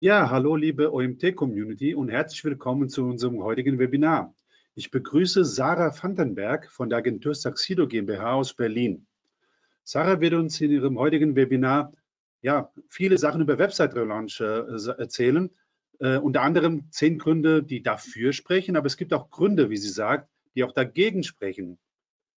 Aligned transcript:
Ja, 0.00 0.30
hallo 0.30 0.54
liebe 0.54 0.92
OMT-Community 0.92 1.92
und 1.92 2.08
herzlich 2.08 2.44
willkommen 2.44 2.88
zu 2.88 3.04
unserem 3.04 3.42
heutigen 3.42 3.80
Webinar. 3.80 4.32
Ich 4.76 4.92
begrüße 4.92 5.44
Sarah 5.44 5.92
Vandenberg 5.92 6.70
von 6.70 6.88
der 6.88 6.98
Agentur 6.98 7.34
Saxido 7.34 7.88
GmbH 7.88 8.34
aus 8.34 8.54
Berlin. 8.54 9.08
Sarah 9.82 10.20
wird 10.20 10.34
uns 10.34 10.60
in 10.60 10.70
ihrem 10.70 11.00
heutigen 11.00 11.34
Webinar 11.34 11.92
ja, 12.42 12.70
viele 12.88 13.18
Sachen 13.18 13.40
über 13.40 13.58
Website-Relaunch 13.58 14.38
äh, 14.40 15.00
erzählen, 15.00 15.50
äh, 15.98 16.18
unter 16.18 16.42
anderem 16.42 16.92
zehn 16.92 17.18
Gründe, 17.18 17.64
die 17.64 17.82
dafür 17.82 18.32
sprechen, 18.32 18.76
aber 18.76 18.86
es 18.86 18.98
gibt 18.98 19.12
auch 19.12 19.30
Gründe, 19.30 19.68
wie 19.68 19.78
sie 19.78 19.90
sagt, 19.90 20.30
die 20.54 20.62
auch 20.62 20.72
dagegen 20.72 21.24
sprechen. 21.24 21.76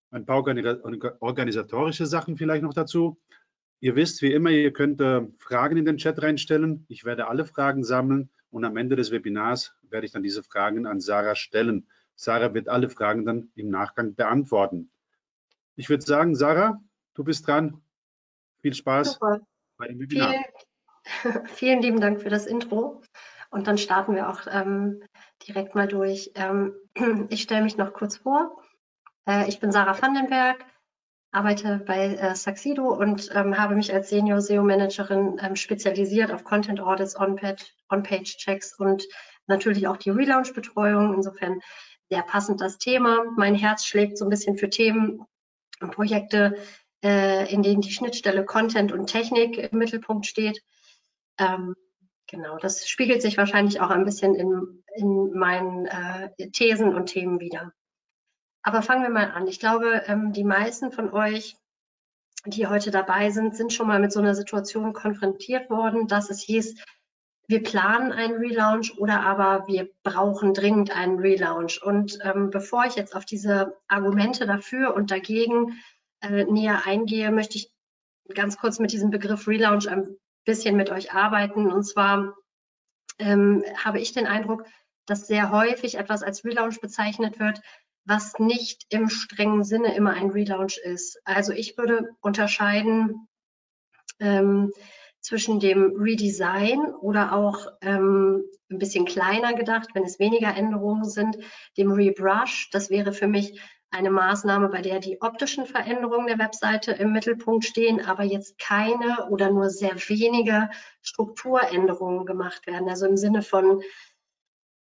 Ein 0.09 0.25
paar 0.25 0.39
organisatorische 0.39 2.07
Sachen 2.07 2.37
vielleicht 2.37 2.63
noch 2.63 2.73
dazu 2.73 3.19
Ihr 3.83 3.95
wisst, 3.95 4.21
wie 4.21 4.31
immer, 4.31 4.51
ihr 4.51 4.71
könnt 4.71 5.01
äh, 5.01 5.23
Fragen 5.39 5.75
in 5.75 5.85
den 5.85 5.97
Chat 5.97 6.21
reinstellen. 6.21 6.85
Ich 6.87 7.03
werde 7.03 7.27
alle 7.27 7.45
Fragen 7.45 7.83
sammeln 7.83 8.29
und 8.51 8.63
am 8.63 8.77
Ende 8.77 8.95
des 8.95 9.09
Webinars 9.09 9.75
werde 9.89 10.05
ich 10.05 10.11
dann 10.11 10.21
diese 10.21 10.43
Fragen 10.43 10.85
an 10.85 10.99
Sarah 10.99 11.33
stellen. 11.33 11.87
Sarah 12.15 12.53
wird 12.53 12.69
alle 12.69 12.91
Fragen 12.91 13.25
dann 13.25 13.51
im 13.55 13.69
Nachgang 13.69 14.13
beantworten. 14.13 14.91
Ich 15.75 15.89
würde 15.89 16.05
sagen, 16.05 16.35
Sarah, 16.35 16.79
du 17.15 17.23
bist 17.23 17.47
dran. 17.47 17.81
Viel 18.61 18.75
Spaß 18.75 19.13
Super. 19.13 19.41
bei 19.77 19.87
dem 19.87 19.99
Webinar. 19.99 20.35
Vielen, 21.23 21.47
vielen, 21.55 21.81
lieben 21.81 21.99
Dank 21.99 22.21
für 22.21 22.29
das 22.29 22.45
Intro. 22.45 23.01
Und 23.49 23.65
dann 23.65 23.79
starten 23.79 24.13
wir 24.13 24.29
auch 24.29 24.41
ähm, 24.47 25.01
direkt 25.47 25.73
mal 25.73 25.87
durch. 25.87 26.31
Ähm, 26.35 26.75
ich 27.29 27.41
stelle 27.41 27.63
mich 27.63 27.77
noch 27.77 27.93
kurz 27.93 28.17
vor. 28.17 28.61
Äh, 29.27 29.49
ich 29.49 29.59
bin 29.59 29.71
Sarah 29.71 29.99
Vandenberg 29.99 30.63
arbeite 31.31 31.81
bei 31.85 32.15
äh, 32.15 32.35
Saxido 32.35 32.93
und 32.93 33.29
ähm, 33.33 33.57
habe 33.57 33.75
mich 33.75 33.93
als 33.93 34.09
Senior 34.09 34.41
SEO 34.41 34.63
Managerin 34.63 35.39
ähm, 35.41 35.55
spezialisiert 35.55 36.31
auf 36.31 36.43
Content 36.43 36.81
Audits, 36.81 37.17
On-Page 37.17 38.37
Checks 38.37 38.77
und 38.77 39.03
natürlich 39.47 39.87
auch 39.87 39.97
die 39.97 40.09
Relaunch 40.09 40.53
Betreuung. 40.53 41.13
Insofern 41.13 41.61
sehr 42.09 42.23
passend 42.23 42.59
das 42.59 42.77
Thema. 42.77 43.23
Mein 43.37 43.55
Herz 43.55 43.85
schlägt 43.85 44.17
so 44.17 44.25
ein 44.25 44.29
bisschen 44.29 44.57
für 44.57 44.69
Themen 44.69 45.25
und 45.79 45.91
Projekte, 45.91 46.57
äh, 47.03 47.51
in 47.51 47.63
denen 47.63 47.81
die 47.81 47.91
Schnittstelle 47.93 48.43
Content 48.43 48.91
und 48.91 49.07
Technik 49.07 49.57
im 49.57 49.77
Mittelpunkt 49.77 50.25
steht. 50.25 50.61
Ähm, 51.37 51.75
genau, 52.27 52.57
das 52.57 52.87
spiegelt 52.87 53.21
sich 53.21 53.37
wahrscheinlich 53.37 53.79
auch 53.79 53.89
ein 53.89 54.03
bisschen 54.03 54.35
in, 54.35 54.83
in 54.95 55.31
meinen 55.31 55.85
äh, 55.85 56.49
Thesen 56.51 56.93
und 56.93 57.05
Themen 57.05 57.39
wieder. 57.39 57.71
Aber 58.63 58.81
fangen 58.81 59.03
wir 59.03 59.09
mal 59.09 59.31
an. 59.31 59.47
Ich 59.47 59.59
glaube, 59.59 60.03
ähm, 60.07 60.33
die 60.33 60.43
meisten 60.43 60.91
von 60.91 61.11
euch, 61.11 61.55
die 62.45 62.67
heute 62.67 62.91
dabei 62.91 63.29
sind, 63.29 63.55
sind 63.55 63.73
schon 63.73 63.87
mal 63.87 63.99
mit 63.99 64.11
so 64.11 64.19
einer 64.19 64.35
Situation 64.35 64.93
konfrontiert 64.93 65.69
worden, 65.69 66.07
dass 66.07 66.29
es 66.29 66.41
hieß, 66.41 66.75
wir 67.47 67.63
planen 67.63 68.11
einen 68.13 68.37
Relaunch 68.37 68.97
oder 68.97 69.21
aber 69.21 69.67
wir 69.67 69.89
brauchen 70.03 70.53
dringend 70.53 70.95
einen 70.95 71.19
Relaunch. 71.19 71.83
Und 71.83 72.17
ähm, 72.23 72.49
bevor 72.49 72.85
ich 72.85 72.95
jetzt 72.95 73.15
auf 73.15 73.25
diese 73.25 73.77
Argumente 73.87 74.45
dafür 74.45 74.95
und 74.95 75.11
dagegen 75.11 75.77
äh, 76.21 76.45
näher 76.45 76.85
eingehe, 76.85 77.29
möchte 77.31 77.57
ich 77.57 77.73
ganz 78.33 78.57
kurz 78.57 78.79
mit 78.79 78.93
diesem 78.93 79.09
Begriff 79.09 79.47
Relaunch 79.47 79.89
ein 79.89 80.15
bisschen 80.45 80.77
mit 80.77 80.91
euch 80.91 81.13
arbeiten. 81.13 81.71
Und 81.71 81.83
zwar 81.83 82.35
ähm, 83.19 83.63
habe 83.75 83.99
ich 83.99 84.13
den 84.13 84.27
Eindruck, 84.27 84.65
dass 85.05 85.27
sehr 85.27 85.51
häufig 85.51 85.95
etwas 85.95 86.23
als 86.23 86.45
Relaunch 86.45 86.79
bezeichnet 86.79 87.39
wird, 87.39 87.61
was 88.05 88.39
nicht 88.39 88.85
im 88.89 89.09
strengen 89.09 89.63
Sinne 89.63 89.95
immer 89.95 90.13
ein 90.13 90.31
Relaunch 90.31 90.77
ist. 90.77 91.19
Also 91.23 91.53
ich 91.53 91.77
würde 91.77 92.09
unterscheiden 92.21 93.27
ähm, 94.19 94.71
zwischen 95.19 95.59
dem 95.59 95.95
Redesign 95.97 96.79
oder 96.95 97.33
auch 97.33 97.67
ähm, 97.81 98.43
ein 98.69 98.79
bisschen 98.79 99.05
kleiner 99.05 99.53
gedacht, 99.53 99.89
wenn 99.93 100.03
es 100.03 100.19
weniger 100.19 100.55
Änderungen 100.55 101.07
sind, 101.07 101.37
dem 101.77 101.91
Rebrush. 101.91 102.69
Das 102.71 102.89
wäre 102.89 103.13
für 103.13 103.27
mich 103.27 103.61
eine 103.91 104.09
Maßnahme, 104.09 104.69
bei 104.69 104.81
der 104.81 104.99
die 104.99 105.21
optischen 105.21 105.65
Veränderungen 105.65 106.27
der 106.27 106.39
Webseite 106.39 106.93
im 106.93 107.11
Mittelpunkt 107.11 107.65
stehen, 107.65 108.03
aber 108.03 108.23
jetzt 108.23 108.57
keine 108.57 109.27
oder 109.29 109.51
nur 109.51 109.69
sehr 109.69 109.95
wenige 110.07 110.69
Strukturänderungen 111.01 112.25
gemacht 112.25 112.65
werden. 112.67 112.87
Also 112.89 113.05
im 113.05 113.17
Sinne 113.17 113.41
von 113.41 113.81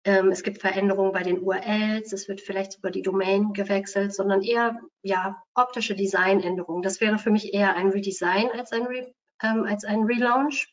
ähm, 0.07 0.31
es 0.31 0.45
gibt 0.45 0.61
Veränderungen 0.61 1.11
bei 1.11 1.25
den 1.25 1.43
URLs, 1.43 2.13
es 2.13 2.29
wird 2.29 2.41
vielleicht 2.41 2.73
sogar 2.73 2.93
die 2.93 3.03
Domain 3.03 3.53
gewechselt, 3.53 4.15
sondern 4.15 4.41
eher 4.41 4.81
ja, 5.03 5.43
optische 5.55 5.97
Designänderungen. 5.97 6.83
Das 6.83 7.01
wäre 7.01 7.19
für 7.19 7.33
mich 7.33 7.53
eher 7.53 7.75
ein 7.75 7.89
Redesign 7.89 8.49
als 8.53 8.71
ein, 8.71 8.87
Re, 8.87 9.13
ähm, 9.43 9.65
als 9.65 9.85
ein 9.85 10.05
Relaunch. 10.05 10.73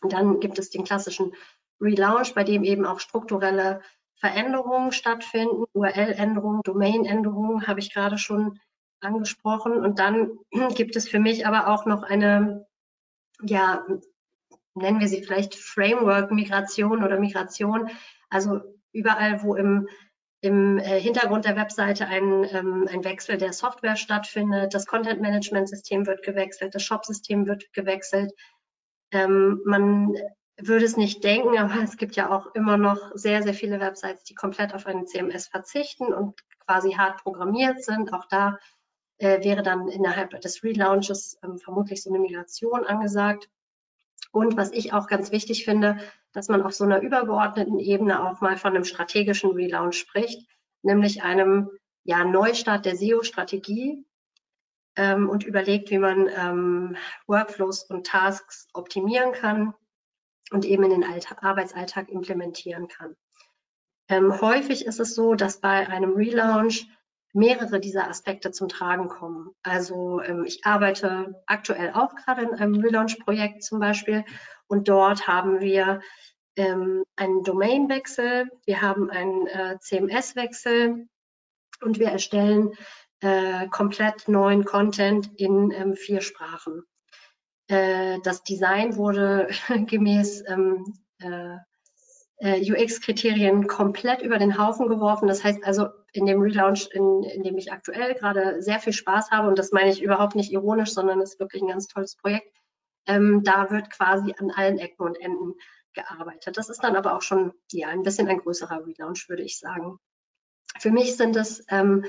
Und 0.00 0.12
dann 0.12 0.38
gibt 0.38 0.60
es 0.60 0.70
den 0.70 0.84
klassischen 0.84 1.34
Relaunch, 1.80 2.34
bei 2.34 2.44
dem 2.44 2.62
eben 2.62 2.86
auch 2.86 3.00
strukturelle 3.00 3.80
Veränderungen 4.20 4.92
stattfinden, 4.92 5.64
URL-Änderungen, 5.72 6.62
Domain-Änderungen 6.62 7.66
habe 7.66 7.80
ich 7.80 7.92
gerade 7.92 8.16
schon 8.16 8.60
angesprochen. 9.00 9.72
Und 9.72 9.98
dann 9.98 10.38
gibt 10.76 10.94
es 10.94 11.08
für 11.08 11.18
mich 11.18 11.48
aber 11.48 11.66
auch 11.66 11.84
noch 11.84 12.04
eine 12.04 12.64
ja, 13.42 13.84
nennen 14.74 15.00
wir 15.00 15.08
sie 15.08 15.22
vielleicht 15.22 15.54
Framework-Migration 15.54 17.02
oder 17.04 17.18
Migration. 17.18 17.90
Also 18.28 18.60
überall, 18.92 19.42
wo 19.42 19.54
im, 19.54 19.88
im 20.40 20.78
äh, 20.78 21.00
Hintergrund 21.00 21.44
der 21.44 21.56
Webseite 21.56 22.06
ein, 22.06 22.44
ähm, 22.50 22.88
ein 22.90 23.04
Wechsel 23.04 23.38
der 23.38 23.52
Software 23.52 23.96
stattfindet, 23.96 24.74
das 24.74 24.86
Content-Management-System 24.86 26.06
wird 26.06 26.22
gewechselt, 26.22 26.74
das 26.74 26.82
Shop-System 26.82 27.46
wird 27.46 27.72
gewechselt. 27.72 28.32
Ähm, 29.12 29.60
man 29.64 30.14
würde 30.56 30.84
es 30.84 30.96
nicht 30.96 31.24
denken, 31.24 31.58
aber 31.58 31.82
es 31.82 31.96
gibt 31.96 32.16
ja 32.16 32.30
auch 32.30 32.54
immer 32.54 32.76
noch 32.76 33.12
sehr, 33.14 33.42
sehr 33.42 33.54
viele 33.54 33.80
Websites, 33.80 34.24
die 34.24 34.34
komplett 34.34 34.74
auf 34.74 34.86
einen 34.86 35.06
CMS 35.06 35.48
verzichten 35.48 36.12
und 36.12 36.40
quasi 36.66 36.92
hart 36.92 37.22
programmiert 37.22 37.82
sind. 37.82 38.12
Auch 38.12 38.26
da 38.26 38.58
äh, 39.18 39.42
wäre 39.42 39.62
dann 39.62 39.88
innerhalb 39.88 40.40
des 40.40 40.62
Relaunches 40.62 41.38
ähm, 41.42 41.58
vermutlich 41.58 42.02
so 42.02 42.10
eine 42.10 42.18
Migration 42.18 42.84
angesagt. 42.84 43.48
Und 44.34 44.56
was 44.56 44.72
ich 44.72 44.92
auch 44.92 45.06
ganz 45.06 45.30
wichtig 45.30 45.64
finde, 45.64 45.96
dass 46.32 46.48
man 46.48 46.60
auf 46.60 46.74
so 46.74 46.82
einer 46.82 47.00
übergeordneten 47.00 47.78
Ebene 47.78 48.28
auch 48.28 48.40
mal 48.40 48.56
von 48.56 48.74
einem 48.74 48.84
strategischen 48.84 49.52
Relaunch 49.52 49.96
spricht, 49.96 50.50
nämlich 50.82 51.22
einem 51.22 51.70
ja, 52.02 52.24
Neustart 52.24 52.84
der 52.84 52.96
SEO-Strategie 52.96 54.04
ähm, 54.96 55.30
und 55.30 55.44
überlegt, 55.44 55.92
wie 55.92 55.98
man 55.98 56.28
ähm, 56.36 56.96
Workflows 57.28 57.84
und 57.84 58.08
Tasks 58.08 58.66
optimieren 58.72 59.30
kann 59.30 59.72
und 60.50 60.64
eben 60.64 60.82
in 60.82 60.90
den 60.90 61.04
Alltag, 61.04 61.44
Arbeitsalltag 61.44 62.08
implementieren 62.08 62.88
kann. 62.88 63.14
Ähm, 64.08 64.40
häufig 64.40 64.84
ist 64.84 64.98
es 64.98 65.14
so, 65.14 65.36
dass 65.36 65.60
bei 65.60 65.88
einem 65.88 66.14
Relaunch 66.14 66.88
mehrere 67.34 67.80
dieser 67.80 68.08
Aspekte 68.08 68.52
zum 68.52 68.68
Tragen 68.68 69.08
kommen. 69.08 69.50
Also 69.62 70.20
ähm, 70.22 70.44
ich 70.44 70.64
arbeite 70.64 71.42
aktuell 71.46 71.92
auch 71.92 72.14
gerade 72.14 72.42
in 72.42 72.54
einem 72.54 72.76
Relaunch-Projekt 72.76 73.62
zum 73.62 73.80
Beispiel 73.80 74.24
und 74.68 74.88
dort 74.88 75.26
haben 75.26 75.60
wir 75.60 76.00
ähm, 76.56 77.04
einen 77.16 77.42
Domainwechsel, 77.42 78.48
wir 78.64 78.80
haben 78.80 79.10
einen 79.10 79.46
äh, 79.48 79.78
CMS-Wechsel 79.80 81.08
und 81.82 81.98
wir 81.98 82.08
erstellen 82.08 82.72
äh, 83.20 83.68
komplett 83.68 84.28
neuen 84.28 84.64
Content 84.64 85.30
in 85.36 85.72
ähm, 85.72 85.94
vier 85.94 86.20
Sprachen. 86.20 86.84
Äh, 87.66 88.20
das 88.22 88.44
Design 88.44 88.96
wurde 88.96 89.48
gemäß 89.86 90.44
ähm, 90.46 90.84
äh, 91.18 91.56
UX-Kriterien 92.42 93.66
komplett 93.66 94.22
über 94.22 94.38
den 94.38 94.58
Haufen 94.58 94.88
geworfen. 94.88 95.28
Das 95.28 95.44
heißt 95.44 95.64
also, 95.64 95.88
in 96.12 96.26
dem 96.26 96.40
Relaunch, 96.40 96.88
in, 96.92 97.22
in 97.22 97.42
dem 97.42 97.56
ich 97.56 97.72
aktuell 97.72 98.14
gerade 98.14 98.62
sehr 98.62 98.80
viel 98.80 98.92
Spaß 98.92 99.30
habe, 99.30 99.48
und 99.48 99.58
das 99.58 99.72
meine 99.72 99.90
ich 99.90 100.02
überhaupt 100.02 100.34
nicht 100.34 100.52
ironisch, 100.52 100.92
sondern 100.92 101.20
es 101.20 101.34
ist 101.34 101.40
wirklich 101.40 101.62
ein 101.62 101.68
ganz 101.68 101.86
tolles 101.86 102.16
Projekt, 102.16 102.48
ähm, 103.06 103.42
da 103.44 103.70
wird 103.70 103.90
quasi 103.90 104.34
an 104.38 104.50
allen 104.50 104.78
Ecken 104.78 105.02
und 105.04 105.20
Enden 105.20 105.54
gearbeitet. 105.92 106.56
Das 106.56 106.68
ist 106.68 106.82
dann 106.82 106.96
aber 106.96 107.16
auch 107.16 107.22
schon 107.22 107.52
ja, 107.70 107.88
ein 107.88 108.02
bisschen 108.02 108.28
ein 108.28 108.38
größerer 108.38 108.84
Relaunch, 108.86 109.28
würde 109.28 109.42
ich 109.42 109.58
sagen. 109.58 109.98
Für 110.78 110.90
mich 110.90 111.16
sind 111.16 111.36
es 111.36 111.64
ähm, 111.68 112.04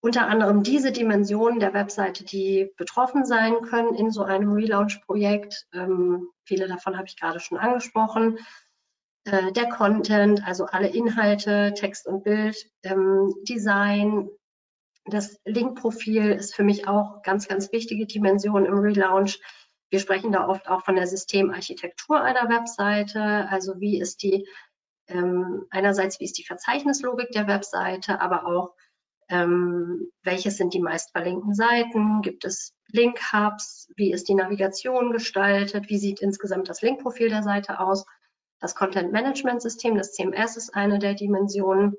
unter 0.00 0.26
anderem 0.26 0.62
diese 0.62 0.92
Dimensionen 0.92 1.60
der 1.60 1.74
Webseite, 1.74 2.24
die 2.24 2.70
betroffen 2.76 3.24
sein 3.24 3.60
können 3.62 3.94
in 3.94 4.10
so 4.10 4.22
einem 4.22 4.52
Relaunch-Projekt. 4.52 5.66
Ähm, 5.72 6.28
viele 6.44 6.68
davon 6.68 6.96
habe 6.96 7.06
ich 7.06 7.18
gerade 7.18 7.40
schon 7.40 7.58
angesprochen. 7.58 8.38
Äh, 9.24 9.52
der 9.52 9.68
Content, 9.68 10.46
also 10.46 10.64
alle 10.66 10.88
Inhalte, 10.88 11.74
Text 11.74 12.06
und 12.06 12.24
Bild, 12.24 12.56
ähm, 12.82 13.34
Design. 13.48 14.30
Das 15.06 15.38
Linkprofil 15.44 16.32
ist 16.32 16.54
für 16.54 16.64
mich 16.64 16.88
auch 16.88 17.22
ganz, 17.22 17.48
ganz 17.48 17.72
wichtige 17.72 18.06
Dimension 18.06 18.64
im 18.64 18.78
Relaunch. 18.78 19.40
Wir 19.90 19.98
sprechen 19.98 20.32
da 20.32 20.46
oft 20.48 20.68
auch 20.68 20.84
von 20.84 20.96
der 20.96 21.06
Systemarchitektur 21.06 22.22
einer 22.22 22.48
Webseite. 22.48 23.48
Also 23.50 23.80
wie 23.80 24.00
ist 24.00 24.22
die, 24.22 24.46
ähm, 25.08 25.66
einerseits 25.70 26.20
wie 26.20 26.24
ist 26.24 26.38
die 26.38 26.44
Verzeichnislogik 26.44 27.30
der 27.32 27.48
Webseite, 27.48 28.20
aber 28.20 28.46
auch 28.46 28.74
ähm, 29.28 30.10
welches 30.22 30.56
sind 30.56 30.74
die 30.74 30.80
meist 30.80 31.12
verlinkten 31.12 31.54
Seiten? 31.54 32.22
Gibt 32.22 32.44
es 32.44 32.74
Link-Hubs? 32.88 33.88
Wie 33.96 34.12
ist 34.12 34.28
die 34.28 34.34
Navigation 34.34 35.12
gestaltet? 35.12 35.88
Wie 35.88 35.98
sieht 35.98 36.20
insgesamt 36.20 36.68
das 36.68 36.82
Linkprofil 36.82 37.28
der 37.28 37.42
Seite 37.42 37.80
aus? 37.80 38.06
Das 38.60 38.74
Content 38.74 39.10
Management 39.10 39.62
System, 39.62 39.96
das 39.96 40.12
CMS 40.12 40.56
ist 40.56 40.74
eine 40.74 40.98
der 40.98 41.14
Dimensionen, 41.14 41.96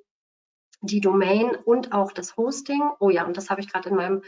die 0.81 1.01
Domain 1.01 1.55
und 1.55 1.91
auch 1.91 2.11
das 2.11 2.37
Hosting. 2.37 2.81
Oh 2.99 3.09
ja, 3.09 3.25
und 3.25 3.37
das 3.37 3.49
habe 3.49 3.61
ich 3.61 3.71
gerade 3.71 3.89
in 3.89 3.95
meinem 3.95 4.23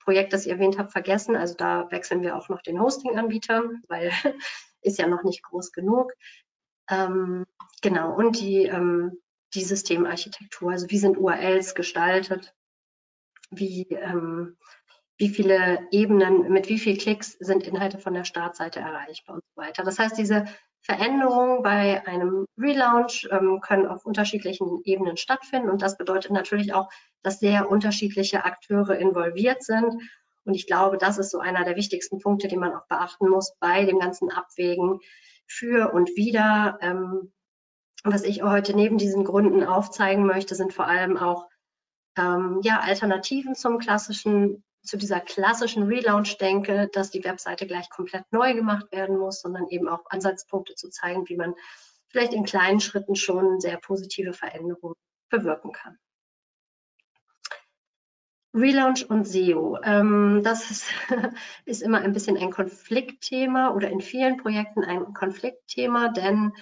Projekt, 0.00 0.32
das 0.32 0.46
ihr 0.46 0.52
erwähnt 0.52 0.78
habt, 0.78 0.92
vergessen. 0.92 1.36
Also 1.36 1.54
da 1.54 1.90
wechseln 1.90 2.22
wir 2.22 2.36
auch 2.36 2.48
noch 2.48 2.62
den 2.62 2.80
Hosting-Anbieter, 2.80 3.70
weil 3.88 4.10
ist 4.82 4.98
ja 4.98 5.06
noch 5.06 5.24
nicht 5.24 5.42
groß 5.42 5.72
genug. 5.72 6.12
Ähm, 6.90 7.46
genau, 7.80 8.14
und 8.14 8.38
die, 8.38 8.64
ähm, 8.64 9.22
die 9.54 9.62
Systemarchitektur, 9.62 10.72
also 10.72 10.90
wie 10.90 10.98
sind 10.98 11.16
URLs 11.16 11.74
gestaltet, 11.74 12.54
wie, 13.50 13.86
ähm, 13.90 14.58
wie 15.16 15.28
viele 15.28 15.86
Ebenen, 15.90 16.52
mit 16.52 16.68
wie 16.68 16.78
vielen 16.78 16.98
Klicks 16.98 17.32
sind 17.32 17.62
Inhalte 17.62 17.98
von 17.98 18.14
der 18.14 18.24
Startseite 18.24 18.80
erreichbar 18.80 19.36
und 19.36 19.44
so 19.54 19.62
weiter. 19.62 19.84
Das 19.84 19.98
heißt, 19.98 20.18
diese 20.18 20.44
Veränderungen 20.84 21.62
bei 21.62 22.06
einem 22.06 22.46
Relaunch 22.58 23.26
ähm, 23.30 23.60
können 23.60 23.86
auf 23.86 24.04
unterschiedlichen 24.04 24.82
Ebenen 24.84 25.16
stattfinden 25.16 25.70
und 25.70 25.80
das 25.80 25.96
bedeutet 25.96 26.30
natürlich 26.30 26.74
auch, 26.74 26.90
dass 27.22 27.40
sehr 27.40 27.70
unterschiedliche 27.70 28.44
Akteure 28.44 28.98
involviert 28.98 29.62
sind. 29.62 29.94
Und 30.44 30.52
ich 30.52 30.66
glaube, 30.66 30.98
das 30.98 31.16
ist 31.16 31.30
so 31.30 31.38
einer 31.38 31.64
der 31.64 31.76
wichtigsten 31.76 32.18
Punkte, 32.18 32.48
die 32.48 32.58
man 32.58 32.74
auch 32.74 32.86
beachten 32.86 33.30
muss 33.30 33.54
bei 33.60 33.86
dem 33.86 33.98
ganzen 33.98 34.30
Abwägen 34.30 35.00
für 35.46 35.94
und 35.94 36.10
wieder. 36.16 36.78
Ähm, 36.82 37.32
was 38.04 38.22
ich 38.22 38.42
heute 38.42 38.76
neben 38.76 38.98
diesen 38.98 39.24
Gründen 39.24 39.64
aufzeigen 39.64 40.26
möchte, 40.26 40.54
sind 40.54 40.74
vor 40.74 40.86
allem 40.86 41.16
auch 41.16 41.48
ähm, 42.18 42.60
ja, 42.62 42.80
Alternativen 42.80 43.54
zum 43.54 43.78
klassischen 43.78 44.62
zu 44.84 44.96
dieser 44.96 45.20
klassischen 45.20 45.84
Relaunch 45.84 46.36
denke, 46.38 46.88
dass 46.92 47.10
die 47.10 47.24
Webseite 47.24 47.66
gleich 47.66 47.88
komplett 47.90 48.24
neu 48.30 48.54
gemacht 48.54 48.92
werden 48.92 49.18
muss, 49.18 49.40
sondern 49.40 49.66
eben 49.68 49.88
auch 49.88 50.04
Ansatzpunkte 50.10 50.74
zu 50.74 50.90
zeigen, 50.90 51.28
wie 51.28 51.36
man 51.36 51.54
vielleicht 52.08 52.34
in 52.34 52.44
kleinen 52.44 52.80
Schritten 52.80 53.16
schon 53.16 53.60
sehr 53.60 53.78
positive 53.78 54.34
Veränderungen 54.34 54.94
bewirken 55.30 55.72
kann. 55.72 55.98
Relaunch 58.54 59.10
und 59.10 59.26
SEO. 59.26 59.78
Ähm, 59.82 60.42
das 60.44 60.86
ist, 61.64 61.82
immer 61.82 61.98
ein 61.98 62.12
bisschen 62.12 62.36
ein 62.36 62.52
Konfliktthema 62.52 63.74
oder 63.74 63.90
in 63.90 64.00
vielen 64.00 64.36
Projekten 64.36 64.84
ein 64.84 65.12
Konfliktthema, 65.12 66.08
denn 66.08 66.52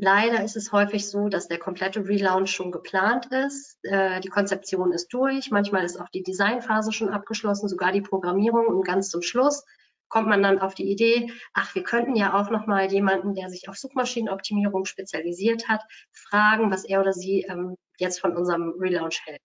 Leider 0.00 0.44
ist 0.44 0.56
es 0.56 0.70
häufig 0.70 1.08
so, 1.08 1.28
dass 1.28 1.48
der 1.48 1.58
komplette 1.58 2.06
Relaunch 2.06 2.52
schon 2.52 2.70
geplant 2.70 3.26
ist. 3.26 3.78
Äh, 3.82 4.20
die 4.20 4.28
Konzeption 4.28 4.92
ist 4.92 5.08
durch. 5.08 5.50
Manchmal 5.50 5.84
ist 5.84 6.00
auch 6.00 6.08
die 6.08 6.22
Designphase 6.22 6.92
schon 6.92 7.08
abgeschlossen, 7.08 7.68
sogar 7.68 7.90
die 7.90 8.00
Programmierung. 8.00 8.68
Und 8.68 8.86
ganz 8.86 9.10
zum 9.10 9.22
Schluss 9.22 9.64
kommt 10.08 10.28
man 10.28 10.40
dann 10.40 10.60
auf 10.60 10.74
die 10.74 10.88
Idee, 10.90 11.32
ach, 11.52 11.74
wir 11.74 11.82
könnten 11.82 12.14
ja 12.14 12.40
auch 12.40 12.48
noch 12.48 12.66
mal 12.66 12.90
jemanden, 12.90 13.34
der 13.34 13.50
sich 13.50 13.68
auf 13.68 13.76
Suchmaschinenoptimierung 13.76 14.84
spezialisiert 14.84 15.68
hat, 15.68 15.82
fragen, 16.12 16.70
was 16.70 16.84
er 16.84 17.00
oder 17.00 17.12
sie 17.12 17.42
ähm, 17.42 17.76
jetzt 17.98 18.20
von 18.20 18.36
unserem 18.36 18.74
Relaunch 18.78 19.20
hält. 19.26 19.42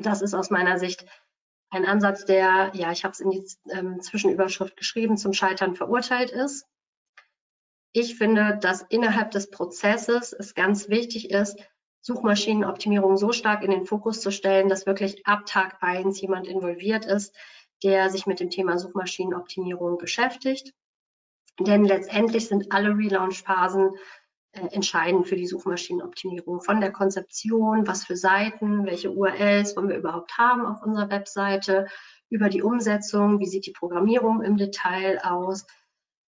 Das 0.00 0.20
ist 0.20 0.34
aus 0.34 0.50
meiner 0.50 0.78
Sicht 0.80 1.06
ein 1.70 1.86
Ansatz, 1.86 2.24
der, 2.24 2.72
ja, 2.74 2.90
ich 2.90 3.04
habe 3.04 3.12
es 3.12 3.20
in 3.20 3.30
die 3.30 3.44
ähm, 3.70 4.00
Zwischenüberschrift 4.00 4.76
geschrieben, 4.76 5.16
zum 5.16 5.32
Scheitern 5.32 5.76
verurteilt 5.76 6.30
ist. 6.30 6.66
Ich 7.96 8.16
finde, 8.16 8.58
dass 8.60 8.82
innerhalb 8.82 9.30
des 9.30 9.50
Prozesses 9.50 10.32
es 10.32 10.56
ganz 10.56 10.88
wichtig 10.88 11.30
ist, 11.30 11.56
Suchmaschinenoptimierung 12.00 13.16
so 13.16 13.30
stark 13.30 13.62
in 13.62 13.70
den 13.70 13.86
Fokus 13.86 14.20
zu 14.20 14.32
stellen, 14.32 14.68
dass 14.68 14.84
wirklich 14.84 15.24
ab 15.28 15.46
Tag 15.46 15.76
eins 15.80 16.20
jemand 16.20 16.48
involviert 16.48 17.04
ist, 17.04 17.32
der 17.84 18.10
sich 18.10 18.26
mit 18.26 18.40
dem 18.40 18.50
Thema 18.50 18.80
Suchmaschinenoptimierung 18.80 19.96
beschäftigt. 19.96 20.74
Denn 21.60 21.84
letztendlich 21.84 22.48
sind 22.48 22.72
alle 22.72 22.98
Relaunch-Phasen 22.98 23.92
äh, 24.50 24.66
entscheidend 24.72 25.28
für 25.28 25.36
die 25.36 25.46
Suchmaschinenoptimierung. 25.46 26.62
Von 26.62 26.80
der 26.80 26.90
Konzeption, 26.90 27.86
was 27.86 28.04
für 28.04 28.16
Seiten, 28.16 28.86
welche 28.86 29.12
URLs 29.12 29.76
wollen 29.76 29.88
wir 29.88 29.98
überhaupt 29.98 30.36
haben 30.36 30.66
auf 30.66 30.82
unserer 30.82 31.10
Webseite, 31.10 31.86
über 32.28 32.48
die 32.48 32.62
Umsetzung, 32.62 33.38
wie 33.38 33.46
sieht 33.46 33.66
die 33.66 33.72
Programmierung 33.72 34.42
im 34.42 34.56
Detail 34.56 35.20
aus, 35.22 35.64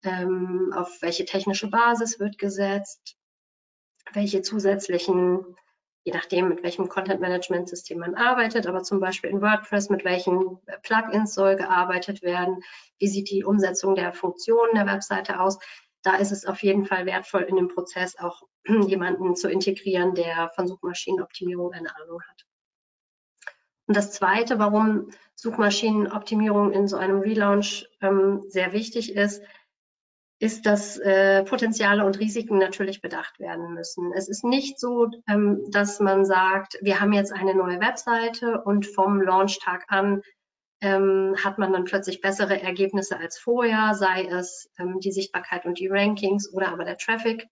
ähm, 0.06 0.72
auf 0.74 1.02
welche 1.02 1.24
technische 1.24 1.68
Basis 1.68 2.18
wird 2.18 2.38
gesetzt, 2.38 3.16
welche 4.12 4.42
zusätzlichen, 4.42 5.56
je 6.04 6.12
nachdem, 6.12 6.48
mit 6.48 6.62
welchem 6.62 6.88
Content-Management-System 6.88 7.98
man 7.98 8.14
arbeitet, 8.14 8.66
aber 8.66 8.82
zum 8.82 9.00
Beispiel 9.00 9.30
in 9.30 9.42
WordPress, 9.42 9.90
mit 9.90 10.04
welchen 10.04 10.58
Plugins 10.82 11.34
soll 11.34 11.56
gearbeitet 11.56 12.22
werden, 12.22 12.62
wie 12.98 13.08
sieht 13.08 13.30
die 13.30 13.44
Umsetzung 13.44 13.94
der 13.94 14.12
Funktionen 14.12 14.74
der 14.74 14.86
Webseite 14.86 15.40
aus. 15.40 15.58
Da 16.02 16.16
ist 16.16 16.30
es 16.30 16.46
auf 16.46 16.62
jeden 16.62 16.86
Fall 16.86 17.04
wertvoll, 17.06 17.42
in 17.42 17.56
dem 17.56 17.68
Prozess 17.68 18.16
auch 18.18 18.42
jemanden 18.86 19.34
zu 19.34 19.50
integrieren, 19.50 20.14
der 20.14 20.50
von 20.54 20.68
Suchmaschinenoptimierung 20.68 21.72
eine 21.72 21.94
Ahnung 21.96 22.22
hat. 22.22 22.46
Und 23.86 23.96
das 23.96 24.12
Zweite, 24.12 24.58
warum 24.58 25.10
Suchmaschinenoptimierung 25.36 26.72
in 26.72 26.88
so 26.88 26.96
einem 26.96 27.20
Relaunch 27.20 27.88
ähm, 28.00 28.42
sehr 28.48 28.72
wichtig 28.72 29.14
ist, 29.14 29.42
ist, 30.38 30.66
dass 30.66 30.98
äh, 30.98 31.44
Potenziale 31.44 32.04
und 32.04 32.18
Risiken 32.18 32.58
natürlich 32.58 33.00
bedacht 33.00 33.40
werden 33.40 33.72
müssen. 33.72 34.12
Es 34.12 34.28
ist 34.28 34.44
nicht 34.44 34.78
so, 34.78 35.08
ähm, 35.28 35.62
dass 35.70 35.98
man 35.98 36.24
sagt, 36.26 36.78
wir 36.82 37.00
haben 37.00 37.12
jetzt 37.14 37.32
eine 37.32 37.54
neue 37.54 37.80
Webseite 37.80 38.60
und 38.62 38.86
vom 38.86 39.22
Launchtag 39.22 39.84
an 39.88 40.22
ähm, 40.82 41.34
hat 41.42 41.56
man 41.56 41.72
dann 41.72 41.84
plötzlich 41.84 42.20
bessere 42.20 42.60
Ergebnisse 42.60 43.18
als 43.18 43.38
vorher, 43.38 43.94
sei 43.94 44.26
es 44.26 44.70
ähm, 44.78 45.00
die 45.00 45.12
Sichtbarkeit 45.12 45.64
und 45.64 45.78
die 45.78 45.88
Rankings 45.88 46.52
oder 46.52 46.68
aber 46.68 46.84
der 46.84 46.98
Traffic 46.98 47.48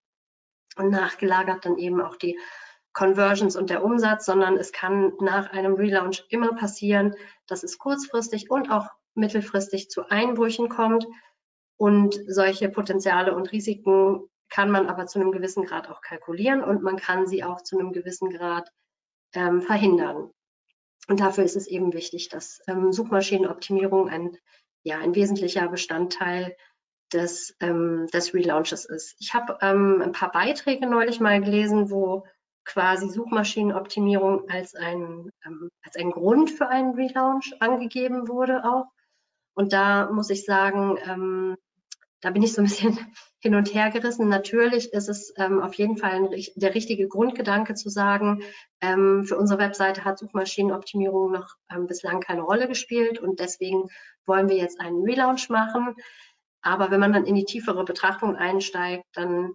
und 0.77 0.91
nachgelagert 0.91 1.65
dann 1.65 1.77
eben 1.77 2.01
auch 2.01 2.17
die 2.17 2.37
Conversions 2.93 3.55
und 3.55 3.71
der 3.71 3.83
Umsatz, 3.83 4.25
sondern 4.25 4.57
es 4.57 4.71
kann 4.71 5.13
nach 5.19 5.51
einem 5.51 5.73
Relaunch 5.73 6.23
immer 6.29 6.53
passieren, 6.53 7.15
dass 7.47 7.63
es 7.63 7.79
kurzfristig 7.79 8.51
und 8.51 8.69
auch 8.69 8.89
mittelfristig 9.15 9.89
zu 9.89 10.07
Einbrüchen 10.07 10.69
kommt 10.69 11.07
und 11.77 12.19
solche 12.27 12.69
Potenziale 12.69 13.35
und 13.35 13.51
Risiken 13.51 14.29
kann 14.49 14.71
man 14.71 14.87
aber 14.87 15.07
zu 15.07 15.19
einem 15.19 15.31
gewissen 15.31 15.65
Grad 15.65 15.89
auch 15.89 16.01
kalkulieren 16.01 16.63
und 16.63 16.81
man 16.81 16.97
kann 16.97 17.27
sie 17.27 17.43
auch 17.43 17.61
zu 17.61 17.77
einem 17.77 17.91
gewissen 17.91 18.29
Grad 18.29 18.71
ähm, 19.33 19.61
verhindern. 19.61 20.31
Und 21.07 21.19
dafür 21.19 21.43
ist 21.43 21.55
es 21.55 21.67
eben 21.67 21.93
wichtig, 21.93 22.29
dass 22.29 22.61
ähm, 22.67 22.91
Suchmaschinenoptimierung 22.91 24.09
ein, 24.09 24.37
ja, 24.83 24.99
ein 24.99 25.15
wesentlicher 25.15 25.67
Bestandteil 25.67 26.55
des, 27.13 27.55
ähm, 27.59 28.07
des 28.13 28.33
Relaunches 28.33 28.85
ist. 28.85 29.15
Ich 29.19 29.33
habe 29.33 29.57
ähm, 29.61 30.01
ein 30.01 30.11
paar 30.11 30.31
Beiträge 30.31 30.87
neulich 30.87 31.19
mal 31.19 31.41
gelesen, 31.41 31.91
wo 31.91 32.25
quasi 32.65 33.09
Suchmaschinenoptimierung 33.09 34.49
als 34.49 34.73
ein, 34.73 35.29
ähm, 35.45 35.69
als 35.83 35.95
ein 35.95 36.11
Grund 36.11 36.49
für 36.49 36.67
einen 36.67 36.95
Relaunch 36.95 37.53
angegeben 37.59 38.27
wurde 38.27 38.65
auch. 38.65 38.87
Und 39.53 39.71
da 39.71 40.09
muss 40.11 40.29
ich 40.31 40.45
sagen, 40.45 40.97
ähm, 41.05 41.57
da 42.25 42.31
bin 42.31 42.41
ich 42.41 42.53
so 42.53 42.61
ein 42.61 42.65
bisschen 42.65 42.97
hin 43.39 43.53
und 43.53 43.71
her 43.75 43.91
gerissen. 43.91 44.27
Natürlich 44.29 44.91
ist 44.93 45.09
es 45.09 45.31
ähm, 45.37 45.61
auf 45.61 45.75
jeden 45.75 45.95
Fall 45.95 46.09
ein, 46.09 46.29
der 46.55 46.73
richtige 46.73 47.07
Grundgedanke 47.07 47.75
zu 47.75 47.89
sagen, 47.89 48.41
ähm, 48.81 49.25
für 49.25 49.37
unsere 49.37 49.59
Webseite 49.59 50.03
hat 50.05 50.17
Suchmaschinenoptimierung 50.17 51.31
noch 51.31 51.53
ähm, 51.71 51.85
bislang 51.85 52.21
keine 52.21 52.41
Rolle 52.41 52.67
gespielt 52.67 53.19
und 53.19 53.39
deswegen 53.39 53.89
wollen 54.25 54.49
wir 54.49 54.55
jetzt 54.55 54.81
einen 54.81 55.03
Relaunch 55.03 55.49
machen. 55.49 55.93
Aber 56.63 56.89
wenn 56.89 56.99
man 56.99 57.13
dann 57.13 57.25
in 57.25 57.35
die 57.35 57.45
tiefere 57.45 57.85
Betrachtung 57.85 58.35
einsteigt, 58.35 59.05
dann 59.13 59.51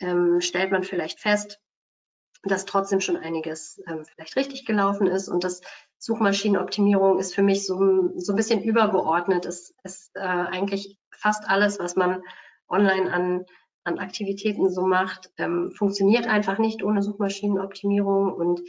ähm, 0.00 0.40
stellt 0.40 0.72
man 0.72 0.84
vielleicht 0.84 1.20
fest, 1.20 1.60
dass 2.44 2.64
trotzdem 2.64 3.00
schon 3.00 3.16
einiges 3.16 3.80
ähm, 3.86 4.04
vielleicht 4.04 4.36
richtig 4.36 4.64
gelaufen 4.66 5.06
ist 5.06 5.28
und 5.28 5.44
das 5.44 5.60
Suchmaschinenoptimierung 5.98 7.18
ist 7.18 7.34
für 7.34 7.42
mich 7.42 7.66
so, 7.66 8.10
so 8.16 8.32
ein 8.32 8.36
bisschen 8.36 8.62
übergeordnet. 8.62 9.46
Es 9.46 9.74
ist 9.82 10.14
äh, 10.14 10.20
eigentlich 10.20 10.98
fast 11.10 11.48
alles, 11.48 11.78
was 11.78 11.96
man 11.96 12.22
online 12.68 13.12
an, 13.12 13.44
an 13.84 13.98
Aktivitäten 13.98 14.70
so 14.70 14.86
macht, 14.86 15.30
ähm, 15.38 15.72
funktioniert 15.72 16.26
einfach 16.26 16.58
nicht 16.58 16.82
ohne 16.82 17.02
Suchmaschinenoptimierung. 17.02 18.32
Und 18.32 18.60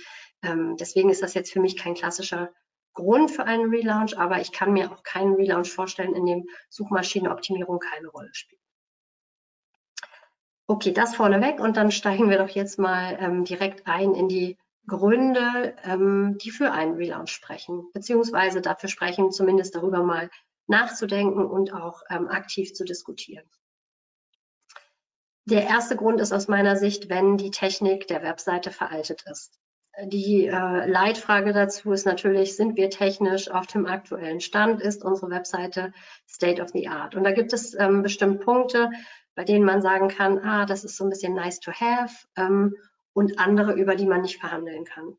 ähm, 0.44 0.78
deswegen 0.78 1.10
ist 1.10 1.22
das 1.22 1.34
jetzt 1.34 1.52
für 1.52 1.60
mich 1.60 1.78
kein 1.78 1.96
klassischer 1.96 2.52
Grund 2.94 3.30
für 3.30 3.44
einen 3.44 3.70
Relaunch, 3.70 4.18
aber 4.18 4.42
ich 4.42 4.52
kann 4.52 4.74
mir 4.74 4.92
auch 4.92 5.04
keinen 5.04 5.36
Relaunch 5.36 5.72
vorstellen, 5.72 6.16
in 6.16 6.26
dem 6.26 6.48
Suchmaschinenoptimierung 6.70 7.80
keine 7.80 8.08
Rolle 8.08 8.30
spielt. 8.34 8.62
Okay, 10.70 10.92
das 10.92 11.16
vorneweg 11.16 11.62
und 11.62 11.78
dann 11.78 11.92
steigen 11.92 12.30
wir 12.30 12.38
doch 12.38 12.50
jetzt 12.50 12.78
mal 12.78 13.18
ähm, 13.22 13.46
direkt 13.46 13.88
ein 13.88 14.14
in 14.14 14.28
die 14.28 14.58
Gründe, 14.86 15.76
ähm, 15.84 16.38
die 16.42 16.52
für 16.52 16.72
einen 16.72 16.96
Relaunch 16.96 17.32
sprechen, 17.32 17.90
beziehungsweise 17.94 18.62
dafür 18.62 18.90
sprechen, 18.90 19.32
zumindest 19.32 19.76
darüber 19.76 20.04
mal 20.04 20.30
nachzudenken 20.68 21.46
und 21.46 21.74
auch 21.74 22.04
ähm, 22.10 22.28
aktiv 22.28 22.74
zu 22.74 22.84
diskutieren. 22.84 23.46
Der 25.46 25.64
erste 25.64 25.96
Grund 25.96 26.20
ist 26.20 26.34
aus 26.34 26.50
meiner 26.50 26.76
Sicht, 26.76 27.08
wenn 27.08 27.38
die 27.38 27.52
Technik 27.52 28.08
der 28.08 28.22
Webseite 28.22 28.72
veraltet 28.72 29.24
ist. 29.32 29.58
Die 30.04 30.48
äh, 30.48 30.86
Leitfrage 30.86 31.54
dazu 31.54 31.94
ist 31.94 32.06
natürlich, 32.06 32.58
sind 32.58 32.76
wir 32.76 32.90
technisch 32.90 33.50
auf 33.50 33.66
dem 33.68 33.86
aktuellen 33.86 34.42
Stand? 34.42 34.82
Ist 34.82 35.06
unsere 35.06 35.32
Webseite 35.32 35.94
State 36.28 36.62
of 36.62 36.70
the 36.72 36.90
Art? 36.90 37.16
Und 37.16 37.24
da 37.24 37.32
gibt 37.32 37.54
es 37.54 37.74
ähm, 37.74 38.04
bestimmt 38.04 38.42
Punkte, 38.42 38.92
bei 39.38 39.44
denen 39.44 39.66
man 39.66 39.84
sagen 39.84 40.08
kann, 40.08 40.40
ah, 40.40 40.66
das 40.66 40.84
ist 40.84 40.98
so 40.98 41.04
ein 41.04 41.12
bisschen 41.12 41.36
nice 41.36 41.60
to 41.60 41.72
have 41.72 42.26
ähm, 42.36 42.76
und 43.14 43.38
andere, 43.38 43.74
über 43.74 43.96
die 43.96 44.08
man 44.08 44.22
nicht 44.22 44.40
verhandeln 44.40 44.84
kann. 44.84 45.16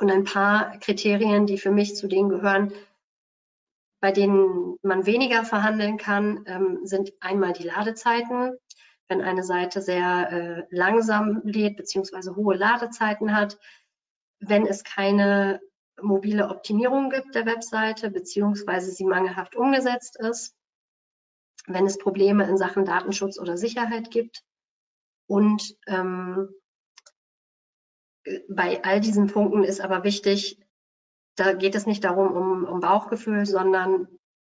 Und 0.00 0.10
ein 0.10 0.24
paar 0.24 0.76
Kriterien, 0.80 1.46
die 1.46 1.56
für 1.56 1.70
mich 1.70 1.94
zu 1.94 2.08
denen 2.08 2.28
gehören, 2.28 2.72
bei 4.00 4.10
denen 4.10 4.78
man 4.82 5.06
weniger 5.06 5.44
verhandeln 5.44 5.96
kann, 5.96 6.42
ähm, 6.46 6.80
sind 6.82 7.12
einmal 7.20 7.52
die 7.52 7.62
Ladezeiten. 7.62 8.58
Wenn 9.06 9.20
eine 9.20 9.44
Seite 9.44 9.80
sehr 9.80 10.32
äh, 10.32 10.62
langsam 10.70 11.40
lädt 11.44 11.76
bzw. 11.76 12.34
hohe 12.34 12.56
Ladezeiten 12.56 13.36
hat, 13.36 13.60
wenn 14.40 14.66
es 14.66 14.82
keine 14.82 15.60
mobile 16.02 16.48
Optimierung 16.48 17.10
gibt 17.10 17.36
der 17.36 17.46
Webseite 17.46 18.10
beziehungsweise 18.10 18.90
sie 18.90 19.04
mangelhaft 19.04 19.54
umgesetzt 19.54 20.18
ist, 20.18 20.56
wenn 21.66 21.86
es 21.86 21.98
Probleme 21.98 22.48
in 22.48 22.56
Sachen 22.56 22.84
Datenschutz 22.84 23.38
oder 23.38 23.56
Sicherheit 23.56 24.10
gibt 24.10 24.42
und 25.26 25.76
ähm, 25.86 26.48
bei 28.48 28.82
all 28.84 29.00
diesen 29.00 29.28
Punkten 29.28 29.64
ist 29.64 29.80
aber 29.80 30.04
wichtig, 30.04 30.58
da 31.36 31.52
geht 31.52 31.74
es 31.74 31.86
nicht 31.86 32.04
darum, 32.04 32.32
um, 32.32 32.64
um 32.64 32.80
Bauchgefühl, 32.80 33.46
sondern, 33.46 34.08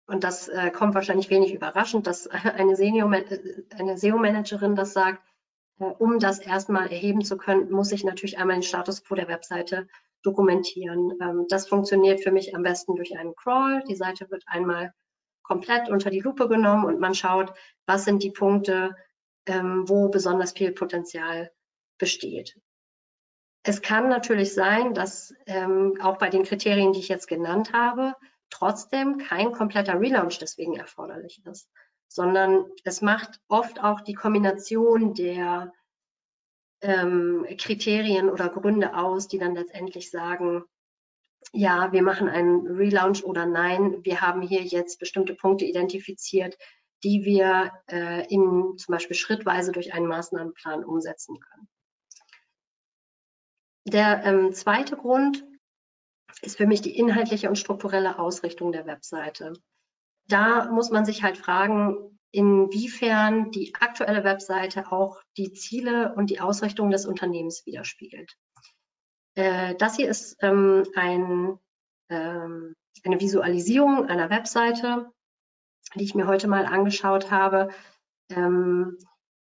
und 0.07 0.23
das 0.23 0.47
äh, 0.47 0.71
kommt 0.71 0.95
wahrscheinlich 0.95 1.29
wenig 1.29 1.53
überraschend, 1.53 2.07
dass 2.07 2.27
eine, 2.27 2.75
SEO-Managerin 2.75 4.75
das 4.75 4.93
sagt, 4.93 5.21
äh, 5.79 5.83
um 5.83 6.19
das 6.19 6.39
erstmal 6.39 6.91
erheben 6.91 7.23
zu 7.23 7.37
können, 7.37 7.71
muss 7.71 7.91
ich 7.91 8.03
natürlich 8.03 8.37
einmal 8.37 8.55
den 8.55 8.63
Status 8.63 9.03
quo 9.03 9.15
der 9.15 9.27
Webseite 9.27 9.87
dokumentieren. 10.23 11.13
Ähm, 11.21 11.45
das 11.49 11.67
funktioniert 11.67 12.23
für 12.23 12.31
mich 12.31 12.55
am 12.55 12.63
besten 12.63 12.95
durch 12.95 13.17
einen 13.17 13.35
Crawl. 13.35 13.83
Die 13.87 13.95
Seite 13.95 14.29
wird 14.31 14.43
einmal 14.47 14.93
komplett 15.51 15.89
unter 15.89 16.09
die 16.09 16.21
Lupe 16.21 16.47
genommen 16.47 16.85
und 16.85 17.01
man 17.01 17.13
schaut, 17.13 17.53
was 17.85 18.05
sind 18.05 18.23
die 18.23 18.31
Punkte, 18.31 18.95
ähm, 19.45 19.83
wo 19.85 20.07
besonders 20.07 20.53
viel 20.53 20.71
Potenzial 20.71 21.51
besteht. 21.97 22.57
Es 23.61 23.81
kann 23.81 24.07
natürlich 24.07 24.53
sein, 24.53 24.93
dass 24.93 25.35
ähm, 25.47 25.99
auch 26.01 26.17
bei 26.17 26.29
den 26.29 26.43
Kriterien, 26.43 26.93
die 26.93 27.01
ich 27.01 27.09
jetzt 27.09 27.27
genannt 27.27 27.73
habe, 27.73 28.15
trotzdem 28.49 29.17
kein 29.17 29.51
kompletter 29.51 29.99
Relaunch 29.99 30.39
deswegen 30.39 30.77
erforderlich 30.77 31.41
ist, 31.45 31.69
sondern 32.07 32.65
es 32.85 33.01
macht 33.01 33.41
oft 33.49 33.83
auch 33.83 33.99
die 33.99 34.13
Kombination 34.13 35.13
der 35.15 35.73
ähm, 36.79 37.45
Kriterien 37.57 38.29
oder 38.29 38.47
Gründe 38.47 38.95
aus, 38.95 39.27
die 39.27 39.37
dann 39.37 39.55
letztendlich 39.55 40.11
sagen, 40.11 40.63
ja, 41.53 41.91
wir 41.91 42.01
machen 42.01 42.29
einen 42.29 42.67
Relaunch 42.67 43.23
oder 43.23 43.45
nein, 43.45 44.03
wir 44.03 44.21
haben 44.21 44.41
hier 44.41 44.61
jetzt 44.61 44.99
bestimmte 44.99 45.35
Punkte 45.35 45.65
identifiziert, 45.65 46.57
die 47.03 47.25
wir 47.25 47.71
äh, 47.89 48.25
in 48.27 48.77
zum 48.77 48.93
Beispiel 48.93 49.15
schrittweise 49.15 49.71
durch 49.71 49.93
einen 49.93 50.07
Maßnahmenplan 50.07 50.83
umsetzen 50.83 51.39
können. 51.39 51.67
Der 53.85 54.23
ähm, 54.23 54.53
zweite 54.53 54.95
Grund 54.95 55.43
ist 56.41 56.57
für 56.57 56.67
mich 56.67 56.81
die 56.81 56.97
inhaltliche 56.97 57.49
und 57.49 57.57
strukturelle 57.57 58.19
Ausrichtung 58.19 58.71
der 58.71 58.85
Webseite. 58.85 59.53
Da 60.27 60.71
muss 60.71 60.91
man 60.91 61.05
sich 61.05 61.23
halt 61.23 61.37
fragen, 61.37 62.19
inwiefern 62.31 63.51
die 63.51 63.73
aktuelle 63.75 64.23
Webseite 64.23 64.91
auch 64.91 65.21
die 65.35 65.51
Ziele 65.51 66.13
und 66.15 66.29
die 66.29 66.39
Ausrichtung 66.39 66.91
des 66.91 67.05
Unternehmens 67.05 67.65
widerspiegelt. 67.65 68.37
Äh, 69.35 69.75
das 69.75 69.95
hier 69.95 70.09
ist 70.09 70.37
ähm, 70.41 70.83
ein, 70.95 71.57
ähm, 72.09 72.75
eine 73.03 73.19
Visualisierung 73.19 74.07
einer 74.07 74.29
Webseite, 74.29 75.11
die 75.95 76.03
ich 76.03 76.15
mir 76.15 76.27
heute 76.27 76.47
mal 76.47 76.65
angeschaut 76.65 77.31
habe, 77.31 77.69
ähm, 78.29 78.97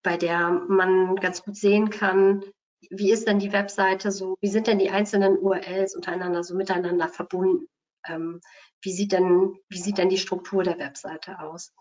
bei 0.03 0.17
der 0.17 0.51
man 0.51 1.17
ganz 1.17 1.43
gut 1.43 1.57
sehen 1.57 1.91
kann, 1.91 2.45
wie 2.91 3.13
ist 3.13 3.29
denn 3.29 3.39
die 3.39 3.53
Webseite 3.53 4.11
so, 4.11 4.37
wie 4.41 4.49
sind 4.49 4.67
denn 4.67 4.79
die 4.79 4.91
einzelnen 4.91 5.39
URLs 5.39 5.95
untereinander 5.95 6.43
so 6.43 6.55
miteinander 6.55 7.09
verbunden? 7.09 7.69
Ähm, 8.07 8.41
wie, 8.83 8.93
sieht 8.93 9.13
denn, 9.13 9.57
wie 9.69 9.79
sieht 9.79 9.99
denn 9.99 10.09
die 10.09 10.19
Struktur 10.19 10.65
der 10.65 10.79
Webseite 10.79 11.39
aus? 11.39 11.73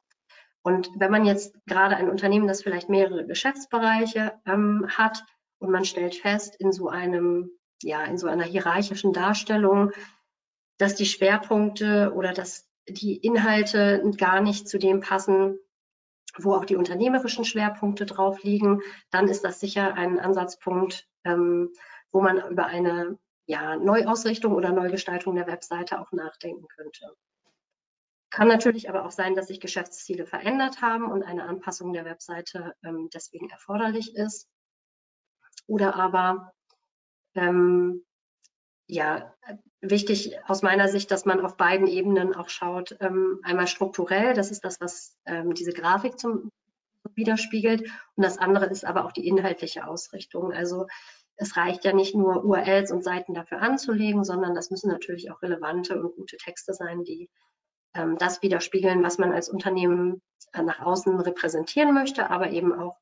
Und 0.64 0.92
wenn 0.96 1.12
man 1.12 1.26
jetzt 1.26 1.56
gerade 1.66 1.96
ein 1.96 2.10
Unternehmen, 2.10 2.48
das 2.48 2.62
vielleicht 2.62 2.90
mehrere 2.90 3.26
Geschäftsbereiche 3.26 4.34
ähm, 4.46 4.86
hat 4.90 5.24
und 5.60 5.72
man 5.72 5.86
stellt 5.86 6.16
fest 6.16 6.56
in 6.60 6.72
so 6.72 6.90
einem, 6.90 7.50
ja, 7.84 8.04
in 8.06 8.18
so 8.18 8.28
einer 8.28 8.44
hierarchischen 8.44 9.14
Darstellung, 9.14 9.92
dass 10.78 10.96
die 10.96 11.06
Schwerpunkte 11.06 12.14
oder 12.16 12.34
dass 12.34 12.68
die 12.88 13.16
Inhalte 13.16 14.04
gar 14.18 14.42
nicht 14.42 14.68
zu 14.68 14.80
dem 14.80 15.00
passen, 15.00 15.60
wo 16.38 16.56
auch 16.56 16.66
die 16.66 16.76
unternehmerischen 16.76 17.46
Schwerpunkte 17.46 18.06
drauf 18.06 18.44
liegen, 18.44 18.82
dann 19.10 19.28
ist 19.28 19.44
das 19.44 19.60
sicher 19.60 19.94
ein 19.96 20.20
Ansatzpunkt, 20.20 21.08
ähm, 21.24 21.72
wo 22.12 22.22
man 22.22 22.42
über 22.50 22.66
eine 22.66 23.18
ja, 23.46 23.76
Neuausrichtung 23.76 24.54
oder 24.54 24.72
Neugestaltung 24.72 25.36
der 25.36 25.48
Webseite 25.48 26.00
auch 26.00 26.12
nachdenken 26.12 26.68
könnte. 26.68 27.16
Kann 28.30 28.48
natürlich 28.48 28.90
aber 28.90 29.06
auch 29.06 29.12
sein, 29.12 29.36
dass 29.36 29.48
sich 29.48 29.60
Geschäftsziele 29.60 30.26
verändert 30.26 30.82
haben 30.82 31.12
und 31.12 31.24
eine 31.24 31.44
Anpassung 31.44 31.92
der 31.92 32.06
Webseite 32.06 32.76
ähm, 32.82 33.10
deswegen 33.14 33.50
erforderlich 33.50 34.16
ist. 34.16 34.48
Oder 35.68 35.96
aber 35.96 36.54
ähm, 37.36 38.04
ja, 38.88 39.34
wichtig 39.80 40.38
aus 40.48 40.62
meiner 40.62 40.88
Sicht, 40.88 41.12
dass 41.12 41.26
man 41.26 41.40
auf 41.40 41.58
beiden 41.58 41.88
Ebenen 41.88 42.36
auch 42.36 42.50
schaut. 42.50 42.98
Ähm, 43.00 43.40
einmal 43.44 43.68
strukturell, 43.68 44.34
das 44.34 44.52
ist 44.52 44.66
das, 44.66 44.80
was 44.80 45.18
ähm, 45.26 45.54
diese 45.54 45.74
Grafik 45.74 46.20
zum 46.20 46.52
widerspiegelt. 47.16 47.82
Und 48.16 48.24
das 48.24 48.38
andere 48.38 48.66
ist 48.66 48.86
aber 48.86 49.06
auch 49.06 49.12
die 49.12 49.28
inhaltliche 49.28 49.88
Ausrichtung. 49.88 50.54
Also 50.54 50.88
es 51.36 51.58
reicht 51.58 51.84
ja 51.86 51.94
nicht 51.94 52.16
nur 52.16 52.44
URLs 52.46 52.92
und 52.92 53.04
Seiten 53.04 53.34
dafür 53.34 53.62
anzulegen, 53.62 54.24
sondern 54.24 54.54
das 54.54 54.70
müssen 54.70 54.90
natürlich 54.90 55.32
auch 55.32 55.42
relevante 55.42 56.00
und 56.00 56.16
gute 56.16 56.38
Texte 56.38 56.74
sein, 56.74 57.04
die 57.04 57.30
ähm, 57.96 58.18
das 58.18 58.42
widerspiegeln, 58.42 59.04
was 59.04 59.18
man 59.18 59.32
als 59.32 59.50
Unternehmen 59.50 60.22
äh, 60.54 60.62
nach 60.62 60.80
außen 60.80 61.20
repräsentieren 61.20 61.94
möchte, 61.94 62.30
aber 62.30 62.52
eben 62.52 62.74
auch 62.74 62.98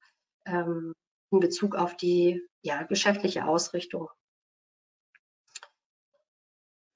ähm, 0.45 0.93
in 1.31 1.39
Bezug 1.39 1.75
auf 1.75 1.98
die 1.98 2.41
ja, 2.62 2.84
geschäftliche 2.84 3.46
Ausrichtung 3.46 4.10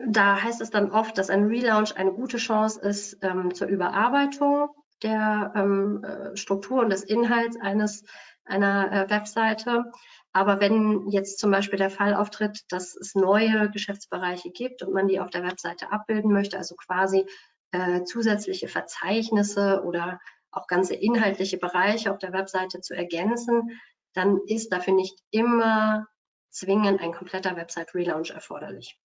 da 0.06 0.42
heißt 0.42 0.62
es 0.62 0.70
dann 0.70 0.92
oft, 0.92 1.18
dass 1.18 1.30
ein 1.30 1.46
Relaunch 1.46 1.96
eine 1.96 2.12
gute 2.12 2.38
Chance 2.38 2.80
ist 2.82 3.18
ähm, 3.22 3.54
zur 3.54 3.68
Überarbeitung 3.68 4.70
der 5.02 5.52
ähm, 5.56 6.04
äh, 6.04 6.38
Struktur 6.38 6.82
und 6.82 6.90
des 6.90 7.04
Inhalts 7.04 7.60
eines 7.60 8.04
einer 8.46 8.92
äh, 8.92 9.10
Webseite. 9.10 9.92
Aber 10.32 10.60
wenn 10.60 11.10
jetzt 11.10 11.40
zum 11.40 11.52
Beispiel 11.52 11.78
der 11.78 11.90
Fall 11.90 12.16
auftritt, 12.16 12.62
dass 12.70 12.96
es 12.96 13.14
neue 13.14 13.70
Geschäftsbereiche 13.70 14.52
gibt 14.52 14.82
und 14.82 14.94
man 14.94 15.08
die 15.08 15.20
auf 15.20 15.30
der 15.30 15.44
Webseite 15.44 15.92
abbilden 15.92 16.32
möchte, 16.32 16.58
also 16.58 16.76
quasi 16.76 17.26
äh, 17.72 18.04
zusätzliche 18.04 18.68
Verzeichnisse 18.68 19.84
oder 19.84 20.20
auch 20.52 20.68
ganze 20.68 20.96
inhaltliche 20.96 21.58
Bereiche 21.58 22.12
auf 22.12 22.18
der 22.20 22.34
Webseite 22.34 22.80
zu 22.82 22.96
ergänzen, 22.96 23.80
dann 24.14 24.40
ist 24.48 24.72
dafür 24.72 24.94
nicht 24.94 25.20
immer 25.32 26.08
zwingend 26.50 27.02
ein 27.02 27.14
kompletter 27.14 27.56
Website-Relaunch 27.56 28.32
erforderlich 28.32 29.00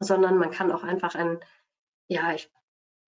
sondern 0.00 0.38
man 0.38 0.50
kann 0.50 0.72
auch 0.72 0.82
einfach 0.82 1.14
ein, 1.14 1.38
ja, 2.08 2.32
ich, 2.32 2.50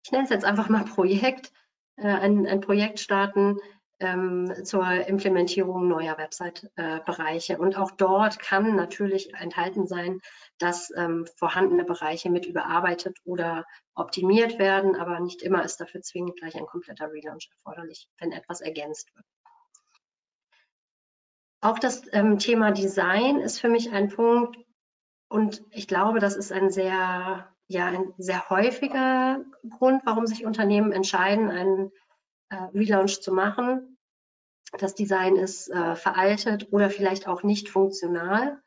ich 0.04 0.12
nenne 0.12 0.24
es 0.24 0.30
jetzt 0.30 0.44
einfach 0.44 0.68
mal 0.68 0.84
Projekt, 0.84 1.52
äh, 1.96 2.06
ein, 2.06 2.46
ein 2.46 2.60
Projekt 2.60 3.00
starten 3.00 3.58
ähm, 3.98 4.52
zur 4.64 4.86
Implementierung 5.06 5.88
neuer 5.88 6.18
Website-Bereiche. 6.18 7.58
Und 7.58 7.76
auch 7.76 7.90
dort 7.92 8.38
kann 8.38 8.76
natürlich 8.76 9.32
enthalten 9.34 9.86
sein, 9.86 10.20
dass 10.58 10.92
ähm, 10.96 11.26
vorhandene 11.36 11.84
Bereiche 11.84 12.30
mit 12.30 12.46
überarbeitet 12.46 13.18
oder 13.24 13.64
optimiert 13.94 14.58
werden, 14.58 14.96
aber 14.96 15.20
nicht 15.20 15.42
immer 15.42 15.64
ist 15.64 15.78
dafür 15.78 16.02
zwingend 16.02 16.36
gleich 16.36 16.56
ein 16.56 16.66
kompletter 16.66 17.10
Relaunch 17.10 17.48
erforderlich, 17.52 18.08
wenn 18.18 18.32
etwas 18.32 18.60
ergänzt 18.60 19.14
wird. 19.14 19.24
Auch 21.62 21.78
das 21.78 22.02
ähm, 22.12 22.38
Thema 22.38 22.72
Design 22.72 23.38
ist 23.38 23.60
für 23.60 23.68
mich 23.68 23.92
ein 23.92 24.08
Punkt, 24.08 24.58
und 25.32 25.64
ich 25.70 25.88
glaube, 25.88 26.18
das 26.18 26.36
ist 26.36 26.52
ein 26.52 26.68
sehr, 26.68 27.48
ja, 27.66 27.86
ein 27.86 28.12
sehr 28.18 28.50
häufiger 28.50 29.42
Grund, 29.78 30.02
warum 30.04 30.26
sich 30.26 30.44
Unternehmen 30.44 30.92
entscheiden, 30.92 31.48
einen 31.48 31.90
äh, 32.50 32.56
Relaunch 32.74 33.22
zu 33.22 33.32
machen. 33.32 33.96
Das 34.76 34.94
Design 34.94 35.36
ist 35.36 35.70
äh, 35.70 35.96
veraltet 35.96 36.70
oder 36.70 36.90
vielleicht 36.90 37.28
auch 37.28 37.44
nicht 37.44 37.70
funktional. 37.70 38.60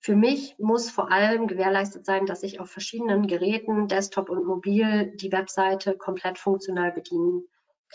Für 0.00 0.16
mich 0.16 0.56
muss 0.58 0.90
vor 0.90 1.12
allem 1.12 1.46
gewährleistet 1.46 2.04
sein, 2.04 2.26
dass 2.26 2.42
ich 2.42 2.58
auf 2.58 2.68
verschiedenen 2.68 3.28
Geräten, 3.28 3.86
Desktop 3.86 4.28
und 4.28 4.44
Mobil, 4.44 5.14
die 5.14 5.30
Webseite 5.30 5.96
komplett 5.96 6.36
funktional 6.36 6.90
bedienen 6.90 7.46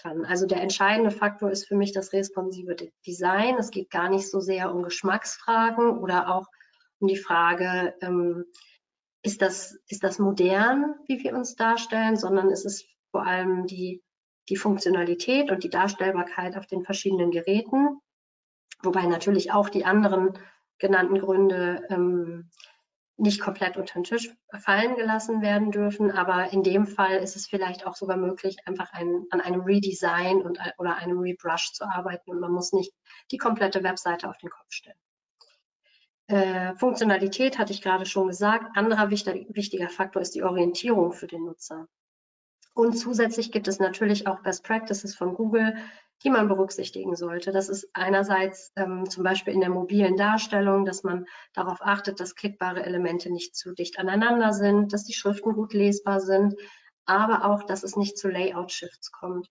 kann. 0.02 0.26
Also 0.26 0.46
der 0.46 0.62
entscheidende 0.62 1.12
Faktor 1.12 1.52
ist 1.52 1.68
für 1.68 1.76
mich 1.76 1.92
das 1.92 2.14
responsive 2.14 2.76
Design. 3.06 3.56
Es 3.58 3.72
geht 3.72 3.90
gar 3.90 4.10
nicht 4.10 4.30
so 4.30 4.40
sehr 4.40 4.74
um 4.74 4.84
Geschmacksfragen 4.84 5.98
oder 5.98 6.34
auch 6.34 6.48
um 7.00 7.08
die 7.08 7.18
Frage, 7.18 7.94
ähm, 8.02 8.46
ist, 9.24 9.42
das, 9.42 9.78
ist 9.88 10.04
das 10.04 10.20
modern, 10.20 10.96
wie 11.08 11.24
wir 11.24 11.36
uns 11.36 11.56
darstellen, 11.56 12.16
sondern 12.16 12.50
ist 12.50 12.66
es 12.66 12.86
vor 13.12 13.26
allem 13.26 13.68
die, 13.68 14.02
die 14.50 14.56
Funktionalität 14.56 15.52
und 15.52 15.64
die 15.64 15.70
Darstellbarkeit 15.70 16.58
auf 16.58 16.66
den 16.68 16.84
verschiedenen 16.84 17.32
Geräten, 17.32 18.00
wobei 18.84 19.06
natürlich 19.06 19.52
auch 19.52 19.70
die 19.70 19.86
anderen 19.86 20.38
genannten 20.80 21.20
Gründe 21.20 21.86
ähm, 21.90 22.50
nicht 23.18 23.42
komplett 23.42 23.78
unter 23.78 23.96
den 23.96 24.04
Tisch 24.04 24.30
fallen 24.60 24.96
gelassen 24.96 25.42
werden 25.42 25.72
dürfen. 25.72 26.12
Aber 26.12 26.52
in 26.54 26.64
dem 26.64 26.86
Fall 26.86 27.18
ist 27.18 27.36
es 27.36 27.48
vielleicht 27.48 27.86
auch 27.86 27.96
sogar 27.96 28.18
möglich, 28.18 28.58
einfach 28.66 28.94
ein, 28.94 29.26
an 29.32 29.42
einem 29.42 29.62
Redesign 29.62 30.42
und, 30.42 30.60
oder 30.78 30.98
einem 30.98 31.20
Rebrush 31.20 31.74
zu 31.74 31.86
arbeiten 31.86 32.32
und 32.32 32.40
man 32.40 32.52
muss 32.52 32.74
nicht 32.74 32.94
die 33.32 33.38
komplette 33.38 33.84
Webseite 33.84 34.30
auf 34.30 34.38
den 34.38 34.50
Kopf 34.50 34.70
stellen. 34.70 34.98
Äh, 36.28 36.76
Funktionalität 36.76 37.58
hatte 37.58 37.72
ich 37.74 37.82
gerade 37.82 38.06
schon 38.06 38.28
gesagt. 38.28 38.76
Anderer 38.76 39.10
wichtig, 39.10 39.48
wichtiger 39.50 39.90
Faktor 39.90 40.22
ist 40.22 40.36
die 40.36 40.44
Orientierung 40.44 41.14
für 41.14 41.28
den 41.28 41.46
Nutzer. 41.46 41.88
Und 42.74 42.94
zusätzlich 42.94 43.52
gibt 43.52 43.68
es 43.68 43.80
natürlich 43.80 44.28
auch 44.28 44.42
Best 44.44 44.64
Practices 44.64 45.16
von 45.16 45.34
Google, 45.34 45.76
die 46.24 46.30
man 46.30 46.48
berücksichtigen 46.48 47.16
sollte. 47.16 47.52
Das 47.52 47.70
ist 47.70 47.90
einerseits 47.94 48.72
ähm, 48.76 49.10
zum 49.10 49.24
Beispiel 49.24 49.54
in 49.54 49.62
der 49.62 49.70
mobilen 49.70 50.18
Darstellung, 50.18 50.86
dass 50.86 51.04
man 51.04 51.26
darauf 51.54 51.80
achtet, 51.82 52.20
dass 52.20 52.36
klickbare 52.36 52.84
Elemente 52.84 53.32
nicht 53.32 53.56
zu 53.56 53.74
dicht 53.74 54.00
aneinander 54.00 54.54
sind, 54.54 54.94
dass 54.94 55.04
die 55.04 55.14
Schriften 55.14 55.54
gut 55.54 55.74
lesbar 55.74 56.20
sind, 56.20 56.56
aber 57.06 57.46
auch, 57.46 57.64
dass 57.64 57.84
es 57.84 57.96
nicht 57.96 58.18
zu 58.18 58.30
Layout-Shifts 58.30 59.12
kommt. 59.12 59.48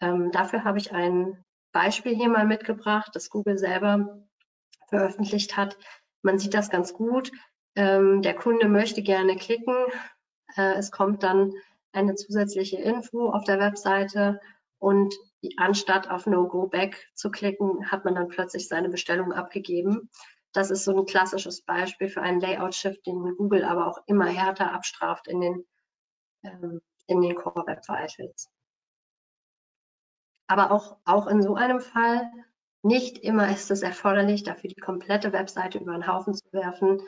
Ähm, 0.00 0.30
dafür 0.30 0.64
habe 0.64 0.78
ich 0.78 0.92
ein 0.92 1.44
Beispiel 1.72 2.14
hier 2.14 2.28
mal 2.28 2.46
mitgebracht, 2.46 3.10
das 3.14 3.28
Google 3.28 3.58
selber 3.58 4.22
veröffentlicht 4.88 5.56
hat. 5.56 5.76
Man 6.22 6.38
sieht 6.38 6.54
das 6.54 6.70
ganz 6.70 6.94
gut. 6.94 7.30
Ähm, 7.74 8.22
der 8.22 8.34
Kunde 8.34 8.68
möchte 8.68 9.02
gerne 9.02 9.36
klicken. 9.36 9.74
Äh, 10.56 10.74
es 10.74 10.90
kommt 10.90 11.22
dann 11.22 11.52
eine 11.92 12.14
zusätzliche 12.14 12.78
Info 12.78 13.30
auf 13.30 13.44
der 13.44 13.58
Webseite 13.58 14.40
und 14.78 15.14
anstatt 15.56 16.10
auf 16.10 16.26
No 16.26 16.48
Go 16.48 16.66
Back 16.66 17.08
zu 17.14 17.30
klicken, 17.30 17.90
hat 17.90 18.04
man 18.04 18.14
dann 18.14 18.28
plötzlich 18.28 18.68
seine 18.68 18.88
Bestellung 18.88 19.32
abgegeben. 19.32 20.10
Das 20.52 20.70
ist 20.70 20.84
so 20.84 20.96
ein 20.96 21.06
klassisches 21.06 21.62
Beispiel 21.62 22.08
für 22.08 22.22
einen 22.22 22.40
Layout-Shift, 22.40 23.06
den 23.06 23.36
Google 23.36 23.64
aber 23.64 23.86
auch 23.86 23.98
immer 24.06 24.26
härter 24.26 24.72
abstraft 24.72 25.28
in 25.28 25.40
den, 25.40 25.66
ähm, 26.42 26.80
in 27.06 27.20
den 27.20 27.34
Core 27.34 27.66
Web 27.66 27.86
Vitals. 27.86 28.50
Aber 30.46 30.70
auch, 30.70 30.96
auch 31.04 31.26
in 31.26 31.42
so 31.42 31.54
einem 31.54 31.80
Fall, 31.80 32.30
nicht 32.82 33.18
immer 33.18 33.50
ist 33.50 33.70
es 33.70 33.82
erforderlich, 33.82 34.44
dafür 34.44 34.70
die 34.70 34.80
komplette 34.80 35.32
Webseite 35.32 35.78
über 35.78 35.92
den 35.92 36.06
Haufen 36.06 36.34
zu 36.34 36.50
werfen. 36.52 37.02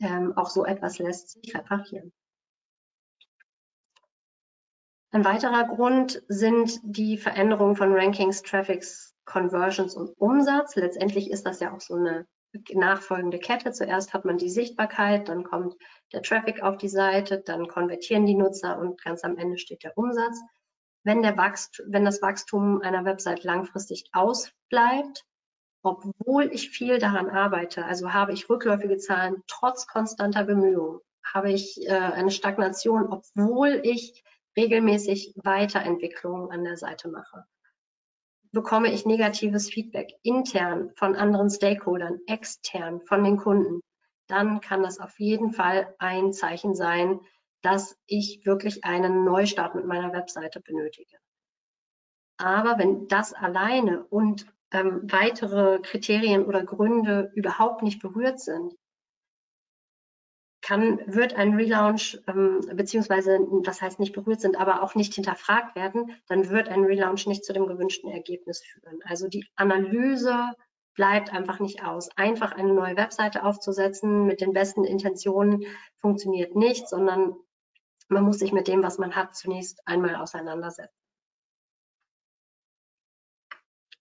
Ähm, 0.00 0.36
auch 0.36 0.50
so 0.50 0.64
etwas 0.64 0.98
lässt 0.98 1.30
sich 1.30 1.54
reparieren. 1.54 2.12
Ein 5.12 5.24
weiterer 5.24 5.64
Grund 5.64 6.22
sind 6.28 6.80
die 6.82 7.16
Veränderungen 7.16 7.76
von 7.76 7.92
Rankings, 7.92 8.42
Traffics, 8.42 9.14
Conversions 9.24 9.94
und 9.94 10.10
Umsatz. 10.18 10.76
Letztendlich 10.76 11.30
ist 11.30 11.46
das 11.46 11.60
ja 11.60 11.72
auch 11.72 11.80
so 11.80 11.94
eine 11.94 12.26
nachfolgende 12.72 13.38
Kette. 13.38 13.72
Zuerst 13.72 14.14
hat 14.14 14.24
man 14.24 14.38
die 14.38 14.50
Sichtbarkeit, 14.50 15.28
dann 15.28 15.44
kommt 15.44 15.76
der 16.12 16.22
Traffic 16.22 16.62
auf 16.62 16.76
die 16.78 16.88
Seite, 16.88 17.42
dann 17.44 17.68
konvertieren 17.68 18.26
die 18.26 18.34
Nutzer 18.34 18.78
und 18.78 19.02
ganz 19.02 19.24
am 19.24 19.36
Ende 19.36 19.58
steht 19.58 19.84
der 19.84 19.96
Umsatz. 19.96 20.40
Wenn, 21.04 21.22
der 21.22 21.36
Wachstum, 21.36 21.86
wenn 21.88 22.04
das 22.04 22.20
Wachstum 22.22 22.80
einer 22.82 23.04
Website 23.04 23.44
langfristig 23.44 24.08
ausbleibt, 24.12 25.24
obwohl 25.82 26.50
ich 26.52 26.70
viel 26.70 26.98
daran 26.98 27.30
arbeite, 27.30 27.84
also 27.84 28.12
habe 28.12 28.32
ich 28.32 28.50
rückläufige 28.50 28.98
Zahlen 28.98 29.44
trotz 29.46 29.86
konstanter 29.86 30.42
Bemühungen, 30.44 31.00
habe 31.22 31.52
ich 31.52 31.80
äh, 31.86 31.92
eine 31.92 32.32
Stagnation, 32.32 33.06
obwohl 33.06 33.80
ich 33.84 34.24
regelmäßig 34.56 35.34
Weiterentwicklungen 35.36 36.50
an 36.50 36.64
der 36.64 36.76
Seite 36.76 37.08
mache. 37.08 37.44
Bekomme 38.52 38.92
ich 38.92 39.04
negatives 39.04 39.68
Feedback 39.68 40.14
intern 40.22 40.90
von 40.96 41.14
anderen 41.14 41.50
Stakeholdern, 41.50 42.20
extern 42.26 43.00
von 43.02 43.22
den 43.22 43.36
Kunden, 43.36 43.82
dann 44.28 44.60
kann 44.60 44.82
das 44.82 44.98
auf 44.98 45.18
jeden 45.20 45.52
Fall 45.52 45.94
ein 45.98 46.32
Zeichen 46.32 46.74
sein, 46.74 47.20
dass 47.62 47.98
ich 48.06 48.44
wirklich 48.44 48.84
einen 48.84 49.24
Neustart 49.24 49.74
mit 49.74 49.86
meiner 49.86 50.12
Webseite 50.12 50.60
benötige. 50.60 51.16
Aber 52.38 52.78
wenn 52.78 53.08
das 53.08 53.32
alleine 53.32 54.04
und 54.04 54.46
ähm, 54.72 55.02
weitere 55.10 55.78
Kriterien 55.80 56.44
oder 56.44 56.64
Gründe 56.64 57.30
überhaupt 57.34 57.82
nicht 57.82 58.00
berührt 58.00 58.40
sind, 58.40 58.74
kann, 60.66 61.00
wird 61.06 61.34
ein 61.34 61.54
Relaunch, 61.54 62.18
ähm, 62.26 62.60
beziehungsweise, 62.74 63.38
das 63.62 63.80
heißt 63.80 64.00
nicht 64.00 64.12
berührt 64.12 64.40
sind, 64.40 64.56
aber 64.56 64.82
auch 64.82 64.96
nicht 64.96 65.14
hinterfragt 65.14 65.76
werden, 65.76 66.10
dann 66.26 66.50
wird 66.50 66.68
ein 66.68 66.84
Relaunch 66.84 67.26
nicht 67.26 67.44
zu 67.44 67.52
dem 67.52 67.68
gewünschten 67.68 68.10
Ergebnis 68.10 68.62
führen. 68.64 68.98
Also 69.04 69.28
die 69.28 69.46
Analyse 69.54 70.54
bleibt 70.94 71.32
einfach 71.32 71.60
nicht 71.60 71.84
aus. 71.84 72.08
Einfach 72.16 72.52
eine 72.52 72.72
neue 72.72 72.96
Webseite 72.96 73.44
aufzusetzen 73.44 74.26
mit 74.26 74.40
den 74.40 74.52
besten 74.52 74.84
Intentionen 74.84 75.64
funktioniert 75.98 76.56
nicht, 76.56 76.88
sondern 76.88 77.36
man 78.08 78.24
muss 78.24 78.40
sich 78.40 78.52
mit 78.52 78.66
dem, 78.66 78.82
was 78.82 78.98
man 78.98 79.14
hat, 79.14 79.36
zunächst 79.36 79.86
einmal 79.86 80.16
auseinandersetzen. 80.16 81.05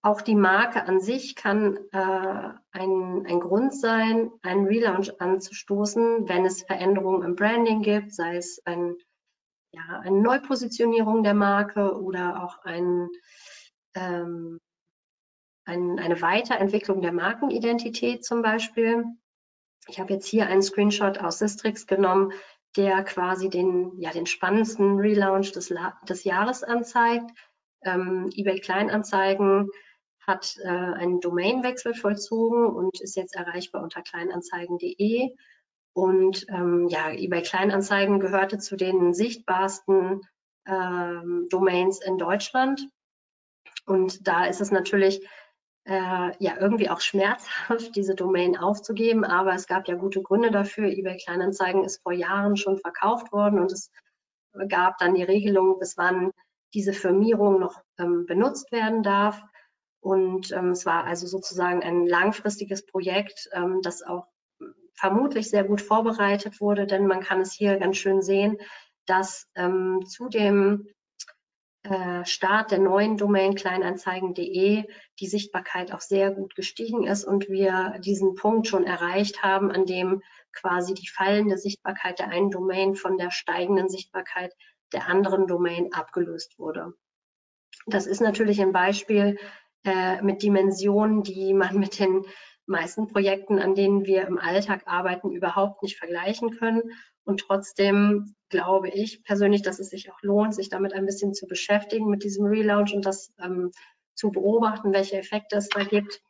Auch 0.06 0.22
die 0.22 0.36
Marke 0.36 0.86
an 0.86 1.00
sich 1.00 1.36
kann 1.36 1.78
äh, 1.92 2.50
ein, 2.74 3.26
ein 3.26 3.40
Grund 3.40 3.74
sein, 3.74 4.30
einen 4.44 4.68
Relaunch 4.68 5.20
anzustoßen, 5.20 6.30
wenn 6.30 6.46
es 6.46 6.62
Veränderungen 6.62 7.24
im 7.24 7.36
Branding 7.36 7.82
gibt, 7.82 8.14
sei 8.14 8.38
es 8.38 8.62
ein, 8.66 8.98
ja, 9.72 10.02
eine 10.04 10.22
Neupositionierung 10.22 11.24
der 11.24 11.34
Marke 11.34 12.00
oder 12.00 12.44
auch 12.44 12.60
ein, 12.66 13.10
ähm, 13.96 14.60
ein, 15.66 15.98
eine 15.98 16.22
Weiterentwicklung 16.22 17.02
der 17.02 17.12
Markenidentität 17.12 18.24
zum 18.24 18.44
Beispiel. 18.44 19.06
Ich 19.88 20.00
habe 20.00 20.14
jetzt 20.14 20.28
hier 20.28 20.46
einen 20.46 20.62
Screenshot 20.62 21.18
aus 21.18 21.40
Sistrix 21.40 21.88
genommen, 21.88 22.32
der 22.78 23.04
quasi 23.06 23.50
den, 23.50 24.00
ja, 24.00 24.12
den 24.12 24.28
spannendsten 24.28 25.00
Relaunch 25.00 25.52
des, 25.54 25.74
des 26.08 26.24
Jahres 26.26 26.64
anzeigt. 26.64 27.32
Ähm, 27.82 28.30
eBay 28.36 28.60
Kleinanzeigen 28.60 29.72
hat 30.28 30.58
äh, 30.64 30.68
einen 30.68 31.20
Domainwechsel 31.20 31.94
vollzogen 31.94 32.66
und 32.66 33.00
ist 33.02 33.16
jetzt 33.16 33.36
erreichbar 33.36 33.84
unter 33.84 34.02
kleinanzeigen.de. 34.02 35.36
Und 35.94 36.46
ähm, 36.50 36.88
ja, 36.90 37.12
eBay 37.12 37.42
Kleinanzeigen 37.42 38.20
gehörte 38.20 38.58
zu 38.58 38.76
den 38.76 39.14
sichtbarsten 39.14 40.22
ähm, 40.66 41.48
Domains 41.50 42.02
in 42.02 42.18
Deutschland. 42.18 42.90
Und 43.86 44.28
da 44.28 44.46
ist 44.46 44.62
es 44.62 44.72
natürlich 44.72 45.26
äh, 45.86 46.32
ja 46.44 46.58
irgendwie 46.60 46.90
auch 46.90 47.00
schmerzhaft, 47.00 47.96
diese 47.96 48.16
Domain 48.16 48.58
aufzugeben, 48.58 49.24
aber 49.24 49.54
es 49.54 49.68
gab 49.68 49.88
ja 49.88 49.96
gute 49.96 50.22
Gründe 50.22 50.52
dafür. 50.52 50.88
eBay 50.88 51.18
Kleinanzeigen 51.18 51.84
ist 51.84 52.02
vor 52.02 52.12
Jahren 52.12 52.58
schon 52.58 52.78
verkauft 52.78 53.32
worden 53.32 53.60
und 53.60 53.72
es 53.72 53.92
gab 54.68 54.98
dann 54.98 55.14
die 55.14 55.24
Regelung, 55.24 55.80
bis 55.80 55.98
wann 55.98 56.32
diese 56.74 56.94
Firmierung 56.94 57.60
noch 57.60 57.82
ähm, 58.00 58.26
benutzt 58.26 58.72
werden 58.72 59.04
darf. 59.04 59.42
Und 60.06 60.52
ähm, 60.52 60.70
es 60.70 60.86
war 60.86 61.06
also 61.06 61.26
sozusagen 61.26 61.82
ein 61.82 62.06
langfristiges 62.06 62.86
Projekt, 62.86 63.50
ähm, 63.54 63.80
das 63.82 64.04
auch 64.04 64.28
vermutlich 64.94 65.50
sehr 65.50 65.64
gut 65.64 65.82
vorbereitet 65.82 66.62
wurde, 66.62 66.86
denn 66.86 67.08
man 67.08 67.22
kann 67.22 67.42
es 67.42 67.54
hier 67.54 67.78
ganz 67.78 67.98
schön 67.98 68.22
sehen, 68.22 68.60
dass 69.08 69.48
ähm, 69.56 70.06
zu 70.06 70.30
dem 70.30 70.88
äh, 71.82 72.24
Start 72.24 72.70
der 72.70 72.78
neuen 72.78 73.18
Domain 73.18 73.56
kleinanzeigen.de 73.56 74.84
die 75.20 75.28
Sichtbarkeit 75.28 75.92
auch 75.92 76.02
sehr 76.02 76.30
gut 76.30 76.54
gestiegen 76.54 77.08
ist 77.08 77.26
und 77.26 77.50
wir 77.50 77.98
diesen 77.98 78.36
Punkt 78.36 78.68
schon 78.68 78.86
erreicht 78.86 79.42
haben, 79.42 79.72
an 79.72 79.88
dem 79.88 80.22
quasi 80.54 80.94
die 80.94 81.10
fallende 81.10 81.58
Sichtbarkeit 81.58 82.20
der 82.20 82.28
einen 82.28 82.52
Domain 82.52 82.94
von 82.94 83.18
der 83.18 83.32
steigenden 83.32 83.90
Sichtbarkeit 83.90 84.54
der 84.94 85.08
anderen 85.08 85.48
Domain 85.48 85.94
abgelöst 85.94 86.60
wurde. 86.60 86.94
Das 87.88 88.06
ist 88.06 88.22
natürlich 88.22 88.62
ein 88.62 88.72
Beispiel, 88.72 89.40
äh, 89.86 90.22
mit 90.22 90.42
Dimensionen, 90.42 91.24
die 91.24 91.54
man 91.54 91.78
mit 91.80 92.00
den 92.00 92.26
meisten 92.68 93.08
Projekten, 93.08 93.60
an 93.60 93.76
denen 93.76 94.06
wir 94.06 94.28
im 94.28 94.40
Alltag 94.40 94.84
arbeiten, 94.86 95.32
überhaupt 95.32 95.84
nicht 95.84 95.98
vergleichen 95.98 96.52
können. 96.52 96.82
Und 97.24 97.42
trotzdem 97.42 98.36
glaube 98.50 98.90
ich 98.90 99.24
persönlich, 99.24 99.62
dass 99.62 99.80
es 99.80 99.90
sich 99.90 100.12
auch 100.12 100.22
lohnt, 100.22 100.54
sich 100.54 100.70
damit 100.70 100.94
ein 100.94 101.06
bisschen 101.06 101.34
zu 101.34 101.48
beschäftigen 101.48 102.10
mit 102.10 102.24
diesem 102.24 102.46
Relaunch 102.46 102.94
und 102.94 103.06
das 103.06 103.34
ähm, 103.40 103.72
zu 104.16 104.32
beobachten, 104.32 104.94
welche 104.94 105.18
Effekte 105.18 105.58
es 105.58 105.70
da 105.70 105.84
gibt, 105.84 106.22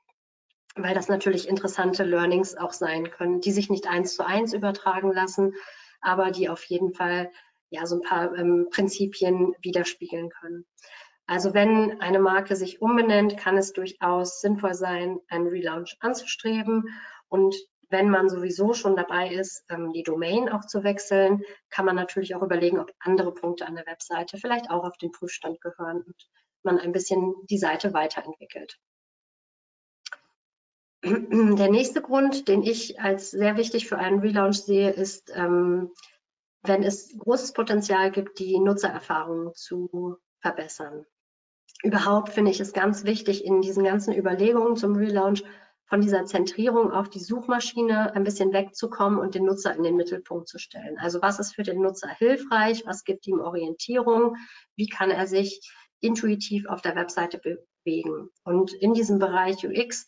weil 0.76 0.94
das 0.94 1.08
natürlich 1.08 1.48
interessante 1.48 2.04
Learnings 2.04 2.56
auch 2.56 2.74
sein 2.74 3.10
können, 3.12 3.42
die 3.42 3.52
sich 3.52 3.70
nicht 3.70 3.88
eins 3.88 4.16
zu 4.16 4.26
eins 4.26 4.54
übertragen 4.54 5.12
lassen, 5.12 5.54
aber 6.02 6.32
die 6.32 6.50
auf 6.50 6.64
jeden 6.66 6.94
Fall 6.94 7.32
ja 7.70 7.86
so 7.86 7.96
ein 7.96 8.02
paar 8.02 8.36
ähm, 8.36 8.68
Prinzipien 8.72 9.54
widerspiegeln 9.62 10.30
können. 10.30 10.66
Also 11.28 11.54
wenn 11.54 12.00
eine 12.02 12.20
Marke 12.20 12.56
sich 12.56 12.82
umbenennt, 12.82 13.38
kann 13.38 13.58
es 13.58 13.74
durchaus 13.74 14.42
sinnvoll 14.42 14.76
sein, 14.76 15.20
einen 15.28 15.48
Relaunch 15.48 15.98
anzustreben. 16.00 16.90
Und 17.30 17.56
wenn 17.90 18.10
man 18.10 18.30
sowieso 18.30 18.74
schon 18.74 18.96
dabei 18.96 19.30
ist, 19.30 19.64
ähm, 19.70 19.92
die 19.92 20.04
Domain 20.04 20.50
auch 20.50 20.66
zu 20.66 20.84
wechseln, 20.84 21.44
kann 21.70 21.86
man 21.86 21.96
natürlich 21.96 22.36
auch 22.36 22.44
überlegen, 22.44 22.80
ob 22.80 22.92
andere 23.00 23.34
Punkte 23.34 23.66
an 23.66 23.76
der 23.76 23.86
Webseite 23.86 24.38
vielleicht 24.38 24.70
auch 24.70 24.84
auf 24.84 24.98
den 24.98 25.12
Prüfstand 25.12 25.62
gehören 25.62 26.02
und 26.02 26.30
man 26.64 26.80
ein 26.80 26.92
bisschen 26.92 27.34
die 27.50 27.58
Seite 27.58 27.94
weiterentwickelt. 27.94 28.78
Der 31.04 31.70
nächste 31.70 32.02
Grund, 32.02 32.48
den 32.48 32.64
ich 32.64 33.00
als 33.00 33.32
sehr 33.32 33.58
wichtig 33.58 33.88
für 33.88 33.98
einen 33.98 34.20
Relaunch 34.20 34.58
sehe, 34.58 34.90
ist, 34.90 35.32
ähm, 35.36 35.92
wenn 36.64 36.82
es 36.82 37.16
großes 37.18 37.54
Potenzial 37.54 38.12
gibt, 38.12 38.40
die 38.40 38.60
Nutzererfahrung 38.60 39.54
zu 39.54 40.18
verbessern. 40.42 41.06
Überhaupt 41.86 42.30
finde 42.30 42.50
ich 42.50 42.60
es 42.60 42.74
ganz 42.74 43.04
wichtig, 43.04 43.46
in 43.46 43.62
diesen 43.62 43.84
ganzen 43.84 44.12
Überlegungen 44.12 44.76
zum 44.76 44.96
Relaunch 44.96 45.44
von 45.86 46.02
dieser 46.02 46.26
Zentrierung 46.26 46.92
auf 46.92 47.10
die 47.12 47.20
Suchmaschine 47.20 48.16
ein 48.16 48.24
bisschen 48.24 48.54
wegzukommen 48.54 49.20
und 49.20 49.36
den 49.36 49.46
Nutzer 49.46 49.76
in 49.76 49.84
den 49.84 49.96
Mittelpunkt 49.96 50.48
zu 50.48 50.58
stellen. 50.58 50.98
Also 50.98 51.22
was 51.22 51.38
ist 51.38 51.54
für 51.54 51.62
den 51.62 51.80
Nutzer 51.84 52.10
hilfreich? 52.10 52.88
Was 52.88 53.04
gibt 53.04 53.28
ihm 53.28 53.40
Orientierung? 53.40 54.36
Wie 54.76 54.88
kann 54.88 55.12
er 55.12 55.28
sich 55.28 55.62
intuitiv 56.00 56.66
auf 56.66 56.82
der 56.82 56.96
Webseite 56.96 57.38
bewegen? 57.38 58.30
Und 58.44 58.74
in 58.74 58.96
diesem 58.96 59.20
Bereich 59.20 59.64
UX 59.64 60.08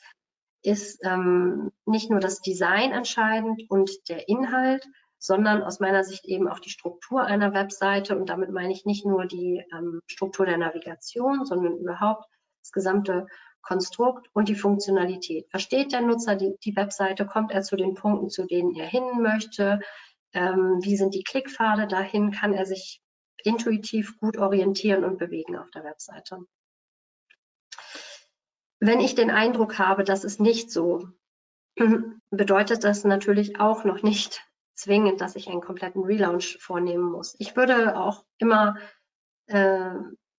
ist 0.63 1.05
ähm, 1.05 1.71
nicht 1.85 2.09
nur 2.09 2.19
das 2.19 2.41
Design 2.41 2.91
entscheidend 2.91 3.69
und 3.69 3.91
der 4.09 4.27
Inhalt, 4.27 4.83
sondern 5.19 5.63
aus 5.63 5.79
meiner 5.79 6.03
Sicht 6.03 6.25
eben 6.25 6.47
auch 6.47 6.59
die 6.59 6.69
Struktur 6.69 7.23
einer 7.23 7.53
Webseite. 7.53 8.17
Und 8.17 8.29
damit 8.29 8.51
meine 8.51 8.71
ich 8.71 8.85
nicht 8.85 9.05
nur 9.05 9.25
die 9.25 9.63
ähm, 9.73 9.99
Struktur 10.07 10.45
der 10.45 10.57
Navigation, 10.57 11.45
sondern 11.45 11.77
überhaupt 11.77 12.25
das 12.61 12.71
gesamte 12.71 13.27
Konstrukt 13.61 14.29
und 14.33 14.47
die 14.47 14.55
Funktionalität. 14.55 15.49
Versteht 15.49 15.91
der 15.91 16.01
Nutzer 16.01 16.35
die, 16.35 16.55
die 16.63 16.75
Webseite? 16.75 17.25
Kommt 17.25 17.51
er 17.51 17.63
zu 17.63 17.75
den 17.75 17.95
Punkten, 17.95 18.29
zu 18.29 18.45
denen 18.45 18.75
er 18.75 18.87
hin 18.87 19.21
möchte? 19.21 19.81
Ähm, 20.33 20.79
wie 20.81 20.95
sind 20.95 21.13
die 21.13 21.23
Klickpfade 21.23 21.87
dahin? 21.87 22.31
Kann 22.31 22.53
er 22.53 22.65
sich 22.65 23.01
intuitiv 23.43 24.17
gut 24.19 24.37
orientieren 24.37 25.03
und 25.03 25.17
bewegen 25.17 25.57
auf 25.57 25.69
der 25.71 25.83
Webseite? 25.83 26.39
Wenn 28.79 28.99
ich 28.99 29.15
den 29.15 29.31
Eindruck 29.31 29.79
habe, 29.79 30.03
das 30.03 30.23
ist 30.23 30.39
nicht 30.39 30.71
so, 30.71 31.09
bedeutet 32.29 32.83
das 32.83 33.03
natürlich 33.03 33.59
auch 33.59 33.83
noch 33.83 34.03
nicht 34.03 34.46
zwingend, 34.77 35.21
dass 35.21 35.35
ich 35.35 35.49
einen 35.49 35.61
kompletten 35.61 36.03
Relaunch 36.03 36.57
vornehmen 36.59 37.11
muss. 37.11 37.35
Ich 37.39 37.55
würde 37.55 37.97
auch 37.97 38.23
immer 38.37 38.77
äh, 39.47 39.91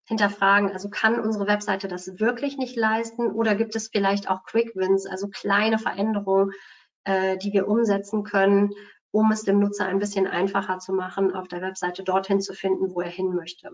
hinterfragen, 0.05 0.73
also 0.73 0.89
kann 0.89 1.21
unsere 1.21 1.47
Webseite 1.47 1.89
das 1.89 2.19
wirklich 2.19 2.57
nicht 2.57 2.77
leisten 2.77 3.31
oder 3.33 3.55
gibt 3.55 3.77
es 3.77 3.89
vielleicht 3.89 4.31
auch 4.31 4.45
Quick 4.45 4.75
Wins, 4.75 5.07
also 5.07 5.29
kleine 5.29 5.79
Veränderungen, 5.79 6.53
äh, 7.05 7.37
die 7.37 7.53
wir 7.53 7.69
umsetzen 7.69 8.23
können, 8.23 8.73
um 9.11 9.33
es 9.33 9.43
dem 9.43 9.59
Nutzer 9.59 9.87
ein 9.87 9.99
bisschen 9.99 10.27
einfacher 10.27 10.79
zu 10.79 10.93
machen, 10.93 11.35
auf 11.35 11.49
der 11.49 11.61
Webseite 11.61 12.05
dorthin 12.05 12.41
zu 12.41 12.55
finden, 12.55 12.95
wo 12.95 13.01
er 13.01 13.11
hin 13.11 13.35
möchte. 13.35 13.71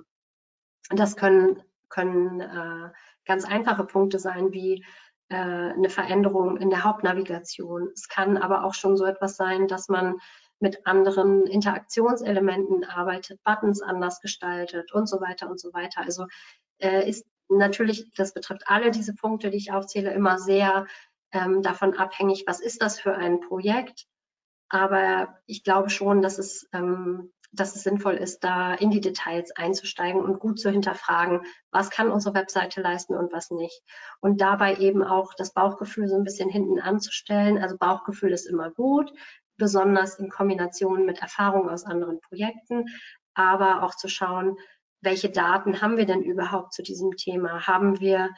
Das 0.90 1.16
können, 1.16 1.62
können 1.88 2.40
äh, 2.40 2.90
ganz 3.26 3.44
einfache 3.44 3.84
Punkte 3.84 4.18
sein, 4.18 4.52
wie 4.52 4.84
äh, 5.28 5.36
eine 5.36 5.88
Veränderung 5.88 6.56
in 6.56 6.70
der 6.70 6.84
Hauptnavigation. 6.84 7.90
Es 7.94 8.08
kann 8.08 8.36
aber 8.36 8.64
auch 8.64 8.74
schon 8.74 8.96
so 8.96 9.04
etwas 9.04 9.36
sein, 9.36 9.68
dass 9.68 9.88
man 9.88 10.16
mit 10.64 10.86
anderen 10.86 11.46
Interaktionselementen 11.46 12.84
arbeitet, 12.84 13.44
Buttons 13.44 13.82
anders 13.82 14.20
gestaltet 14.22 14.92
und 14.92 15.06
so 15.06 15.20
weiter 15.20 15.50
und 15.50 15.60
so 15.60 15.74
weiter. 15.74 16.00
Also 16.00 16.26
äh, 16.78 17.06
ist 17.06 17.26
natürlich, 17.50 18.10
das 18.16 18.32
betrifft 18.32 18.62
alle 18.66 18.90
diese 18.90 19.14
Punkte, 19.14 19.50
die 19.50 19.58
ich 19.58 19.72
aufzähle, 19.72 20.12
immer 20.14 20.38
sehr 20.38 20.86
ähm, 21.32 21.60
davon 21.60 21.94
abhängig, 21.94 22.44
was 22.46 22.60
ist 22.60 22.80
das 22.80 22.98
für 22.98 23.14
ein 23.14 23.40
Projekt. 23.40 24.06
Aber 24.70 25.36
ich 25.44 25.64
glaube 25.64 25.90
schon, 25.90 26.22
dass 26.22 26.38
es, 26.38 26.66
ähm, 26.72 27.30
dass 27.52 27.76
es 27.76 27.82
sinnvoll 27.82 28.14
ist, 28.14 28.42
da 28.42 28.72
in 28.72 28.90
die 28.90 29.02
Details 29.02 29.52
einzusteigen 29.54 30.22
und 30.22 30.40
gut 30.40 30.58
zu 30.58 30.70
hinterfragen, 30.70 31.42
was 31.70 31.90
kann 31.90 32.10
unsere 32.10 32.34
Webseite 32.34 32.80
leisten 32.80 33.14
und 33.14 33.34
was 33.34 33.50
nicht. 33.50 33.82
Und 34.20 34.40
dabei 34.40 34.76
eben 34.76 35.04
auch 35.04 35.34
das 35.34 35.52
Bauchgefühl 35.52 36.08
so 36.08 36.16
ein 36.16 36.24
bisschen 36.24 36.48
hinten 36.48 36.80
anzustellen. 36.80 37.58
Also 37.58 37.76
Bauchgefühl 37.76 38.32
ist 38.32 38.46
immer 38.46 38.70
gut, 38.70 39.12
besonders 39.56 40.18
in 40.18 40.30
Kombination 40.30 41.06
mit 41.06 41.20
Erfahrungen 41.20 41.68
aus 41.68 41.84
anderen 41.84 42.20
Projekten, 42.20 42.86
aber 43.34 43.82
auch 43.82 43.94
zu 43.94 44.08
schauen, 44.08 44.56
welche 45.00 45.30
Daten 45.30 45.80
haben 45.80 45.96
wir 45.96 46.06
denn 46.06 46.22
überhaupt 46.22 46.72
zu 46.72 46.82
diesem 46.82 47.16
Thema? 47.16 47.66
Haben 47.66 48.00
wir 48.00 48.30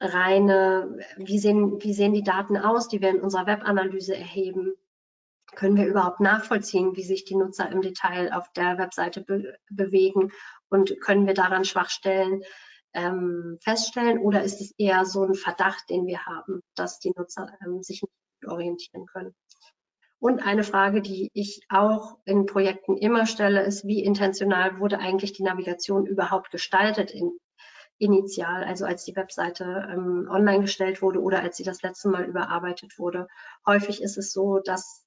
reine, 0.00 0.98
wie 1.16 1.38
sehen, 1.38 1.82
wie 1.82 1.94
sehen 1.94 2.12
die 2.12 2.22
Daten 2.22 2.56
aus, 2.56 2.88
die 2.88 3.00
wir 3.00 3.10
in 3.10 3.20
unserer 3.20 3.46
Webanalyse 3.46 4.16
erheben? 4.16 4.74
Können 5.54 5.76
wir 5.76 5.86
überhaupt 5.86 6.20
nachvollziehen, 6.20 6.96
wie 6.96 7.02
sich 7.02 7.24
die 7.24 7.36
Nutzer 7.36 7.70
im 7.70 7.80
Detail 7.80 8.32
auf 8.32 8.50
der 8.52 8.78
Webseite 8.78 9.22
be 9.22 9.56
bewegen 9.70 10.32
und 10.68 11.00
können 11.00 11.26
wir 11.26 11.34
daran 11.34 11.64
Schwachstellen 11.64 12.42
ähm, 12.94 13.58
feststellen 13.62 14.18
oder 14.18 14.42
ist 14.42 14.60
es 14.60 14.72
eher 14.78 15.04
so 15.04 15.22
ein 15.22 15.34
Verdacht, 15.34 15.88
den 15.88 16.06
wir 16.06 16.24
haben, 16.26 16.62
dass 16.74 16.98
die 16.98 17.12
Nutzer 17.14 17.56
ähm, 17.64 17.82
sich 17.82 18.02
nicht 18.02 18.50
orientieren 18.50 19.06
können? 19.06 19.34
Und 20.18 20.40
eine 20.40 20.64
Frage, 20.64 21.02
die 21.02 21.30
ich 21.34 21.60
auch 21.68 22.16
in 22.24 22.46
Projekten 22.46 22.96
immer 22.96 23.26
stelle, 23.26 23.62
ist, 23.62 23.86
wie 23.86 24.02
intentional 24.02 24.78
wurde 24.78 24.98
eigentlich 24.98 25.32
die 25.34 25.42
Navigation 25.42 26.06
überhaupt 26.06 26.50
gestaltet 26.50 27.10
in, 27.10 27.38
initial, 27.98 28.64
also 28.64 28.86
als 28.86 29.04
die 29.04 29.14
Webseite 29.14 29.88
ähm, 29.90 30.26
online 30.30 30.62
gestellt 30.62 31.02
wurde 31.02 31.20
oder 31.20 31.40
als 31.40 31.56
sie 31.56 31.64
das 31.64 31.82
letzte 31.82 32.08
Mal 32.08 32.24
überarbeitet 32.24 32.98
wurde. 32.98 33.28
Häufig 33.66 34.02
ist 34.02 34.16
es 34.16 34.32
so, 34.32 34.58
dass 34.58 35.06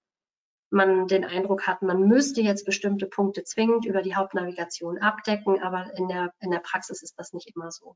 man 0.71 1.07
den 1.07 1.25
Eindruck 1.25 1.65
hat, 1.65 1.81
man 1.81 2.07
müsste 2.07 2.41
jetzt 2.41 2.65
bestimmte 2.65 3.07
Punkte 3.07 3.43
zwingend 3.43 3.85
über 3.85 4.03
die 4.03 4.15
Hauptnavigation 4.15 4.99
abdecken, 4.99 5.61
aber 5.61 5.91
in 5.97 6.07
der, 6.07 6.31
in 6.39 6.51
der 6.51 6.59
Praxis 6.59 7.01
ist 7.01 7.17
das 7.17 7.33
nicht 7.33 7.55
immer 7.55 7.71
so. 7.71 7.95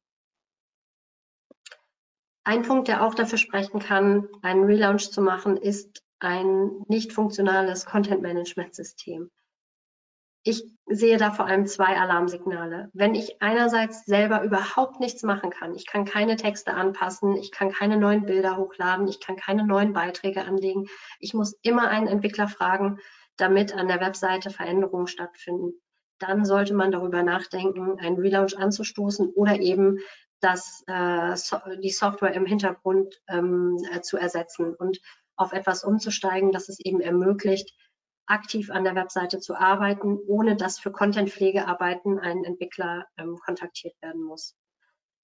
Ein 2.43 2.63
Punkt, 2.63 2.88
der 2.88 3.06
auch 3.06 3.13
dafür 3.13 3.38
sprechen 3.38 3.80
kann, 3.80 4.28
einen 4.41 4.65
Relaunch 4.65 5.12
zu 5.12 5.21
machen, 5.21 5.56
ist 5.56 6.04
ein 6.24 6.84
nicht 6.88 7.14
funktionales 7.14 7.86
Content-Management-System. 7.86 9.30
Ich 10.46 10.66
sehe 10.88 11.18
da 11.18 11.32
vor 11.32 11.46
allem 11.46 11.66
zwei 11.66 11.98
Alarmsignale. 11.98 12.90
Wenn 12.94 13.16
ich 13.16 13.42
einerseits 13.42 14.06
selber 14.06 14.44
überhaupt 14.44 15.00
nichts 15.00 15.24
machen 15.24 15.52
kann, 15.52 15.74
ich 15.74 15.86
kann 15.86 16.04
keine 16.04 16.36
Texte 16.36 16.74
anpassen, 16.74 17.38
ich 17.38 17.52
kann 17.52 17.72
keine 17.72 17.98
neuen 17.98 18.26
Bilder 18.26 18.58
hochladen, 18.58 19.08
ich 19.08 19.22
kann 19.22 19.38
keine 19.38 19.66
neuen 19.66 19.94
Beiträge 19.94 20.44
anlegen, 20.44 20.88
ich 21.20 21.34
muss 21.34 21.58
immer 21.62 21.88
einen 21.88 22.08
Entwickler 22.08 22.50
fragen, 22.50 23.00
damit 23.38 23.74
an 23.74 23.88
der 23.88 24.02
Webseite 24.02 24.50
Veränderungen 24.50 25.08
stattfinden. 25.08 25.74
Dann 26.20 26.46
sollte 26.46 26.74
man 26.74 26.92
darüber 26.92 27.24
nachdenken, 27.24 28.00
einen 28.00 28.20
Relaunch 28.20 28.58
anzustoßen 28.58 29.30
oder 29.30 29.60
eben 29.60 30.00
das, 30.42 30.84
äh, 30.88 31.36
so, 31.36 31.58
die 31.82 31.90
Software 31.90 32.34
im 32.34 32.46
Hintergrund 32.46 33.22
ähm, 33.30 33.78
äh, 33.94 34.02
zu 34.02 34.18
ersetzen. 34.18 34.76
Und 34.76 35.00
auf 35.36 35.54
etwas 35.54 35.84
umzusteigen, 35.84 36.52
das 36.52 36.69
es 36.69 36.80
eben 36.80 37.02
ermöglicht, 37.02 37.74
aktiv 38.26 38.72
an 38.72 38.84
der 38.84 38.96
Webseite 38.96 39.39
zu 39.39 39.56
arbeiten, 39.56 40.17
ohne 40.28 40.56
dass 40.56 40.80
für 40.80 40.91
Contentpflegearbeiten 40.91 42.19
ein 42.19 42.43
Entwickler 42.43 43.06
ähm, 43.17 43.38
kontaktiert 43.43 43.96
werden 44.02 44.24
muss. 44.24 44.56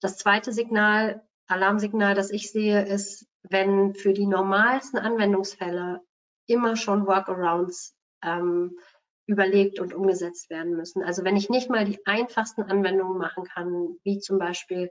Das 0.00 0.16
zweite 0.16 0.52
Signal, 0.52 1.22
Alarmsignal, 1.46 2.14
das 2.14 2.30
ich 2.30 2.52
sehe, 2.52 2.86
ist, 2.86 3.26
wenn 3.42 3.94
für 3.94 4.12
die 4.12 4.26
normalsten 4.26 4.98
Anwendungsfälle 4.98 6.00
immer 6.46 6.76
schon 6.76 7.06
Workarounds 7.06 7.96
ähm, 8.22 8.78
überlegt 9.26 9.80
und 9.80 9.94
umgesetzt 9.94 10.50
werden 10.50 10.76
müssen. 10.76 11.02
Also 11.02 11.24
wenn 11.24 11.36
ich 11.36 11.48
nicht 11.48 11.70
mal 11.70 11.84
die 11.84 12.04
einfachsten 12.04 12.62
Anwendungen 12.62 13.18
machen 13.18 13.44
kann, 13.44 13.96
wie 14.02 14.18
zum 14.18 14.38
Beispiel 14.38 14.90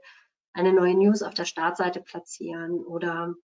eine 0.52 0.72
neue 0.72 0.94
News 0.94 1.22
auf 1.22 1.34
der 1.34 1.44
Startseite 1.44 2.00
platzieren 2.00 2.80
oder 2.80 3.34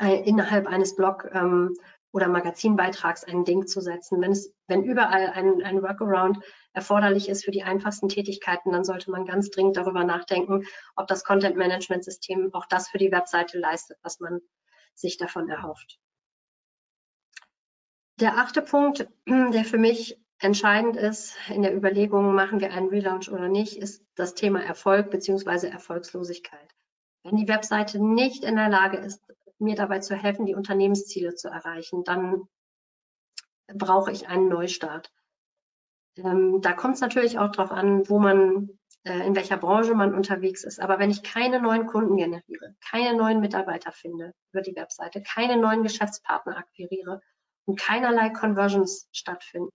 innerhalb 0.00 0.66
eines 0.66 0.96
Blog- 0.96 1.28
ähm, 1.32 1.76
oder 2.14 2.28
Magazinbeitrags 2.28 3.24
einen 3.24 3.44
Ding 3.44 3.66
zu 3.66 3.80
setzen. 3.80 4.20
Wenn, 4.20 4.30
es, 4.30 4.54
wenn 4.68 4.84
überall 4.84 5.30
ein, 5.30 5.62
ein 5.64 5.82
Workaround 5.82 6.38
erforderlich 6.72 7.28
ist 7.28 7.44
für 7.44 7.50
die 7.50 7.64
einfachsten 7.64 8.08
Tätigkeiten, 8.08 8.70
dann 8.70 8.84
sollte 8.84 9.10
man 9.10 9.24
ganz 9.24 9.50
dringend 9.50 9.76
darüber 9.76 10.04
nachdenken, 10.04 10.64
ob 10.94 11.08
das 11.08 11.24
Content-Management-System 11.24 12.54
auch 12.54 12.66
das 12.66 12.88
für 12.88 12.98
die 12.98 13.10
Webseite 13.10 13.58
leistet, 13.58 13.98
was 14.02 14.20
man 14.20 14.40
sich 14.94 15.16
davon 15.16 15.48
erhofft. 15.48 15.98
Der 18.20 18.38
achte 18.38 18.62
Punkt, 18.62 19.08
der 19.26 19.64
für 19.64 19.78
mich 19.78 20.16
entscheidend 20.38 20.96
ist 20.96 21.36
in 21.48 21.62
der 21.62 21.74
Überlegung, 21.74 22.32
machen 22.32 22.60
wir 22.60 22.72
einen 22.72 22.90
Relaunch 22.90 23.28
oder 23.28 23.48
nicht, 23.48 23.76
ist 23.76 24.04
das 24.14 24.34
Thema 24.34 24.62
Erfolg 24.62 25.10
bzw. 25.10 25.66
Erfolgslosigkeit. 25.66 26.70
Wenn 27.24 27.36
die 27.36 27.48
Webseite 27.48 27.98
nicht 27.98 28.44
in 28.44 28.54
der 28.54 28.68
Lage 28.68 28.98
ist, 28.98 29.20
mir 29.58 29.74
dabei 29.74 30.00
zu 30.00 30.14
helfen, 30.14 30.46
die 30.46 30.54
Unternehmensziele 30.54 31.34
zu 31.34 31.48
erreichen, 31.48 32.04
dann 32.04 32.48
brauche 33.72 34.12
ich 34.12 34.28
einen 34.28 34.48
Neustart. 34.48 35.10
Ähm, 36.16 36.60
da 36.60 36.72
kommt 36.72 36.94
es 36.94 37.00
natürlich 37.00 37.38
auch 37.38 37.50
darauf 37.50 37.72
an, 37.72 38.08
wo 38.08 38.18
man, 38.18 38.70
äh, 39.04 39.26
in 39.26 39.34
welcher 39.34 39.56
Branche 39.56 39.94
man 39.94 40.14
unterwegs 40.14 40.64
ist. 40.64 40.80
Aber 40.80 40.98
wenn 40.98 41.10
ich 41.10 41.22
keine 41.22 41.60
neuen 41.60 41.86
Kunden 41.86 42.16
generiere, 42.16 42.76
keine 42.88 43.16
neuen 43.16 43.40
Mitarbeiter 43.40 43.92
finde 43.92 44.32
über 44.52 44.62
die 44.62 44.76
Webseite, 44.76 45.22
keine 45.22 45.56
neuen 45.56 45.82
Geschäftspartner 45.82 46.56
akquiriere 46.56 47.20
und 47.66 47.80
keinerlei 47.80 48.30
Conversions 48.30 49.08
stattfinden, 49.12 49.70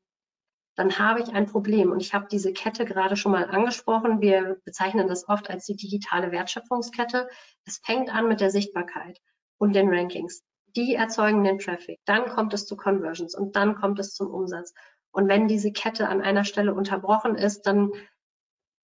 dann 0.75 0.97
habe 0.97 1.19
ich 1.19 1.33
ein 1.33 1.45
Problem. 1.45 1.91
Und 1.91 2.01
ich 2.01 2.13
habe 2.13 2.27
diese 2.31 2.53
Kette 2.53 2.85
gerade 2.85 3.17
schon 3.17 3.33
mal 3.33 3.43
angesprochen. 3.43 4.21
Wir 4.21 4.61
bezeichnen 4.63 5.09
das 5.09 5.27
oft 5.27 5.49
als 5.49 5.65
die 5.65 5.75
digitale 5.75 6.31
Wertschöpfungskette. 6.31 7.27
Es 7.65 7.79
fängt 7.83 8.13
an 8.13 8.29
mit 8.29 8.39
der 8.39 8.49
Sichtbarkeit 8.49 9.19
und 9.59 9.73
den 9.75 9.93
Rankings. 9.93 10.41
Die 10.75 10.95
erzeugen 10.95 11.43
den 11.43 11.59
Traffic. 11.59 11.99
Dann 12.05 12.29
kommt 12.29 12.53
es 12.53 12.65
zu 12.65 12.75
Conversions 12.75 13.35
und 13.35 13.55
dann 13.55 13.75
kommt 13.75 13.99
es 13.99 14.13
zum 14.13 14.31
Umsatz. 14.31 14.73
Und 15.11 15.27
wenn 15.27 15.47
diese 15.47 15.71
Kette 15.71 16.07
an 16.07 16.21
einer 16.21 16.45
Stelle 16.45 16.73
unterbrochen 16.73 17.35
ist, 17.35 17.63
dann 17.63 17.91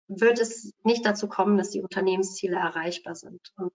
wird 0.08 0.40
es 0.40 0.74
nicht 0.84 1.06
dazu 1.06 1.28
kommen, 1.28 1.58
dass 1.58 1.72
die 1.72 1.82
Unternehmensziele 1.82 2.56
erreichbar 2.56 3.16
sind. 3.16 3.42
Und 3.58 3.74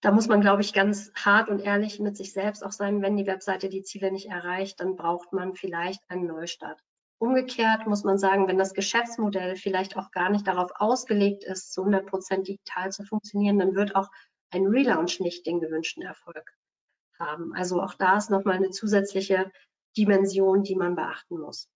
da 0.00 0.10
muss 0.10 0.26
man, 0.26 0.40
glaube 0.40 0.62
ich, 0.62 0.72
ganz 0.72 1.12
hart 1.14 1.48
und 1.48 1.60
ehrlich 1.60 2.00
mit 2.00 2.16
sich 2.16 2.32
selbst 2.32 2.64
auch 2.64 2.72
sein. 2.72 3.02
Wenn 3.02 3.16
die 3.16 3.26
Webseite 3.26 3.68
die 3.68 3.82
Ziele 3.82 4.10
nicht 4.10 4.28
erreicht, 4.28 4.80
dann 4.80 4.96
braucht 4.96 5.32
man 5.32 5.54
vielleicht 5.54 6.00
einen 6.08 6.26
Neustart. 6.26 6.80
Umgekehrt 7.18 7.86
muss 7.86 8.02
man 8.02 8.18
sagen, 8.18 8.48
wenn 8.48 8.58
das 8.58 8.74
Geschäftsmodell 8.74 9.54
vielleicht 9.54 9.96
auch 9.96 10.10
gar 10.10 10.28
nicht 10.28 10.44
darauf 10.48 10.72
ausgelegt 10.74 11.44
ist, 11.44 11.72
zu 11.72 11.82
100 11.82 12.04
Prozent 12.06 12.48
digital 12.48 12.90
zu 12.90 13.04
funktionieren, 13.04 13.60
dann 13.60 13.76
wird 13.76 13.94
auch 13.94 14.08
ein 14.52 14.66
Relaunch 14.66 15.20
nicht 15.20 15.46
den 15.46 15.60
gewünschten 15.60 16.02
Erfolg 16.02 16.44
haben. 17.18 17.52
Also 17.54 17.82
auch 17.82 17.94
da 17.94 18.16
ist 18.16 18.30
nochmal 18.30 18.56
eine 18.56 18.70
zusätzliche 18.70 19.50
Dimension, 19.96 20.62
die 20.62 20.76
man 20.76 20.94
beachten 20.94 21.38
muss. 21.38 21.68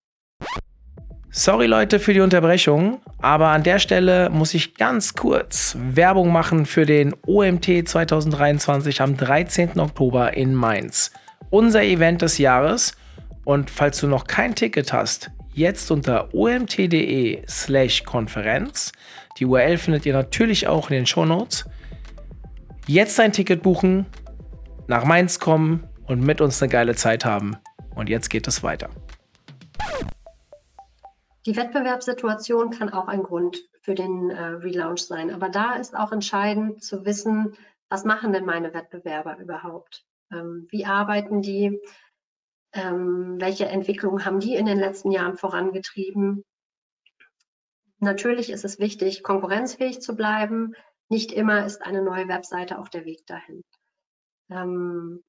Sorry 1.31 1.67
Leute 1.67 1.99
für 1.99 2.15
die 2.15 2.21
Unterbrechung, 2.21 3.01
aber 3.21 3.49
an 3.49 3.62
der 3.62 3.79
Stelle 3.79 4.31
muss 4.31 4.55
ich 4.55 4.75
ganz 4.75 5.15
kurz 5.15 5.77
Werbung 5.79 6.33
machen 6.33 6.65
für 6.65 6.87
den 6.87 7.15
OMT 7.27 7.89
2023 7.89 9.03
am 9.03 9.17
13. 9.17 9.79
Oktober 9.79 10.35
in 10.35 10.55
Mainz. 10.55 11.12
Unser 11.51 11.83
Event 11.83 12.23
des 12.23 12.39
Jahres. 12.39 12.97
Und 13.45 13.71
falls 13.71 14.01
du 14.01 14.09
noch 14.09 14.27
kein 14.27 14.55
Ticket 14.55 14.93
hast, 14.93 15.31
jetzt 15.53 15.91
unter 15.91 16.35
omt.de 16.35 17.43
slash 17.47 18.05
Konferenz. 18.05 18.93
Die 19.39 19.47
URL 19.47 19.79
findet 19.79 20.07
ihr 20.07 20.15
natürlich 20.15 20.67
auch 20.67 20.91
in 20.91 20.97
den 20.97 21.07
Show 21.07 21.27
Notes. 21.27 21.67
Jetzt 22.88 23.18
ein 23.18 23.33
Ticket 23.33 23.64
buchen, 23.64 24.07
nach 24.87 25.05
Mainz 25.05 25.40
kommen 25.40 25.88
und 26.07 26.20
mit 26.20 26.40
uns 26.40 26.62
eine 26.62 26.70
geile 26.70 26.94
Zeit 26.94 27.25
haben. 27.25 27.57
Und 27.96 28.09
jetzt 28.09 28.31
geht 28.31 28.46
es 28.46 28.62
weiter. 28.62 28.90
Die 31.46 31.57
Wettbewerbssituation 31.57 32.70
kann 32.70 32.90
auch 32.90 33.09
ein 33.09 33.25
Grund 33.25 33.59
für 33.81 33.96
den 33.96 34.31
äh, 34.31 34.40
Relaunch 34.40 35.01
sein. 35.01 35.33
Aber 35.35 35.49
da 35.49 35.75
ist 35.75 35.96
auch 35.96 36.12
entscheidend 36.12 36.85
zu 36.85 37.05
wissen, 37.05 37.57
was 37.88 38.05
machen 38.05 38.33
denn 38.33 38.44
meine 38.44 38.72
Wettbewerber 38.72 39.37
überhaupt? 39.38 40.05
Ähm, 40.31 40.68
wie 40.70 40.87
arbeiten 40.87 41.42
die? 41.42 41.81
Ähm, 42.72 43.37
welche 43.40 43.66
Entwicklungen 43.66 44.25
haben 44.25 44.38
die 44.38 44.55
in 44.55 44.66
den 44.66 44.79
letzten 44.79 45.11
Jahren 45.11 45.37
vorangetrieben? 45.37 46.44
Natürlich 47.99 48.51
ist 48.51 48.64
es 48.64 48.79
wichtig, 48.79 49.25
konkurrenzfähig 49.25 50.01
zu 50.01 50.14
bleiben. 50.14 50.75
Nicht 51.09 51.33
immer 51.33 51.64
ist 51.64 51.83
eine 51.83 52.03
neue 52.03 52.29
Webseite 52.29 52.79
auch 52.79 52.88
der 52.88 53.05
Weg 53.05 53.27
dahin. 53.27 53.62
Ähm, 54.51 55.23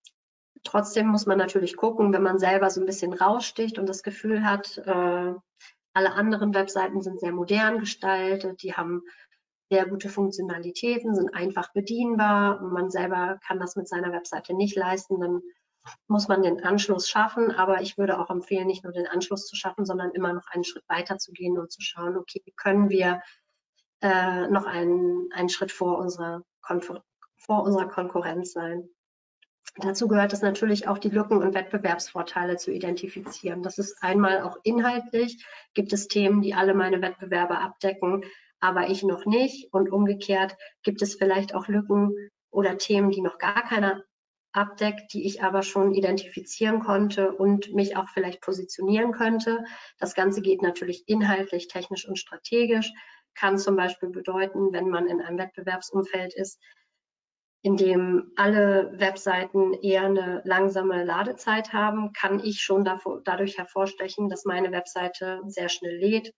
trotzdem 0.64 1.08
muss 1.08 1.26
man 1.26 1.38
natürlich 1.38 1.78
gucken, 1.78 2.14
wenn 2.14 2.24
man 2.24 2.40
selber 2.40 2.70
so 2.70 2.82
ein 2.82 2.86
bisschen 2.86 3.14
raussticht 3.14 3.78
und 3.78 3.88
das 3.88 4.04
Gefühl 4.04 4.44
hat, 4.44 4.78
äh, 4.80 5.34
alle 5.94 6.12
anderen 6.14 6.54
Webseiten 6.54 7.02
sind 7.02 7.20
sehr 7.20 7.32
modern 7.32 7.80
gestaltet, 7.80 8.62
die 8.62 8.74
haben 8.74 9.02
sehr 9.70 9.86
gute 9.88 10.10
Funktionalitäten, 10.10 11.16
sind 11.16 11.34
einfach 11.34 11.74
bedienbar 11.74 12.62
und 12.62 12.72
man 12.72 12.90
selber 12.90 13.40
kann 13.46 13.60
das 13.60 13.76
mit 13.76 13.88
seiner 13.88 14.12
Webseite 14.12 14.54
nicht 14.54 14.76
leisten, 14.76 15.20
dann 15.20 15.42
muss 16.08 16.28
man 16.28 16.44
den 16.44 16.64
Anschluss 16.64 17.10
schaffen. 17.10 17.52
Aber 17.52 17.82
ich 17.82 17.98
würde 17.98 18.20
auch 18.20 18.30
empfehlen, 18.30 18.68
nicht 18.68 18.84
nur 18.84 18.94
den 18.94 19.08
Anschluss 19.08 19.48
zu 19.48 19.56
schaffen, 19.56 19.86
sondern 19.86 20.12
immer 20.12 20.34
noch 20.34 20.48
einen 20.48 20.64
Schritt 20.64 20.88
weiter 20.88 21.18
zu 21.18 21.32
gehen 21.32 21.58
und 21.58 21.72
zu 21.72 21.82
schauen, 21.82 22.18
okay, 22.18 22.42
können 22.56 22.90
wir 22.90 23.22
äh, 24.02 24.48
noch 24.48 24.66
einen, 24.66 25.30
einen 25.34 25.50
Schritt 25.50 25.72
vor 25.72 25.98
unserer, 25.98 26.44
vor 27.38 27.64
unserer 27.64 27.88
Konkurrenz 27.88 28.52
sein. 28.54 28.90
Dazu 29.78 30.08
gehört 30.08 30.34
es 30.34 30.42
natürlich 30.42 30.88
auch, 30.88 30.98
die 30.98 31.10
Lücken 31.10 31.38
und 31.38 31.54
Wettbewerbsvorteile 31.54 32.58
zu 32.58 32.72
identifizieren. 32.72 33.62
Das 33.62 33.78
ist 33.78 34.02
einmal 34.02 34.42
auch 34.42 34.58
inhaltlich, 34.64 35.46
gibt 35.74 35.94
es 35.94 36.08
Themen, 36.08 36.42
die 36.42 36.56
alle 36.56 36.74
meine 36.74 37.02
Wettbewerber 37.02 37.60
abdecken, 37.60 38.24
aber 38.60 38.90
ich 38.90 39.04
noch 39.04 39.26
nicht. 39.26 39.72
Und 39.74 39.92
umgekehrt 39.92 40.58
gibt 40.82 41.02
es 41.02 41.16
vielleicht 41.16 41.54
auch 41.54 41.68
Lücken 41.68 42.16
oder 42.50 42.78
Themen, 42.78 43.12
die 43.12 43.22
noch 43.22 43.38
gar 43.38 43.64
keiner 43.68 44.04
abdeckt, 44.52 45.14
die 45.14 45.28
ich 45.28 45.44
aber 45.44 45.62
schon 45.62 45.94
identifizieren 45.94 46.80
konnte 46.80 47.32
und 47.32 47.74
mich 47.74 47.96
auch 47.96 48.10
vielleicht 48.10 48.42
positionieren 48.42 49.12
könnte. 49.12 49.64
Das 50.00 50.16
Ganze 50.16 50.42
geht 50.42 50.64
natürlich 50.64 51.08
inhaltlich, 51.08 51.68
technisch 51.68 52.08
und 52.08 52.18
strategisch, 52.18 52.92
kann 53.38 53.58
zum 53.58 53.76
Beispiel 53.76 54.10
bedeuten, 54.10 54.74
wenn 54.74 54.90
man 54.90 55.08
in 55.08 55.22
einem 55.22 55.38
Wettbewerbsumfeld 55.38 56.34
ist, 56.34 56.60
in 57.62 57.78
dem 57.78 58.32
alle 58.36 58.98
Webseiten 59.00 59.74
eher 59.74 60.04
eine 60.04 60.42
langsame 60.46 61.04
Ladezeit 61.04 61.74
haben, 61.74 62.14
kann 62.14 62.40
ich 62.40 62.62
schon 62.62 62.86
davor, 62.86 63.22
dadurch 63.24 63.58
hervorstechen, 63.58 64.30
dass 64.30 64.46
meine 64.46 64.72
Webseite 64.72 65.42
sehr 65.48 65.70
schnell 65.70 65.98
lädt 65.98 66.34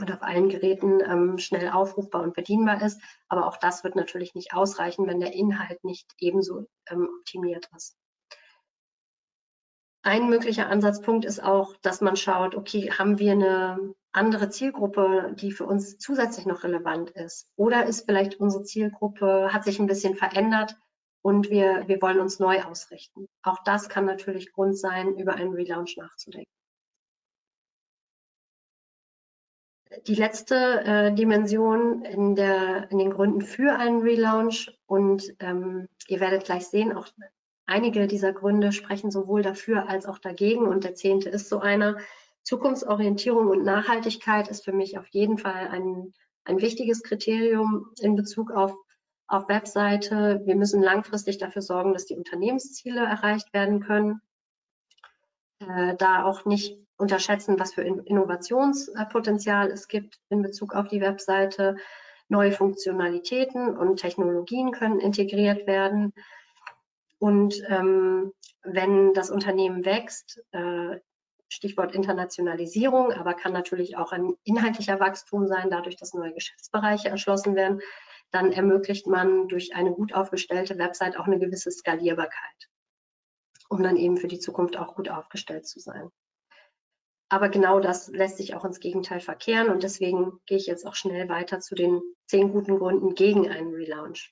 und 0.00 0.12
auf 0.12 0.22
allen 0.22 0.48
Geräten 0.48 1.00
ähm, 1.00 1.38
schnell 1.38 1.70
aufrufbar 1.70 2.22
und 2.22 2.34
bedienbar 2.34 2.82
ist. 2.82 3.00
Aber 3.28 3.46
auch 3.46 3.56
das 3.56 3.84
wird 3.84 3.96
natürlich 3.96 4.34
nicht 4.34 4.54
ausreichen, 4.54 5.06
wenn 5.06 5.20
der 5.20 5.32
Inhalt 5.32 5.82
nicht 5.84 6.12
ebenso 6.18 6.66
ähm, 6.88 7.08
optimiert 7.20 7.68
ist. 7.76 7.96
Ein 10.06 10.28
möglicher 10.28 10.68
Ansatzpunkt 10.68 11.24
ist 11.24 11.42
auch, 11.42 11.76
dass 11.78 12.02
man 12.02 12.14
schaut, 12.14 12.54
okay, 12.54 12.90
haben 12.90 13.18
wir 13.18 13.32
eine 13.32 13.94
andere 14.12 14.50
Zielgruppe, 14.50 15.34
die 15.40 15.50
für 15.50 15.64
uns 15.64 15.96
zusätzlich 15.96 16.44
noch 16.44 16.62
relevant 16.62 17.08
ist? 17.12 17.48
Oder 17.56 17.86
ist 17.86 18.04
vielleicht 18.04 18.38
unsere 18.38 18.64
Zielgruppe, 18.64 19.48
hat 19.50 19.64
sich 19.64 19.78
ein 19.78 19.86
bisschen 19.86 20.14
verändert 20.14 20.76
und 21.22 21.48
wir, 21.48 21.88
wir 21.88 22.02
wollen 22.02 22.20
uns 22.20 22.38
neu 22.38 22.60
ausrichten? 22.62 23.28
Auch 23.42 23.64
das 23.64 23.88
kann 23.88 24.04
natürlich 24.04 24.52
Grund 24.52 24.78
sein, 24.78 25.16
über 25.16 25.36
einen 25.36 25.54
Relaunch 25.54 25.96
nachzudenken. 25.96 26.50
die 30.08 30.16
letzte 30.16 30.56
äh, 30.84 31.14
Dimension 31.14 32.04
in, 32.04 32.34
der, 32.34 32.90
in 32.90 32.98
den 32.98 33.10
Gründen 33.10 33.42
für 33.42 33.76
einen 33.76 34.02
Relaunch 34.02 34.76
und 34.86 35.34
ähm, 35.38 35.88
ihr 36.08 36.18
werdet 36.18 36.44
gleich 36.44 36.66
sehen, 36.66 36.92
auch 36.92 37.06
einige 37.66 38.06
dieser 38.06 38.32
Gründe 38.32 38.72
sprechen 38.72 39.10
sowohl 39.10 39.42
dafür 39.42 39.88
als 39.88 40.06
auch 40.06 40.18
dagegen 40.18 40.66
und 40.66 40.84
der 40.84 40.94
zehnte 40.94 41.28
ist 41.28 41.48
so 41.48 41.60
einer. 41.60 41.98
Zukunftsorientierung 42.42 43.48
und 43.48 43.64
Nachhaltigkeit 43.64 44.48
ist 44.48 44.64
für 44.64 44.72
mich 44.72 44.98
auf 44.98 45.06
jeden 45.08 45.38
Fall 45.38 45.68
ein, 45.68 46.12
ein 46.44 46.60
wichtiges 46.60 47.02
Kriterium 47.02 47.86
in 48.00 48.16
Bezug 48.16 48.50
auf, 48.50 48.74
auf 49.26 49.48
Webseite. 49.48 50.42
Wir 50.44 50.54
müssen 50.54 50.82
langfristig 50.82 51.38
dafür 51.38 51.62
sorgen, 51.62 51.94
dass 51.94 52.04
die 52.04 52.16
Unternehmensziele 52.16 53.00
erreicht 53.00 53.54
werden 53.54 53.80
können. 53.80 54.20
Äh, 55.60 55.96
da 55.96 56.24
auch 56.24 56.44
nicht 56.44 56.78
unterschätzen, 56.96 57.58
was 57.58 57.74
für 57.74 57.82
Innovationspotenzial 57.82 59.70
es 59.70 59.88
gibt 59.88 60.20
in 60.28 60.42
Bezug 60.42 60.74
auf 60.74 60.88
die 60.88 61.00
Webseite. 61.00 61.76
Neue 62.28 62.52
Funktionalitäten 62.52 63.76
und 63.76 63.96
Technologien 63.96 64.72
können 64.72 65.00
integriert 65.00 65.66
werden. 65.66 66.12
Und 67.24 67.62
ähm, 67.70 68.34
wenn 68.64 69.14
das 69.14 69.30
Unternehmen 69.30 69.86
wächst, 69.86 70.44
äh, 70.52 71.00
Stichwort 71.48 71.94
Internationalisierung, 71.94 73.12
aber 73.12 73.32
kann 73.32 73.54
natürlich 73.54 73.96
auch 73.96 74.12
ein 74.12 74.34
inhaltlicher 74.44 75.00
Wachstum 75.00 75.46
sein, 75.46 75.70
dadurch, 75.70 75.96
dass 75.96 76.12
neue 76.12 76.34
Geschäftsbereiche 76.34 77.08
erschlossen 77.08 77.56
werden, 77.56 77.80
dann 78.30 78.52
ermöglicht 78.52 79.06
man 79.06 79.48
durch 79.48 79.74
eine 79.74 79.92
gut 79.92 80.12
aufgestellte 80.12 80.76
Website 80.76 81.16
auch 81.16 81.24
eine 81.24 81.38
gewisse 81.38 81.70
Skalierbarkeit, 81.70 82.68
um 83.70 83.82
dann 83.82 83.96
eben 83.96 84.18
für 84.18 84.28
die 84.28 84.38
Zukunft 84.38 84.76
auch 84.76 84.94
gut 84.94 85.08
aufgestellt 85.08 85.66
zu 85.66 85.80
sein. 85.80 86.10
Aber 87.30 87.48
genau 87.48 87.80
das 87.80 88.08
lässt 88.08 88.36
sich 88.36 88.54
auch 88.54 88.66
ins 88.66 88.80
Gegenteil 88.80 89.20
verkehren 89.20 89.70
und 89.70 89.82
deswegen 89.82 90.40
gehe 90.44 90.58
ich 90.58 90.66
jetzt 90.66 90.86
auch 90.86 90.94
schnell 90.94 91.30
weiter 91.30 91.60
zu 91.60 91.74
den 91.74 92.02
zehn 92.26 92.52
guten 92.52 92.78
Gründen 92.78 93.14
gegen 93.14 93.48
einen 93.48 93.72
Relaunch. 93.72 94.30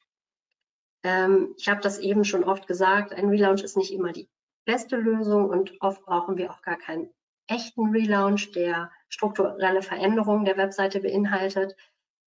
Ähm, 1.02 1.54
ich 1.58 1.68
habe 1.68 1.80
das 1.80 1.98
eben 1.98 2.24
schon 2.24 2.44
oft 2.44 2.66
gesagt, 2.66 3.12
ein 3.12 3.28
Relaunch 3.28 3.62
ist 3.62 3.76
nicht 3.76 3.92
immer 3.92 4.12
die 4.12 4.28
beste 4.64 4.96
Lösung 4.96 5.48
und 5.48 5.80
oft 5.80 6.04
brauchen 6.04 6.36
wir 6.36 6.50
auch 6.50 6.62
gar 6.62 6.76
keinen 6.76 7.12
echten 7.48 7.90
Relaunch, 7.90 8.52
der 8.52 8.90
strukturelle 9.08 9.82
Veränderungen 9.82 10.44
der 10.44 10.56
Webseite 10.56 11.00
beinhaltet. 11.00 11.76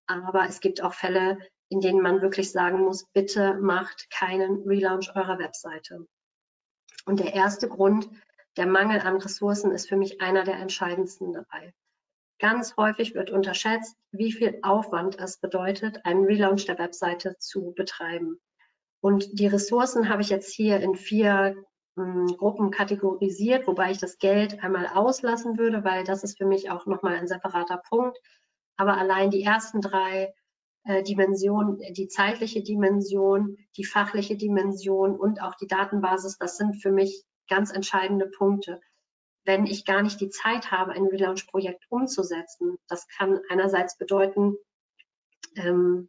Aber 0.06 0.44
es 0.46 0.60
gibt 0.60 0.82
auch 0.82 0.94
Fälle, 0.94 1.38
in 1.68 1.80
denen 1.80 2.00
man 2.00 2.20
wirklich 2.20 2.52
sagen 2.52 2.80
muss, 2.80 3.06
bitte 3.12 3.54
macht 3.54 4.10
keinen 4.10 4.62
Relaunch 4.62 5.14
eurer 5.16 5.38
Webseite. 5.38 6.06
Und 7.06 7.20
der 7.20 7.34
erste 7.34 7.68
Grund 7.68 8.08
der 8.56 8.66
Mangel 8.66 9.00
an 9.00 9.16
Ressourcen 9.16 9.70
ist 9.72 9.88
für 9.88 9.96
mich 9.96 10.20
einer 10.20 10.44
der 10.44 10.56
entscheidendsten 10.56 11.32
dabei. 11.32 11.74
Ganz 12.38 12.76
häufig 12.76 13.14
wird 13.14 13.30
unterschätzt, 13.30 13.96
wie 14.12 14.32
viel 14.32 14.58
Aufwand 14.62 15.18
es 15.18 15.38
bedeutet, 15.38 16.04
einen 16.04 16.24
Relaunch 16.24 16.66
der 16.66 16.78
Webseite 16.78 17.36
zu 17.38 17.72
betreiben. 17.72 18.40
Und 19.06 19.38
die 19.38 19.46
Ressourcen 19.46 20.08
habe 20.08 20.22
ich 20.22 20.30
jetzt 20.30 20.52
hier 20.52 20.80
in 20.80 20.96
vier 20.96 21.54
hm, 21.94 22.26
Gruppen 22.38 22.72
kategorisiert, 22.72 23.68
wobei 23.68 23.92
ich 23.92 23.98
das 23.98 24.18
Geld 24.18 24.64
einmal 24.64 24.88
auslassen 24.88 25.58
würde, 25.58 25.84
weil 25.84 26.02
das 26.02 26.24
ist 26.24 26.38
für 26.38 26.44
mich 26.44 26.70
auch 26.72 26.86
nochmal 26.86 27.14
ein 27.14 27.28
separater 27.28 27.80
Punkt. 27.88 28.18
Aber 28.76 28.98
allein 28.98 29.30
die 29.30 29.44
ersten 29.44 29.80
drei 29.80 30.34
äh, 30.82 31.04
Dimensionen, 31.04 31.78
die 31.92 32.08
zeitliche 32.08 32.64
Dimension, 32.64 33.56
die 33.76 33.84
fachliche 33.84 34.36
Dimension 34.36 35.14
und 35.14 35.40
auch 35.40 35.54
die 35.54 35.68
Datenbasis, 35.68 36.38
das 36.38 36.56
sind 36.56 36.82
für 36.82 36.90
mich 36.90 37.22
ganz 37.48 37.70
entscheidende 37.70 38.26
Punkte. 38.26 38.80
Wenn 39.44 39.66
ich 39.66 39.84
gar 39.84 40.02
nicht 40.02 40.20
die 40.20 40.30
Zeit 40.30 40.72
habe, 40.72 40.90
ein 40.90 41.06
Relaunch-Projekt 41.06 41.84
umzusetzen, 41.90 42.76
das 42.88 43.06
kann 43.06 43.38
einerseits 43.50 43.98
bedeuten, 43.98 44.56
ähm, 45.54 46.08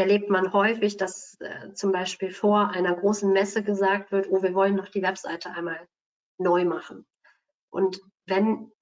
erlebt 0.00 0.30
man 0.30 0.52
häufig, 0.52 0.96
dass 0.96 1.36
äh, 1.40 1.72
zum 1.74 1.92
Beispiel 1.92 2.32
vor 2.32 2.70
einer 2.70 2.94
großen 2.94 3.32
Messe 3.32 3.62
gesagt 3.62 4.10
wird, 4.12 4.28
oh, 4.30 4.42
wir 4.42 4.54
wollen 4.54 4.74
noch 4.74 4.88
die 4.88 5.02
Webseite 5.02 5.50
einmal 5.50 5.78
neu 6.38 6.64
machen. 6.64 7.06
Und 7.70 8.00
wenn 8.26 8.72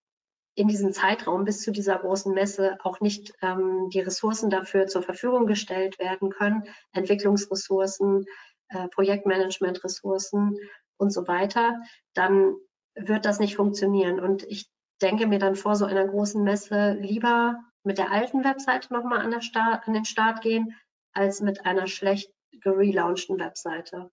in 0.54 0.68
diesem 0.68 0.92
Zeitraum 0.92 1.44
bis 1.44 1.60
zu 1.60 1.70
dieser 1.70 1.98
großen 1.98 2.34
Messe 2.34 2.78
auch 2.82 3.00
nicht 3.00 3.32
ähm, 3.42 3.90
die 3.90 4.00
Ressourcen 4.00 4.50
dafür 4.50 4.86
zur 4.86 5.02
Verfügung 5.02 5.46
gestellt 5.46 5.98
werden 5.98 6.30
können, 6.30 6.64
Entwicklungsressourcen, 6.92 8.24
äh, 8.68 8.88
Projektmanagement-Ressourcen 8.88 10.56
und 10.96 11.12
so 11.12 11.28
weiter, 11.28 11.80
dann 12.14 12.56
wird 12.94 13.24
das 13.24 13.38
nicht 13.38 13.54
funktionieren. 13.54 14.18
Und 14.18 14.42
ich 14.44 14.68
denke 15.00 15.26
mir 15.26 15.38
dann 15.38 15.54
vor 15.54 15.76
so 15.76 15.84
einer 15.84 16.06
großen 16.06 16.42
Messe 16.42 16.94
lieber 16.94 17.60
mit 17.84 17.98
der 17.98 18.10
alten 18.10 18.42
Webseite 18.42 18.92
nochmal 18.92 19.20
an, 19.20 19.32
an 19.32 19.92
den 19.92 20.04
Start 20.04 20.42
gehen, 20.42 20.74
als 21.12 21.40
mit 21.40 21.66
einer 21.66 21.86
schlecht 21.86 22.32
gelaunchten 22.60 23.38
Webseite. 23.38 24.10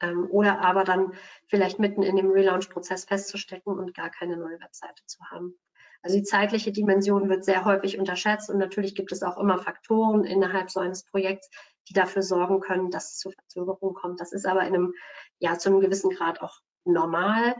Ähm, 0.00 0.28
oder 0.30 0.60
aber 0.60 0.84
dann 0.84 1.12
vielleicht 1.46 1.78
mitten 1.78 2.02
in 2.02 2.16
dem 2.16 2.30
Relaunch-Prozess 2.30 3.04
festzustecken 3.04 3.78
und 3.78 3.94
gar 3.94 4.10
keine 4.10 4.36
neue 4.36 4.60
Webseite 4.60 5.04
zu 5.06 5.18
haben. 5.30 5.58
Also 6.02 6.16
die 6.16 6.22
zeitliche 6.22 6.70
Dimension 6.70 7.28
wird 7.28 7.44
sehr 7.44 7.64
häufig 7.64 7.98
unterschätzt 7.98 8.50
und 8.50 8.58
natürlich 8.58 8.94
gibt 8.94 9.10
es 9.10 9.22
auch 9.22 9.36
immer 9.36 9.58
Faktoren 9.58 10.24
innerhalb 10.24 10.70
so 10.70 10.78
eines 10.78 11.04
Projekts, 11.04 11.50
die 11.88 11.92
dafür 11.92 12.22
sorgen 12.22 12.60
können, 12.60 12.90
dass 12.90 13.12
es 13.12 13.18
zu 13.18 13.30
Verzögerungen 13.30 13.94
kommt. 13.94 14.20
Das 14.20 14.32
ist 14.32 14.46
aber 14.46 14.60
in 14.60 14.74
einem, 14.74 14.94
ja, 15.38 15.58
zu 15.58 15.70
einem 15.70 15.80
gewissen 15.80 16.10
Grad 16.10 16.40
auch 16.40 16.60
normal, 16.84 17.56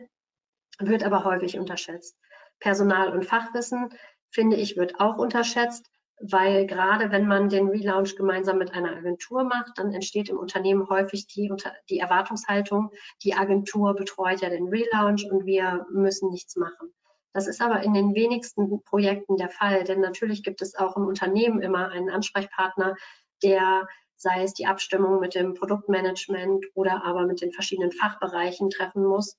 wird 0.78 1.02
aber 1.02 1.24
häufig 1.24 1.58
unterschätzt. 1.58 2.16
Personal 2.60 3.12
und 3.12 3.24
Fachwissen, 3.24 3.90
finde 4.30 4.56
ich, 4.56 4.76
wird 4.76 5.00
auch 5.00 5.16
unterschätzt 5.18 5.90
weil 6.20 6.66
gerade 6.66 7.10
wenn 7.12 7.26
man 7.26 7.48
den 7.48 7.68
Relaunch 7.68 8.16
gemeinsam 8.16 8.58
mit 8.58 8.74
einer 8.74 8.96
Agentur 8.96 9.44
macht, 9.44 9.78
dann 9.78 9.92
entsteht 9.92 10.28
im 10.28 10.38
Unternehmen 10.38 10.88
häufig 10.88 11.26
die, 11.26 11.52
die 11.88 11.98
Erwartungshaltung, 11.98 12.90
die 13.22 13.34
Agentur 13.34 13.94
betreut 13.94 14.40
ja 14.40 14.50
den 14.50 14.68
Relaunch 14.68 15.30
und 15.30 15.46
wir 15.46 15.86
müssen 15.90 16.30
nichts 16.30 16.56
machen. 16.56 16.92
Das 17.32 17.46
ist 17.46 17.60
aber 17.60 17.82
in 17.82 17.94
den 17.94 18.14
wenigsten 18.14 18.82
Projekten 18.82 19.36
der 19.36 19.50
Fall, 19.50 19.84
denn 19.84 20.00
natürlich 20.00 20.42
gibt 20.42 20.62
es 20.62 20.74
auch 20.74 20.96
im 20.96 21.06
Unternehmen 21.06 21.60
immer 21.60 21.90
einen 21.90 22.10
Ansprechpartner, 22.10 22.96
der 23.42 23.86
sei 24.16 24.42
es 24.42 24.54
die 24.54 24.66
Abstimmung 24.66 25.20
mit 25.20 25.36
dem 25.36 25.54
Produktmanagement 25.54 26.66
oder 26.74 27.04
aber 27.04 27.26
mit 27.26 27.40
den 27.40 27.52
verschiedenen 27.52 27.92
Fachbereichen 27.92 28.70
treffen 28.70 29.04
muss. 29.04 29.38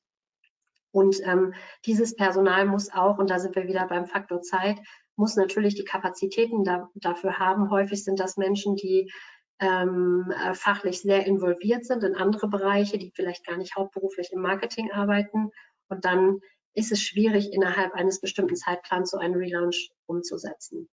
Und 0.92 1.18
ähm, 1.26 1.54
dieses 1.86 2.15
Personal 2.15 2.65
muss 2.65 2.92
auch, 2.92 3.18
und 3.18 3.30
da 3.30 3.39
sind 3.39 3.56
wir 3.56 3.68
wieder 3.68 3.86
beim 3.88 4.06
Faktor 4.06 4.42
Zeit, 4.42 4.80
muss 5.19 5.36
natürlich 5.36 5.75
die 5.75 5.84
Kapazitäten 5.84 6.63
da, 6.63 6.89
dafür 6.95 7.38
haben. 7.38 7.69
Häufig 7.69 8.03
sind 8.03 8.19
das 8.19 8.38
Menschen, 8.38 8.75
die 8.75 9.12
ähm, 9.60 10.34
äh, 10.43 10.53
fachlich 10.53 11.01
sehr 11.01 11.27
involviert 11.27 11.86
sind 11.86 12.03
in 12.03 12.15
andere 12.15 12.47
Bereiche, 12.47 12.97
die 12.97 13.12
vielleicht 13.13 13.45
gar 13.45 13.58
nicht 13.58 13.75
hauptberuflich 13.75 14.32
im 14.32 14.41
Marketing 14.41 14.91
arbeiten. 14.91 15.51
Und 15.89 16.05
dann 16.05 16.39
ist 16.73 16.93
es 16.93 17.03
schwierig, 17.03 17.51
innerhalb 17.51 17.93
eines 17.93 18.21
bestimmten 18.21 18.55
Zeitplans 18.55 19.12
so 19.12 19.17
einen 19.17 19.36
Relaunch 19.36 19.91
umzusetzen. 20.05 20.89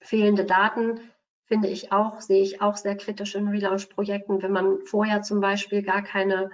Fehlende 0.00 0.44
Daten 0.44 1.00
finde 1.44 1.68
ich 1.68 1.92
auch, 1.92 2.20
sehe 2.20 2.42
ich 2.42 2.60
auch 2.60 2.76
sehr 2.76 2.96
kritisch 2.96 3.36
in 3.36 3.46
Relaunch-Projekten, 3.46 4.42
wenn 4.42 4.52
man 4.52 4.80
vorher 4.80 5.22
zum 5.22 5.40
Beispiel 5.40 5.82
gar 5.82 6.02
keine 6.02 6.50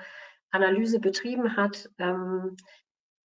Analyse 0.51 1.01
betrieben 1.01 1.57
hat. 1.57 1.89
Ähm, 1.99 2.57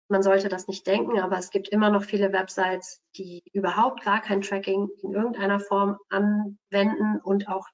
man 0.09 0.23
sollte 0.23 0.49
das 0.49 0.69
nicht 0.69 0.87
denken, 0.87 1.19
aber 1.19 1.39
es 1.39 1.51
gibt 1.51 1.69
immer 1.69 1.91
noch 1.91 2.05
viele 2.05 2.33
Websites, 2.33 3.01
die 3.17 3.43
überhaupt 3.53 4.05
gar 4.05 4.21
kein 4.21 4.43
Tracking 4.43 4.89
in 5.03 5.13
irgendeiner 5.13 5.61
Form 5.61 5.99
anwenden 6.09 7.21
und 7.23 7.49
auch 7.49 7.67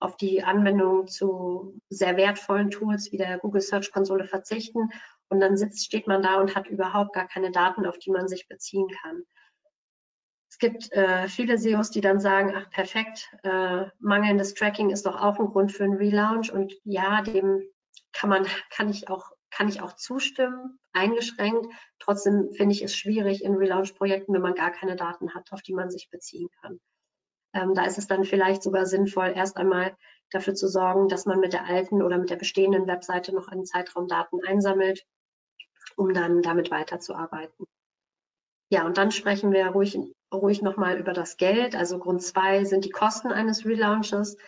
auf 0.00 0.16
die 0.16 0.42
Anwendung 0.42 1.06
zu 1.06 1.80
sehr 1.88 2.16
wertvollen 2.16 2.70
Tools 2.70 3.12
wie 3.12 3.18
der 3.18 3.38
Google 3.38 3.60
Search 3.60 3.92
Konsole 3.92 4.24
verzichten. 4.24 4.90
Und 5.28 5.40
dann 5.40 5.56
sitzt, 5.56 5.84
steht 5.84 6.06
man 6.06 6.22
da 6.22 6.40
und 6.40 6.56
hat 6.56 6.66
überhaupt 6.66 7.14
gar 7.14 7.28
keine 7.28 7.52
Daten, 7.52 7.86
auf 7.86 7.98
die 7.98 8.10
man 8.10 8.28
sich 8.28 8.48
beziehen 8.48 8.88
kann. 9.02 9.22
Es 10.50 10.58
gibt 10.58 10.92
äh, 10.92 11.28
viele 11.28 11.56
SEOs, 11.56 11.90
die 11.90 12.00
dann 12.00 12.20
sagen, 12.20 12.52
ach 12.54 12.68
perfekt, 12.70 13.28
äh, 13.42 13.86
mangelndes 14.00 14.54
Tracking 14.54 14.90
ist 14.90 15.06
doch 15.06 15.20
auch 15.20 15.38
ein 15.38 15.46
Grund 15.46 15.72
für 15.72 15.84
einen 15.84 15.96
Relaunch. 15.96 16.52
Und 16.52 16.74
ja, 16.84 17.22
dem 17.22 17.62
kann 18.12 18.28
man, 18.28 18.46
kann 18.70 18.90
ich 18.90 19.08
auch 19.08 19.32
kann 19.52 19.68
ich 19.68 19.80
auch 19.80 19.92
zustimmen, 19.92 20.78
eingeschränkt. 20.92 21.66
Trotzdem 21.98 22.50
finde 22.52 22.74
ich 22.74 22.82
es 22.82 22.96
schwierig 22.96 23.44
in 23.44 23.54
Relaunch-Projekten, 23.54 24.32
wenn 24.32 24.42
man 24.42 24.54
gar 24.54 24.72
keine 24.72 24.96
Daten 24.96 25.34
hat, 25.34 25.52
auf 25.52 25.62
die 25.62 25.74
man 25.74 25.90
sich 25.90 26.10
beziehen 26.10 26.48
kann. 26.60 26.80
Ähm, 27.54 27.74
da 27.74 27.84
ist 27.84 27.98
es 27.98 28.06
dann 28.06 28.24
vielleicht 28.24 28.62
sogar 28.62 28.86
sinnvoll, 28.86 29.32
erst 29.36 29.58
einmal 29.58 29.94
dafür 30.30 30.54
zu 30.54 30.68
sorgen, 30.68 31.08
dass 31.08 31.26
man 31.26 31.38
mit 31.38 31.52
der 31.52 31.66
alten 31.66 32.02
oder 32.02 32.16
mit 32.16 32.30
der 32.30 32.36
bestehenden 32.36 32.86
Webseite 32.86 33.34
noch 33.34 33.48
einen 33.48 33.66
Zeitraum 33.66 34.08
Daten 34.08 34.40
einsammelt, 34.42 35.04
um 35.96 36.14
dann 36.14 36.40
damit 36.40 36.70
weiterzuarbeiten. 36.70 37.66
Ja, 38.70 38.86
und 38.86 38.96
dann 38.96 39.10
sprechen 39.10 39.52
wir 39.52 39.66
ruhig, 39.66 39.98
ruhig 40.32 40.62
nochmal 40.62 40.98
über 40.98 41.12
das 41.12 41.36
Geld. 41.36 41.76
Also 41.76 41.98
Grund 41.98 42.22
zwei 42.22 42.64
sind 42.64 42.86
die 42.86 42.90
Kosten 42.90 43.30
eines 43.30 43.66
Relaunches 43.66 44.38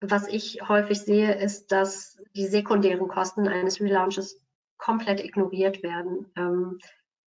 was 0.00 0.28
ich 0.28 0.60
häufig 0.68 1.00
sehe, 1.00 1.34
ist, 1.34 1.72
dass 1.72 2.18
die 2.34 2.46
sekundären 2.46 3.08
Kosten 3.08 3.48
eines 3.48 3.80
Relaunches 3.80 4.40
komplett 4.76 5.22
ignoriert 5.24 5.82
werden. 5.82 6.30
Ähm, 6.36 6.78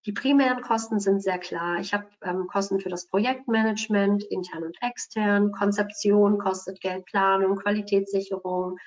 die 0.07 0.13
primären 0.13 0.63
Kosten 0.63 0.99
sind 0.99 1.23
sehr 1.23 1.39
klar. 1.39 1.79
Ich 1.81 1.93
habe 1.93 2.07
ähm, 2.23 2.47
Kosten 2.47 2.81
für 2.81 2.89
das 2.89 3.09
Projektmanagement, 3.09 4.25
intern 4.25 4.63
und 4.63 4.77
extern, 4.83 5.53
Konzeption 5.53 6.39
kostet 6.39 6.81
Geld, 6.81 7.05
Planung, 7.07 7.57
Qualitätssicherung, 7.57 8.79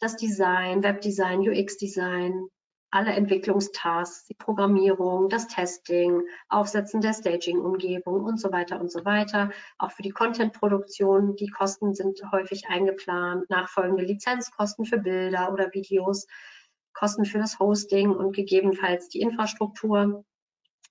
das 0.00 0.16
Design, 0.16 0.82
Webdesign, 0.82 1.40
UX-Design, 1.40 2.48
alle 2.90 3.12
Entwicklungstasks, 3.12 4.26
die 4.26 4.34
Programmierung, 4.34 5.28
das 5.28 5.46
Testing, 5.46 6.22
Aufsetzen 6.48 7.00
der 7.00 7.12
Staging-Umgebung 7.12 8.24
und 8.24 8.40
so 8.40 8.50
weiter 8.52 8.80
und 8.80 8.90
so 8.90 9.04
weiter. 9.04 9.50
Auch 9.78 9.92
für 9.92 10.02
die 10.02 10.10
Content-Produktion, 10.10 11.36
die 11.36 11.50
Kosten 11.50 11.94
sind 11.94 12.20
häufig 12.32 12.68
eingeplant, 12.68 13.48
nachfolgende 13.48 14.04
Lizenzkosten 14.04 14.84
für 14.84 14.98
Bilder 14.98 15.52
oder 15.52 15.72
Videos, 15.72 16.26
Kosten 16.92 17.24
für 17.24 17.38
das 17.38 17.58
Hosting 17.60 18.10
und 18.10 18.34
gegebenenfalls 18.34 19.08
die 19.08 19.20
Infrastruktur. 19.20 20.24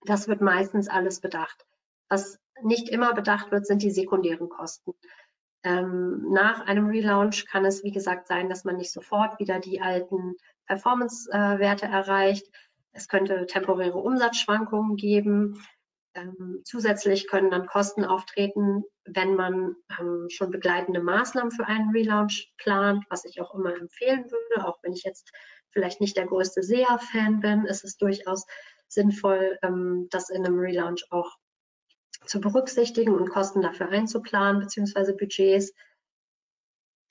Das 0.05 0.29
wird 0.29 0.39
meistens 0.39 0.87
alles 0.87 1.19
bedacht. 1.19 1.65
Was 2.07 2.39
nicht 2.63 2.89
immer 2.89 3.13
bedacht 3.13 3.51
wird, 3.51 3.67
sind 3.67 3.83
die 3.83 3.91
sekundären 3.91 4.47
Kosten. 4.47 4.93
Ähm, 5.63 6.25
nach 6.29 6.65
einem 6.65 6.87
Relaunch 6.87 7.45
kann 7.45 7.65
es, 7.65 7.83
wie 7.83 7.91
gesagt, 7.91 8.27
sein, 8.27 8.47
dass 8.47 8.63
man 8.63 8.77
nicht 8.77 8.93
sofort 8.93 9.39
wieder 9.39 9.59
die 9.59 9.81
alten 9.81 10.37
Performance-Werte 10.69 11.87
erreicht. 11.87 12.47
Es 12.93 13.07
könnte 13.07 13.45
temporäre 13.47 13.97
Umsatzschwankungen 13.97 14.95
geben. 14.95 15.61
Ähm, 16.13 16.61
zusätzlich 16.63 17.27
können 17.27 17.51
dann 17.51 17.67
Kosten 17.67 18.05
auftreten, 18.05 18.83
wenn 19.05 19.35
man 19.35 19.75
ähm, 19.99 20.27
schon 20.29 20.51
begleitende 20.51 21.01
Maßnahmen 21.01 21.51
für 21.51 21.65
einen 21.65 21.91
Relaunch 21.91 22.53
plant, 22.57 23.03
was 23.09 23.25
ich 23.25 23.41
auch 23.41 23.53
immer 23.53 23.75
empfehlen 23.75 24.25
würde, 24.31 24.67
auch 24.67 24.79
wenn 24.81 24.93
ich 24.93 25.03
jetzt 25.03 25.31
vielleicht 25.71 26.01
nicht 26.01 26.17
der 26.17 26.25
größte 26.25 26.63
SEA-Fan 26.63 27.41
bin, 27.41 27.65
ist 27.65 27.83
es 27.83 27.97
durchaus 27.97 28.45
sinnvoll, 28.87 29.57
ähm, 29.61 30.07
das 30.09 30.29
in 30.29 30.45
einem 30.45 30.59
Relaunch 30.59 31.05
auch 31.11 31.37
zu 32.25 32.41
berücksichtigen 32.41 33.13
und 33.13 33.29
Kosten 33.29 33.61
dafür 33.61 33.89
einzuplanen, 33.89 34.61
beziehungsweise 34.61 35.15
Budgets 35.15 35.73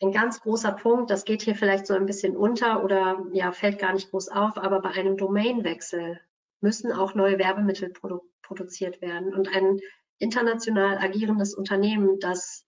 ein 0.01 0.13
ganz 0.13 0.41
großer 0.41 0.73
Punkt, 0.73 1.11
das 1.11 1.25
geht 1.25 1.43
hier 1.43 1.55
vielleicht 1.55 1.87
so 1.87 1.95
ein 1.95 2.07
bisschen 2.07 2.37
unter 2.37 2.85
oder 2.85 3.27
ja, 3.33 3.51
fällt 3.53 3.79
gar 3.79 3.93
nicht 3.93 4.11
groß 4.11 4.29
auf, 4.29 4.57
aber 4.57 4.81
bei 4.81 4.91
einem 4.91 5.17
Domainwechsel 5.17 6.21
müssen 6.61 6.93
auch 6.93 7.15
neue 7.15 7.39
Werbemittel 7.39 7.91
produ 7.91 8.21
produziert 8.43 9.03
werden. 9.03 9.35
Und 9.35 9.55
ein 9.55 9.79
international 10.19 10.97
agierendes 10.99 11.55
Unternehmen, 11.55 12.19
das 12.19 12.65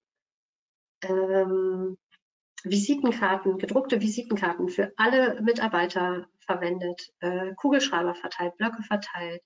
ähm, 1.03 1.97
Visitenkarten, 2.64 3.57
gedruckte 3.57 4.03
Visitenkarten 4.03 4.68
für 4.68 4.93
alle 4.97 5.41
Mitarbeiter 5.41 6.26
verwendet, 6.41 7.01
äh, 7.20 7.55
Kugelschreiber 7.55 8.14
verteilt, 8.14 8.57
Blöcke 8.59 8.83
verteilt, 8.83 9.41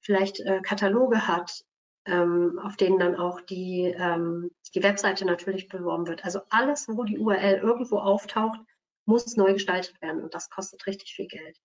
vielleicht 0.00 0.40
äh, 0.40 0.60
Kataloge 0.60 1.28
hat, 1.28 1.62
ähm, 2.06 2.58
auf 2.62 2.76
denen 2.76 2.98
dann 2.98 3.16
auch 3.16 3.40
die, 3.40 3.94
ähm, 3.96 4.50
die 4.74 4.82
Webseite 4.82 5.24
natürlich 5.24 5.68
beworben 5.68 6.06
wird. 6.06 6.24
Also 6.24 6.40
alles, 6.50 6.88
wo 6.88 7.04
die 7.04 7.18
URL 7.18 7.58
irgendwo 7.58 7.98
auftaucht, 7.98 8.60
muss 9.04 9.36
neu 9.36 9.52
gestaltet 9.52 10.00
werden 10.00 10.22
und 10.22 10.34
das 10.34 10.50
kostet 10.50 10.86
richtig 10.86 11.14
viel 11.14 11.26
Geld. 11.26 11.58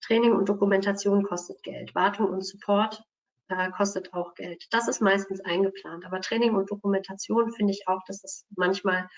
Training 0.00 0.32
und 0.32 0.48
Dokumentation 0.48 1.22
kostet 1.22 1.62
Geld. 1.62 1.94
Wartung 1.94 2.26
und 2.26 2.44
Support 2.44 3.02
äh, 3.48 3.70
kostet 3.70 4.14
auch 4.14 4.34
Geld. 4.34 4.66
Das 4.70 4.88
ist 4.88 5.00
meistens 5.00 5.40
eingeplant. 5.40 6.04
Aber 6.06 6.20
Training 6.20 6.54
und 6.54 6.70
Dokumentation 6.70 7.50
finde 7.52 7.72
ich 7.72 7.88
auch, 7.88 8.02
dass 8.06 8.20
das 8.20 8.46
manchmal 8.56 9.08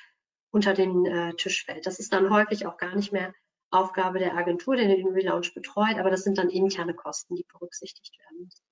unter 0.51 0.75
den 0.75 1.07
äh, 1.07 1.35
Tisch 1.35 1.65
fällt. 1.65 1.87
Das 1.87 2.01
ist 2.01 2.13
dann 2.13 2.31
häufig 2.31 2.67
auch 2.67 2.77
gar 2.77 2.95
nicht 2.95 3.13
mehr 3.13 3.33
Aufgabe 3.71 4.19
der 4.19 4.37
Agentur, 4.37 4.77
die 4.77 4.87
den 4.87 5.09
Relaunch 5.09 5.55
betreut, 5.55 5.99
aber 5.99 6.11
das 6.11 6.25
sind 6.25 6.39
dann 6.39 6.51
interne 6.51 6.95
Kosten, 6.95 7.37
die 7.37 7.47
berücksichtigt 7.53 8.19
werden 8.19 8.45
müssen. 8.45 8.65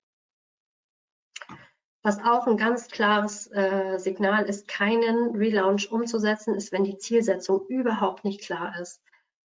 Was 2.01 2.19
auch 2.19 2.47
ein 2.47 2.55
ganz 2.55 2.87
klares 2.87 3.47
äh, 3.51 3.97
Signal 3.97 4.45
ist, 4.45 4.67
keinen 4.69 5.35
Relaunch 5.35 5.91
umzusetzen, 5.91 6.55
ist, 6.55 6.71
wenn 6.71 6.85
die 6.85 6.97
Zielsetzung 6.97 7.65
überhaupt 7.67 8.23
nicht 8.23 8.41
klar 8.41 8.79
ist. 8.79 9.01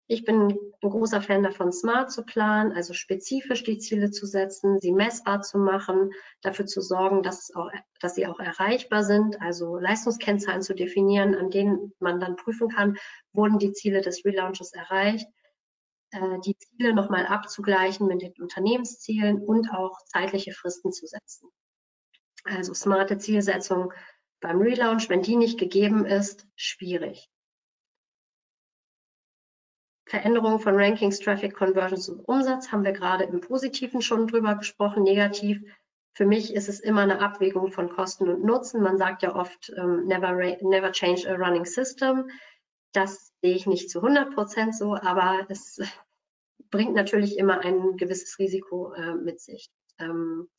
Ich 0.07 0.25
bin 0.25 0.49
ein 0.49 0.57
großer 0.81 1.21
Fan 1.21 1.43
davon, 1.43 1.71
smart 1.71 2.11
zu 2.11 2.25
planen, 2.25 2.73
also 2.73 2.93
spezifisch 2.93 3.63
die 3.63 3.77
Ziele 3.77 4.11
zu 4.11 4.25
setzen, 4.25 4.77
sie 4.81 4.91
messbar 4.91 5.41
zu 5.41 5.57
machen, 5.57 6.11
dafür 6.41 6.65
zu 6.65 6.81
sorgen, 6.81 7.23
dass, 7.23 7.55
auch, 7.55 7.71
dass 8.01 8.15
sie 8.15 8.27
auch 8.27 8.41
erreichbar 8.41 9.05
sind, 9.05 9.41
also 9.41 9.77
Leistungskennzahlen 9.77 10.61
zu 10.61 10.75
definieren, 10.75 11.33
an 11.33 11.49
denen 11.49 11.93
man 11.99 12.19
dann 12.19 12.35
prüfen 12.35 12.67
kann, 12.67 12.97
wurden 13.31 13.57
die 13.57 13.71
Ziele 13.71 14.01
des 14.01 14.25
Relaunches 14.25 14.73
erreicht, 14.73 15.29
äh, 16.11 16.39
die 16.45 16.57
Ziele 16.57 16.93
nochmal 16.93 17.25
abzugleichen 17.25 18.07
mit 18.07 18.21
den 18.21 18.33
Unternehmenszielen 18.41 19.41
und 19.41 19.71
auch 19.73 19.97
zeitliche 20.07 20.51
Fristen 20.51 20.91
zu 20.91 21.07
setzen. 21.07 21.49
Also 22.43 22.73
smarte 22.73 23.17
Zielsetzung 23.17 23.93
beim 24.39 24.59
Relaunch, 24.59 25.09
wenn 25.09 25.21
die 25.21 25.35
nicht 25.35 25.59
gegeben 25.59 26.05
ist, 26.05 26.47
schwierig. 26.55 27.29
Veränderung 30.05 30.59
von 30.59 30.75
Rankings, 30.75 31.19
Traffic, 31.19 31.55
Conversions 31.55 32.09
und 32.09 32.19
Umsatz 32.27 32.71
haben 32.71 32.83
wir 32.83 32.91
gerade 32.91 33.23
im 33.23 33.39
Positiven 33.39 34.01
schon 34.01 34.27
drüber 34.27 34.55
gesprochen. 34.55 35.03
Negativ, 35.03 35.61
für 36.13 36.25
mich 36.25 36.53
ist 36.53 36.67
es 36.67 36.81
immer 36.81 37.01
eine 37.01 37.19
Abwägung 37.19 37.71
von 37.71 37.89
Kosten 37.89 38.27
und 38.27 38.43
Nutzen. 38.43 38.81
Man 38.81 38.97
sagt 38.97 39.21
ja 39.21 39.33
oft, 39.33 39.71
ähm, 39.77 40.05
never, 40.07 40.33
never 40.33 40.91
change 40.91 41.29
a 41.29 41.35
running 41.35 41.65
system. 41.65 42.29
Das 42.91 43.31
sehe 43.41 43.55
ich 43.55 43.67
nicht 43.67 43.89
zu 43.89 43.99
100 43.99 44.35
Prozent 44.35 44.75
so, 44.75 44.95
aber 44.95 45.45
es 45.47 45.79
bringt 46.71 46.93
natürlich 46.93 47.37
immer 47.37 47.61
ein 47.61 47.95
gewisses 47.95 48.37
Risiko 48.39 48.93
äh, 48.93 49.13
mit 49.13 49.39
sich. 49.39 49.69
Ähm, 49.99 50.49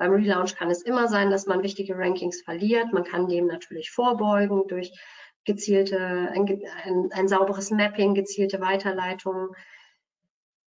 beim 0.00 0.14
Relaunch 0.14 0.56
kann 0.56 0.70
es 0.70 0.80
immer 0.80 1.08
sein, 1.08 1.28
dass 1.30 1.44
man 1.44 1.62
wichtige 1.62 1.94
Rankings 1.94 2.40
verliert. 2.40 2.90
Man 2.90 3.04
kann 3.04 3.28
dem 3.28 3.46
natürlich 3.46 3.90
vorbeugen 3.90 4.66
durch 4.66 4.98
gezielte, 5.44 5.98
ein, 6.32 6.62
ein, 6.84 7.10
ein 7.12 7.28
sauberes 7.28 7.70
Mapping, 7.70 8.14
gezielte 8.14 8.62
Weiterleitungen. 8.62 9.50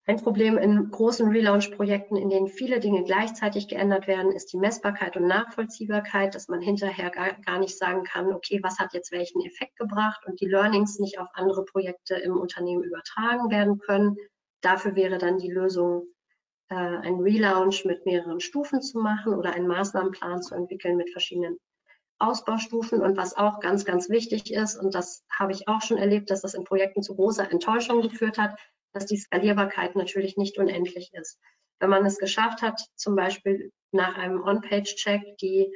Ein 0.05 0.17
Problem 0.17 0.59
in 0.59 0.91
großen 0.91 1.29
Relaunch-Projekten, 1.29 2.15
in 2.15 2.29
denen 2.29 2.47
viele 2.47 2.79
Dinge 2.79 3.05
gleichzeitig 3.05 3.67
geändert 3.67 4.05
werden, 4.05 4.31
ist 4.31 4.53
die 4.53 4.57
Messbarkeit 4.57 5.17
und 5.17 5.25
Nachvollziehbarkeit, 5.25 6.35
dass 6.35 6.47
man 6.47 6.61
hinterher 6.61 7.09
gar, 7.09 7.33
gar, 7.41 7.57
nicht 7.57 7.75
sagen 7.75 8.03
kann, 8.03 8.31
okay, 8.33 8.59
was 8.61 8.77
hat 8.77 8.93
jetzt 8.93 9.11
welchen 9.11 9.43
Effekt 9.43 9.77
gebracht 9.77 10.27
und 10.27 10.41
die 10.41 10.47
Learnings 10.47 10.99
nicht 10.99 11.17
auf 11.17 11.29
andere 11.33 11.65
Projekte 11.65 12.13
im 12.17 12.37
Unternehmen 12.37 12.83
übertragen 12.83 13.49
werden 13.49 13.79
können. 13.79 14.15
Dafür 14.61 14.95
wäre 14.95 15.17
dann 15.17 15.39
die 15.39 15.51
Lösung, 15.51 16.05
äh, 16.73 17.07
ein 17.07 17.19
Relaunch 17.19 17.85
mit 17.85 18.03
mehreren 18.05 18.39
Stufen 18.39 18.81
zu 18.81 18.97
machen 18.99 19.35
oder 19.35 19.53
einen 19.53 19.67
Maßnahmenplan 19.67 20.41
zu 20.41 20.55
entwickeln 20.55 20.97
mit 20.97 21.11
verschiedenen 21.11 21.59
Ausbaustufen 22.17 23.01
und 23.01 23.15
was 23.15 23.35
auch 23.35 23.59
ganz, 23.59 23.85
ganz 23.85 24.09
wichtig 24.09 24.51
ist, 24.51 24.75
und 24.77 24.95
das 24.95 25.23
habe 25.29 25.51
ich 25.51 25.67
auch 25.67 25.81
schon 25.81 25.97
erlebt, 25.97 26.31
dass 26.31 26.41
das 26.41 26.55
in 26.55 26.63
Projekten 26.63 27.03
zu 27.03 27.15
großer 27.15 27.51
Enttäuschung 27.51 28.01
geführt 28.01 28.39
hat, 28.39 28.57
dass 28.91 29.05
die 29.05 29.17
Skalierbarkeit 29.17 29.95
natürlich 29.95 30.35
nicht 30.35 30.57
unendlich 30.57 31.11
ist. 31.13 31.39
Wenn 31.79 31.89
man 31.89 32.05
es 32.05 32.17
geschafft 32.17 32.61
hat, 32.61 32.81
zum 32.95 33.15
Beispiel 33.15 33.71
nach 33.91 34.17
einem 34.17 34.41
On-Page-Check 34.41 35.37
die 35.37 35.71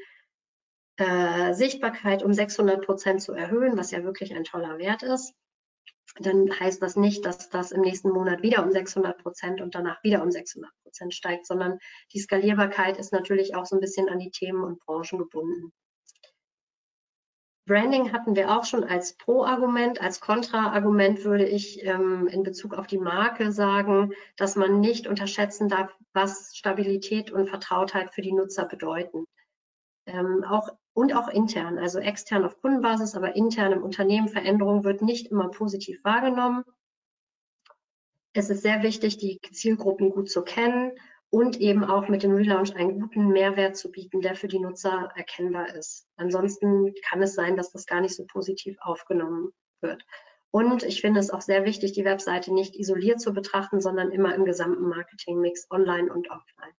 äh, 0.97 1.53
Sichtbarkeit 1.53 2.23
um 2.23 2.33
600 2.33 2.83
Prozent 2.83 3.21
zu 3.21 3.33
erhöhen, 3.33 3.77
was 3.77 3.91
ja 3.91 4.03
wirklich 4.03 4.33
ein 4.33 4.45
toller 4.45 4.79
Wert 4.79 5.03
ist, 5.03 5.33
dann 6.19 6.49
heißt 6.59 6.81
das 6.81 6.95
nicht, 6.95 7.25
dass 7.25 7.49
das 7.49 7.71
im 7.71 7.81
nächsten 7.81 8.09
Monat 8.09 8.41
wieder 8.41 8.63
um 8.63 8.71
600 8.71 9.21
Prozent 9.21 9.61
und 9.61 9.75
danach 9.75 10.03
wieder 10.03 10.23
um 10.23 10.31
600 10.31 10.71
Prozent 10.83 11.13
steigt, 11.13 11.45
sondern 11.45 11.79
die 12.13 12.19
Skalierbarkeit 12.19 12.97
ist 12.97 13.13
natürlich 13.13 13.55
auch 13.55 13.65
so 13.65 13.75
ein 13.75 13.81
bisschen 13.81 14.09
an 14.09 14.19
die 14.19 14.31
Themen 14.31 14.63
und 14.63 14.79
Branchen 14.85 15.19
gebunden. 15.19 15.73
Branding 17.67 18.13
hatten 18.13 18.37
wir 18.37 18.57
auch 18.57 18.63
schon 18.63 18.85
als 18.85 19.17
Pro-Argument. 19.17 19.99
Als 20.01 20.21
Kontra-Argument 20.21 21.25
würde 21.25 21.45
ich 21.45 21.85
ähm, 21.85 22.27
in 22.27 22.43
Bezug 22.43 22.73
auf 22.73 22.87
die 22.87 22.97
Marke 22.97 23.51
sagen, 23.51 24.13
dass 24.37 24.55
man 24.55 24.79
nicht 24.79 25.05
unterschätzen 25.05 25.67
darf, 25.67 25.93
was 26.13 26.55
Stabilität 26.55 27.29
und 27.29 27.49
Vertrautheit 27.49 28.13
für 28.13 28.21
die 28.21 28.31
Nutzer 28.31 28.65
bedeuten. 28.65 29.25
Ähm, 30.05 30.45
auch, 30.45 30.69
und 30.97 31.13
auch 31.13 31.27
intern, 31.27 31.77
also 31.77 31.99
extern 31.99 32.43
auf 32.43 32.59
Kundenbasis, 32.59 33.13
aber 33.13 33.35
intern 33.35 33.71
im 33.71 33.83
Unternehmen. 33.83 34.29
Veränderung 34.29 34.83
wird 34.83 35.03
nicht 35.03 35.27
immer 35.27 35.49
positiv 35.49 36.03
wahrgenommen. 36.03 36.63
Es 38.33 38.49
ist 38.49 38.63
sehr 38.63 38.81
wichtig, 38.81 39.19
die 39.19 39.39
Zielgruppen 39.51 40.09
gut 40.09 40.27
zu 40.27 40.41
kennen 40.41 40.93
und 41.29 41.61
eben 41.61 41.83
auch 41.83 42.07
mit 42.07 42.23
dem 42.23 42.33
Relaunch 42.33 42.75
einen 42.75 42.99
guten 42.99 43.27
Mehrwert 43.27 43.77
zu 43.77 43.91
bieten, 43.91 44.21
der 44.21 44.33
für 44.33 44.47
die 44.47 44.57
Nutzer 44.57 45.11
erkennbar 45.15 45.75
ist. 45.75 46.07
Ansonsten 46.15 46.95
kann 47.07 47.21
es 47.21 47.35
sein, 47.35 47.57
dass 47.57 47.71
das 47.71 47.85
gar 47.85 48.01
nicht 48.01 48.15
so 48.15 48.25
positiv 48.25 48.75
aufgenommen 48.81 49.51
wird. 49.81 50.03
Und 50.49 50.81
ich 50.81 51.01
finde 51.01 51.19
es 51.19 51.29
auch 51.29 51.41
sehr 51.41 51.63
wichtig, 51.63 51.91
die 51.91 52.05
Webseite 52.05 52.51
nicht 52.51 52.75
isoliert 52.75 53.21
zu 53.21 53.33
betrachten, 53.33 53.81
sondern 53.81 54.11
immer 54.11 54.33
im 54.33 54.45
gesamten 54.45 54.89
Marketingmix 54.89 55.69
online 55.69 56.11
und 56.11 56.31
offline. 56.31 56.73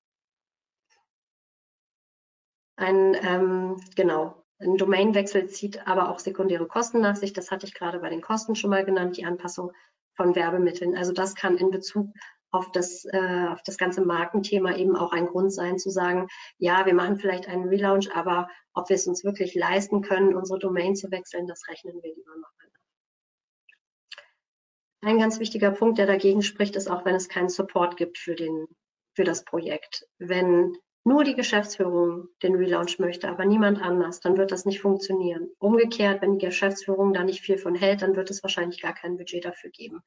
Ein, 2.79 3.17
ähm, 3.21 3.77
genau, 3.97 4.45
ein 4.61 4.77
Domainwechsel 4.77 5.49
zieht 5.49 5.85
aber 5.89 6.11
auch 6.11 6.21
sekundäre 6.21 6.69
Kosten 6.69 7.01
nach 7.01 7.17
sich. 7.17 7.33
Das 7.33 7.51
hatte 7.51 7.67
ich 7.67 7.75
gerade 7.75 7.99
bei 7.99 8.09
den 8.09 8.23
Kosten 8.23 8.55
schon 8.55 8.71
mal 8.71 8.85
genannt, 8.85 9.17
die 9.17 9.25
Anpassung 9.25 9.73
von 10.15 10.37
Werbemitteln. 10.37 10.97
Also 10.97 11.13
das 11.13 11.35
kann 11.35 11.59
in 11.59 11.73
Bezug 11.73 12.09
auf 12.53 12.71
das, 12.71 13.05
äh, 13.07 13.47
auf 13.49 13.63
das 13.65 13.79
ganze 13.79 14.05
Markenthema 14.05 14.77
eben 14.77 14.95
auch 14.95 15.11
ein 15.11 15.27
Grund 15.27 15.53
sein, 15.53 15.79
zu 15.79 15.91
sagen, 15.91 16.29
ja, 16.59 16.87
wir 16.87 16.95
machen 16.95 17.19
vielleicht 17.19 17.49
einen 17.49 17.69
Relaunch, 17.69 18.15
aber 18.15 18.49
ob 18.75 18.89
wir 18.89 18.95
es 18.95 19.09
uns 19.09 19.25
wirklich 19.25 19.57
leisten 19.57 20.01
können, 20.01 20.37
unsere 20.37 20.61
Domain 20.61 20.95
zu 20.95 21.11
wechseln, 21.11 21.49
das 21.49 21.67
rechnen 21.67 22.01
wir 22.01 22.15
lieber 22.15 22.37
noch 22.37 22.49
mal. 22.59 22.69
Ein 25.01 25.19
ganz 25.19 25.41
wichtiger 25.41 25.73
Punkt, 25.73 25.99
der 25.99 26.07
dagegen 26.07 26.43
spricht, 26.43 26.77
ist 26.77 26.89
auch, 26.89 27.05
wenn 27.05 27.17
es 27.17 27.29
keinen 27.29 27.49
Support 27.49 27.97
gibt 27.97 28.19
für, 28.19 28.37
den, 28.37 28.67
für 29.15 29.25
das 29.25 29.45
Projekt. 29.45 30.07
Wenn 30.19 30.77
nur 31.05 31.25
die 31.25 31.35
Geschäftsführung 31.35 32.29
den 32.43 32.55
Relaunch 32.55 32.99
möchte, 32.99 33.29
aber 33.29 33.45
niemand 33.45 33.81
anders, 33.81 34.21
dann 34.21 34.37
wird 34.37 34.53
das 34.53 34.65
nicht 34.65 34.81
funktionieren. 34.81 35.49
Umgekehrt, 35.59 36.23
wenn 36.23 36.39
die 36.39 36.47
Geschäftsführung 36.47 37.13
da 37.13 37.25
nicht 37.25 37.41
viel 37.41 37.59
von 37.59 37.75
hält, 37.75 38.03
dann 38.03 38.17
wird 38.17 38.31
es 38.31 38.43
wahrscheinlich 38.43 38.83
gar 38.83 38.95
kein 38.95 39.17
Budget 39.17 39.45
dafür 39.45 39.71
geben. 39.71 40.03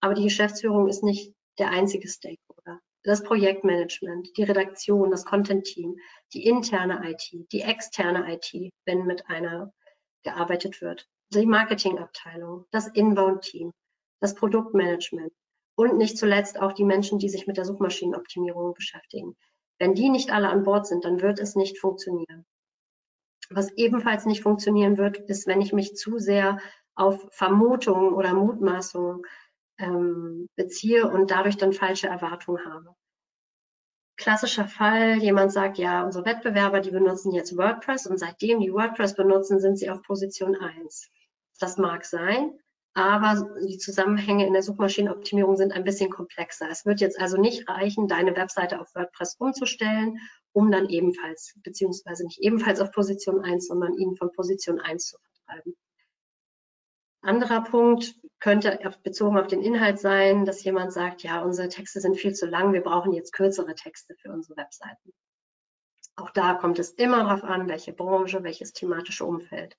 Aber 0.00 0.14
die 0.14 0.24
Geschäftsführung 0.24 0.88
ist 0.88 1.02
nicht 1.02 1.34
der 1.58 1.70
einzige 1.70 2.08
Stakeholder. 2.08 2.80
Das 3.02 3.22
Projektmanagement, 3.22 4.36
die 4.36 4.42
Redaktion, 4.42 5.10
das 5.10 5.24
Content-Team, 5.24 5.96
die 6.32 6.44
interne 6.44 7.08
IT, 7.10 7.52
die 7.52 7.62
externe 7.62 8.32
IT, 8.32 8.72
wenn 8.84 9.06
mit 9.06 9.28
einer 9.28 9.72
gearbeitet 10.22 10.80
wird, 10.80 11.08
die 11.32 11.46
Marketingabteilung, 11.46 12.66
das 12.72 12.88
Inbound-Team, 12.88 13.72
das 14.20 14.34
Produktmanagement 14.34 15.32
und 15.76 15.98
nicht 15.98 16.18
zuletzt 16.18 16.58
auch 16.60 16.72
die 16.72 16.84
Menschen, 16.84 17.18
die 17.18 17.28
sich 17.28 17.46
mit 17.46 17.56
der 17.56 17.64
Suchmaschinenoptimierung 17.64 18.74
beschäftigen. 18.74 19.36
Wenn 19.78 19.94
die 19.94 20.08
nicht 20.08 20.32
alle 20.32 20.48
an 20.48 20.62
Bord 20.62 20.86
sind, 20.86 21.04
dann 21.04 21.20
wird 21.20 21.38
es 21.38 21.54
nicht 21.56 21.78
funktionieren. 21.78 22.46
Was 23.50 23.70
ebenfalls 23.72 24.26
nicht 24.26 24.42
funktionieren 24.42 24.98
wird, 24.98 25.18
ist, 25.18 25.46
wenn 25.46 25.60
ich 25.60 25.72
mich 25.72 25.94
zu 25.96 26.18
sehr 26.18 26.58
auf 26.94 27.28
Vermutungen 27.30 28.12
oder 28.14 28.34
Mutmaßungen 28.34 29.22
ähm, 29.78 30.48
beziehe 30.56 31.08
und 31.08 31.30
dadurch 31.30 31.56
dann 31.56 31.72
falsche 31.72 32.08
Erwartungen 32.08 32.64
habe. 32.64 32.94
Klassischer 34.16 34.66
Fall, 34.66 35.18
jemand 35.18 35.52
sagt, 35.52 35.76
ja, 35.76 36.02
unsere 36.02 36.24
Wettbewerber, 36.24 36.80
die 36.80 36.90
benutzen 36.90 37.32
jetzt 37.32 37.56
WordPress 37.56 38.06
und 38.06 38.18
seitdem 38.18 38.60
die 38.60 38.72
WordPress 38.72 39.14
benutzen, 39.14 39.60
sind 39.60 39.78
sie 39.78 39.90
auf 39.90 40.02
Position 40.02 40.56
1. 40.56 41.10
Das 41.60 41.76
mag 41.76 42.04
sein, 42.06 42.58
aber 42.96 43.46
die 43.60 43.76
Zusammenhänge 43.76 44.46
in 44.46 44.54
der 44.54 44.62
Suchmaschinenoptimierung 44.62 45.58
sind 45.58 45.72
ein 45.72 45.84
bisschen 45.84 46.08
komplexer. 46.08 46.70
Es 46.70 46.86
wird 46.86 47.02
jetzt 47.02 47.20
also 47.20 47.36
nicht 47.36 47.68
reichen, 47.68 48.08
deine 48.08 48.34
Webseite 48.34 48.80
auf 48.80 48.94
WordPress 48.94 49.36
umzustellen, 49.38 50.18
um 50.52 50.72
dann 50.72 50.88
ebenfalls, 50.88 51.52
beziehungsweise 51.62 52.24
nicht 52.24 52.40
ebenfalls 52.40 52.80
auf 52.80 52.92
Position 52.92 53.44
1, 53.44 53.66
sondern 53.66 53.98
ihn 53.98 54.16
von 54.16 54.32
Position 54.32 54.80
1 54.80 55.08
zu 55.08 55.18
vertreiben. 55.18 55.76
Anderer 57.20 57.64
Punkt 57.64 58.14
könnte 58.40 58.78
bezogen 59.02 59.36
auf 59.36 59.46
den 59.46 59.60
Inhalt 59.60 59.98
sein, 59.98 60.46
dass 60.46 60.64
jemand 60.64 60.90
sagt, 60.90 61.22
ja, 61.22 61.42
unsere 61.42 61.68
Texte 61.68 62.00
sind 62.00 62.16
viel 62.16 62.32
zu 62.32 62.46
lang, 62.46 62.72
wir 62.72 62.82
brauchen 62.82 63.12
jetzt 63.12 63.34
kürzere 63.34 63.74
Texte 63.74 64.14
für 64.14 64.32
unsere 64.32 64.56
Webseiten. 64.56 65.12
Auch 66.14 66.30
da 66.30 66.54
kommt 66.54 66.78
es 66.78 66.92
immer 66.92 67.24
darauf 67.24 67.44
an, 67.44 67.68
welche 67.68 67.92
Branche, 67.92 68.42
welches 68.42 68.72
thematische 68.72 69.26
Umfeld. 69.26 69.76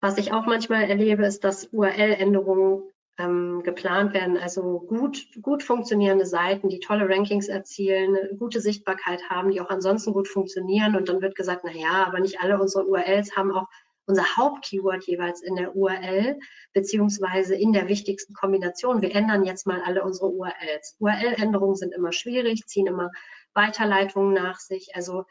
Was 0.00 0.18
ich 0.18 0.32
auch 0.32 0.46
manchmal 0.46 0.84
erlebe, 0.84 1.26
ist, 1.26 1.44
dass 1.44 1.66
URL-Änderungen 1.72 2.82
ähm, 3.18 3.62
geplant 3.64 4.14
werden, 4.14 4.36
also 4.36 4.78
gut, 4.80 5.26
gut 5.42 5.64
funktionierende 5.64 6.24
Seiten, 6.24 6.68
die 6.68 6.78
tolle 6.78 7.08
Rankings 7.08 7.48
erzielen, 7.48 8.16
gute 8.38 8.60
Sichtbarkeit 8.60 9.28
haben, 9.28 9.50
die 9.50 9.60
auch 9.60 9.70
ansonsten 9.70 10.12
gut 10.12 10.28
funktionieren. 10.28 10.94
Und 10.94 11.08
dann 11.08 11.20
wird 11.20 11.34
gesagt, 11.34 11.62
na 11.64 11.72
ja, 11.72 12.04
aber 12.06 12.20
nicht 12.20 12.40
alle 12.40 12.60
unsere 12.60 12.86
URLs 12.86 13.36
haben 13.36 13.52
auch 13.52 13.66
unser 14.06 14.36
Hauptkeyword 14.36 15.04
jeweils 15.04 15.42
in 15.42 15.56
der 15.56 15.76
URL, 15.76 16.38
beziehungsweise 16.72 17.54
in 17.54 17.72
der 17.72 17.88
wichtigsten 17.88 18.32
Kombination. 18.32 19.02
Wir 19.02 19.14
ändern 19.14 19.44
jetzt 19.44 19.66
mal 19.66 19.82
alle 19.82 20.02
unsere 20.02 20.30
URLs. 20.30 20.96
URL-Änderungen 21.00 21.74
sind 21.74 21.92
immer 21.92 22.12
schwierig, 22.12 22.66
ziehen 22.66 22.86
immer 22.86 23.10
Weiterleitungen 23.52 24.32
nach 24.32 24.60
sich. 24.60 24.94
Also 24.94 25.24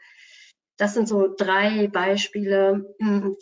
das 0.76 0.94
sind 0.94 1.08
so 1.08 1.34
drei 1.34 1.88
Beispiele, 1.88 2.94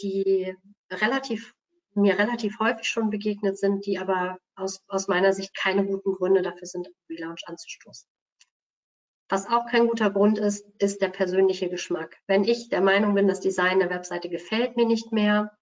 die 0.03 0.57
relativ 0.91 1.55
mir 1.97 2.18
relativ 2.18 2.59
häufig 2.59 2.87
schon 2.87 3.11
begegnet 3.11 3.59
sind, 3.59 3.87
die 3.87 3.99
aber 3.99 4.39
aus, 4.55 4.82
aus 4.89 5.09
meiner 5.09 5.32
Sicht 5.32 5.57
keine 5.57 5.84
guten 5.84 6.12
Gründe 6.12 6.43
dafür 6.43 6.66
sind, 6.66 6.89
Relaunch 7.09 7.43
anzustoßen. 7.47 8.09
Was 9.28 9.49
auch 9.49 9.66
kein 9.66 9.89
guter 9.89 10.11
Grund 10.11 10.39
ist, 10.39 10.64
ist 10.78 11.03
der 11.03 11.09
persönliche 11.09 11.68
Geschmack. 11.68 12.16
Wenn 12.26 12.45
ich 12.45 12.68
der 12.68 12.80
Meinung 12.80 13.14
bin, 13.14 13.26
das 13.26 13.41
Design 13.41 13.80
der 13.80 13.91
Webseite 13.91 14.28
gefällt 14.28 14.76
mir 14.76 14.87
nicht 14.87 15.11
mehr, 15.11 15.57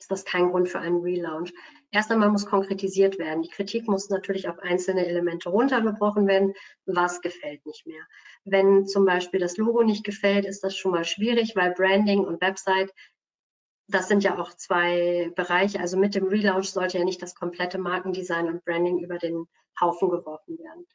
ist 0.00 0.10
das 0.10 0.24
kein 0.24 0.50
Grund 0.50 0.68
für 0.68 0.78
einen 0.78 1.02
Relaunch. 1.02 1.52
Erst 1.90 2.10
einmal 2.12 2.30
muss 2.30 2.46
konkretisiert 2.46 3.18
werden. 3.18 3.42
Die 3.42 3.50
Kritik 3.50 3.88
muss 3.88 4.08
natürlich 4.10 4.48
auf 4.48 4.58
einzelne 4.60 5.06
Elemente 5.06 5.48
runtergebrochen 5.48 6.26
werden. 6.26 6.54
Was 6.86 7.20
gefällt 7.20 7.66
nicht 7.66 7.86
mehr? 7.86 8.02
Wenn 8.44 8.86
zum 8.86 9.04
Beispiel 9.04 9.40
das 9.40 9.56
Logo 9.56 9.82
nicht 9.82 10.04
gefällt, 10.04 10.46
ist 10.46 10.62
das 10.62 10.76
schon 10.76 10.92
mal 10.92 11.04
schwierig, 11.04 11.56
weil 11.56 11.72
Branding 11.72 12.20
und 12.20 12.40
Website 12.40 12.92
das 13.88 14.08
sind 14.08 14.22
ja 14.22 14.38
auch 14.38 14.52
zwei 14.54 15.32
Bereiche. 15.34 15.80
Also 15.80 15.96
mit 15.96 16.14
dem 16.14 16.26
Relaunch 16.26 16.70
sollte 16.70 16.98
ja 16.98 17.04
nicht 17.04 17.22
das 17.22 17.34
komplette 17.34 17.78
Markendesign 17.78 18.48
und 18.48 18.64
Branding 18.64 18.98
über 18.98 19.18
den 19.18 19.46
Haufen 19.80 20.10
geworfen 20.10 20.58
werden. 20.58 20.86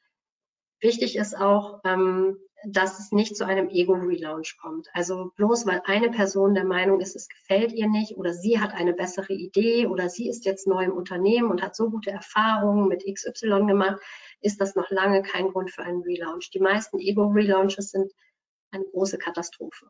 Wichtig 0.80 1.16
ist 1.16 1.36
auch, 1.36 1.80
ähm, 1.86 2.38
dass 2.66 3.00
es 3.00 3.12
nicht 3.12 3.36
zu 3.36 3.46
einem 3.46 3.70
Ego-Relaunch 3.70 4.58
kommt. 4.62 4.89
Also 4.94 5.32
bloß 5.36 5.66
weil 5.66 5.82
eine 5.86 6.12
Person 6.12 6.54
der 6.54 6.66
Meinung 6.66 7.00
ist, 7.00 7.16
es 7.16 7.28
gefällt 7.28 7.74
ihr 7.74 7.89
nicht 7.89 8.16
oder 8.18 8.34
sie 8.34 8.60
hat 8.60 8.74
eine 8.74 8.94
bessere 8.94 9.34
Idee 9.34 9.88
oder 9.88 10.10
sie 10.10 10.30
ist 10.30 10.46
jetzt 10.46 10.68
neu 10.68 10.84
im 10.84 10.94
Unternehmen 10.94 11.50
und 11.50 11.62
hat 11.62 11.76
so 11.76 11.89
gute 11.89 12.12
Erfahrungen 12.12 12.88
mit 12.88 13.06
XY 13.06 13.66
gemacht, 13.66 14.02
ist 14.41 14.62
das 14.62 14.76
noch 14.76 14.89
lange 14.91 15.24
kein 15.24 15.50
Grund 15.50 15.72
für 15.72 15.84
einen 15.84 16.04
Relaunch. 16.04 16.52
Die 16.52 16.60
meisten 16.60 17.00
Ego-Relaunches 17.00 17.91
sind 17.91 18.12
eine 18.72 18.86
große 18.86 19.18
Katastrophe. 19.18 19.89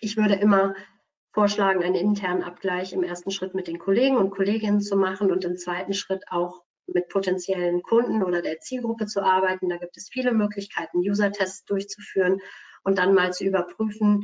Ich 0.00 0.16
würde 0.16 0.34
immer 0.34 0.74
vorschlagen, 1.40 1.82
einen 1.82 1.94
internen 1.94 2.42
Abgleich 2.42 2.92
im 2.92 3.02
ersten 3.02 3.30
Schritt 3.30 3.54
mit 3.54 3.66
den 3.66 3.78
Kollegen 3.78 4.18
und 4.18 4.28
Kolleginnen 4.28 4.82
zu 4.82 4.94
machen 4.94 5.32
und 5.32 5.42
im 5.46 5.56
zweiten 5.56 5.94
Schritt 5.94 6.22
auch 6.28 6.64
mit 6.86 7.08
potenziellen 7.08 7.80
Kunden 7.82 8.22
oder 8.22 8.42
der 8.42 8.60
Zielgruppe 8.60 9.06
zu 9.06 9.22
arbeiten. 9.22 9.70
Da 9.70 9.78
gibt 9.78 9.96
es 9.96 10.10
viele 10.12 10.34
Möglichkeiten, 10.34 10.98
User-Tests 10.98 11.64
durchzuführen 11.64 12.40
und 12.84 12.98
dann 12.98 13.14
mal 13.14 13.32
zu 13.32 13.46
überprüfen, 13.46 14.22